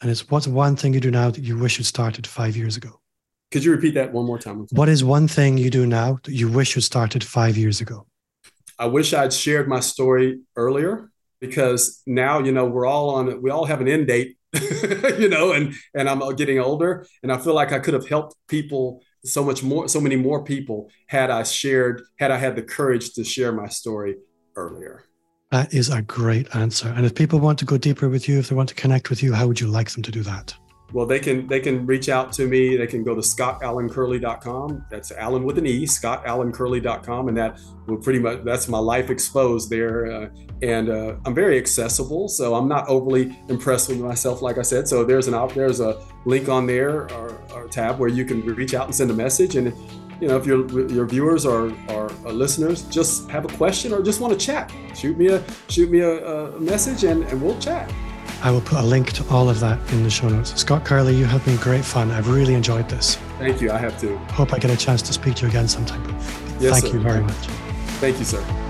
And 0.02 0.12
it's 0.12 0.30
what's 0.30 0.48
one 0.48 0.76
thing 0.76 0.94
you 0.94 1.00
do 1.00 1.12
now 1.12 1.32
that 1.32 1.44
you 1.44 1.58
wish 1.58 1.78
you'd 1.78 1.86
started 1.86 2.28
five 2.28 2.58
years 2.58 2.76
ago? 2.76 3.00
Could 3.52 3.64
you 3.64 3.72
repeat 3.72 3.94
that 3.94 4.12
one 4.12 4.26
more 4.26 4.40
time? 4.40 4.68
What 4.72 4.90
is 4.90 5.04
one 5.04 5.28
thing 5.28 5.58
you 5.58 5.70
do 5.70 5.86
now 5.86 6.20
that 6.24 6.34
you 6.34 6.50
wish 6.50 6.76
you 6.76 6.82
started 6.82 7.24
five 7.24 7.56
years 7.56 7.80
ago? 7.80 8.06
I 8.78 8.88
wish 8.88 9.14
I'd 9.14 9.32
shared 9.32 9.70
my 9.70 9.80
story 9.80 10.42
earlier 10.58 11.10
because 11.40 12.02
now, 12.06 12.40
you 12.40 12.52
know, 12.52 12.66
we're 12.66 12.86
all 12.86 13.12
on, 13.12 13.42
we 13.42 13.52
all 13.52 13.66
have 13.66 13.80
an 13.80 13.88
end 13.88 14.08
date, 14.08 14.38
you 15.18 15.30
know, 15.30 15.54
and, 15.54 15.74
and 15.94 16.10
I'm 16.10 16.20
getting 16.36 16.60
older 16.60 17.06
and 17.24 17.32
I 17.32 17.38
feel 17.38 17.54
like 17.54 17.72
I 17.72 17.80
could 17.80 17.94
have 17.94 18.08
helped 18.10 18.36
people 18.50 19.02
so 19.26 19.44
much 19.44 19.64
more, 19.64 19.88
so 19.88 20.00
many 20.00 20.16
more 20.16 20.44
people 20.44 20.90
had 21.08 21.30
I 21.30 21.44
shared, 21.44 22.04
had 22.18 22.32
I 22.32 22.38
had 22.38 22.56
the 22.56 22.62
courage 22.62 23.14
to 23.14 23.24
share 23.24 23.52
my 23.52 23.68
story 23.68 24.16
earlier. 24.56 25.06
That 25.52 25.74
is 25.74 25.90
a 25.90 26.02
great 26.02 26.54
answer. 26.56 26.90
And 26.90 27.06
if 27.06 27.16
people 27.16 27.40
want 27.40 27.60
to 27.60 27.66
go 27.66 27.78
deeper 27.78 28.10
with 28.10 28.28
you, 28.28 28.40
if 28.40 28.50
they 28.50 28.56
want 28.56 28.70
to 28.70 28.76
connect 28.76 29.10
with 29.10 29.22
you, 29.22 29.34
how 29.34 29.48
would 29.48 29.60
you 29.60 29.68
like 29.68 29.92
them 29.92 30.04
to 30.04 30.12
do 30.12 30.24
that? 30.24 30.56
Well, 30.96 31.06
they 31.06 31.20
can 31.20 31.46
they 31.48 31.60
can 31.60 31.86
reach 31.86 32.08
out 32.08 32.32
to 32.34 32.48
me. 32.48 32.78
They 32.78 32.88
can 32.88 33.04
go 33.04 33.14
to 33.14 33.20
scottallencurley.com. 33.20 34.86
That's 34.90 35.12
Allen 35.12 35.44
with 35.44 35.58
an 35.58 35.66
E, 35.66 35.84
scottallencurley.com, 35.86 37.28
and 37.28 37.36
that 37.36 37.60
will 37.86 37.98
pretty 37.98 38.20
much 38.20 38.46
that's 38.46 38.70
my 38.70 38.78
life 38.78 39.10
exposed 39.10 39.70
there. 39.70 40.10
Uh, 40.10 40.30
and 40.62 40.90
uh, 40.90 41.16
I'm 41.26 41.36
very 41.36 41.58
accessible, 41.58 42.30
so 42.30 42.56
I'm 42.56 42.70
not 42.70 42.88
overly 42.88 43.38
impressed 43.50 43.90
with 43.90 44.00
myself, 44.00 44.42
like 44.42 44.58
I 44.58 44.62
said. 44.62 44.88
So 44.88 45.04
there's 45.04 45.28
an 45.28 45.34
there's 45.50 45.82
a 45.82 46.02
link 46.24 46.48
on 46.48 46.66
there 46.66 47.12
or, 47.12 47.42
or 47.54 47.68
tab 47.68 48.00
where 48.00 48.08
you 48.08 48.24
can 48.24 48.46
reach 48.46 48.74
out 48.74 48.86
and 48.86 48.96
send 48.96 49.12
a 49.12 49.16
message. 49.16 49.58
And 49.58 49.74
you 50.22 50.30
know, 50.30 50.38
if 50.38 50.46
your 50.46 50.66
your 50.90 51.06
viewers 51.06 51.46
or, 51.46 51.74
or, 51.90 52.08
listeners 52.24 52.84
just 52.84 53.30
have 53.30 53.44
a 53.44 53.50
question 53.58 53.92
or 53.92 54.02
just 54.02 54.22
want 54.22 54.32
to 54.32 54.40
chat, 54.40 54.72
shoot 54.96 55.18
me 55.18 55.28
a 55.28 55.44
shoot 55.68 55.92
me 55.92 56.00
a, 56.00 56.26
a 56.26 56.60
message 56.62 57.04
and, 57.04 57.26
and 57.26 57.42
we'll 57.42 57.60
chat. 57.60 57.94
I 58.42 58.52
will 58.52 58.62
put 58.62 58.80
a 58.80 58.84
link 58.84 59.12
to 59.14 59.28
all 59.30 59.50
of 59.50 59.60
that 59.62 59.80
in 59.92 60.04
the 60.04 60.10
show 60.10 60.30
notes. 60.30 60.54
Scott 60.60 60.86
Curley, 60.86 61.16
you 61.16 61.26
have 61.26 61.44
been 61.46 61.58
great 61.58 61.84
fun. 61.84 62.12
I've 62.12 62.30
really 62.30 62.54
enjoyed 62.54 62.88
this. 62.90 63.16
Thank 63.40 63.62
you. 63.62 63.72
I 63.72 63.78
have 63.78 64.00
too. 64.00 64.18
Hope 64.30 64.54
I 64.54 64.60
get 64.60 64.72
a 64.72 64.78
chance 64.78 65.02
to 65.04 65.14
speak 65.14 65.36
to 65.36 65.44
you 65.44 65.50
again 65.50 65.68
sometime. 65.68 66.04
Yes, 66.60 66.80
Thank 66.80 66.86
sir. 66.86 66.94
you 66.94 67.00
very 67.00 67.22
much. 67.22 67.34
Thank 68.00 68.20
you, 68.20 68.26
sir. 68.26 68.65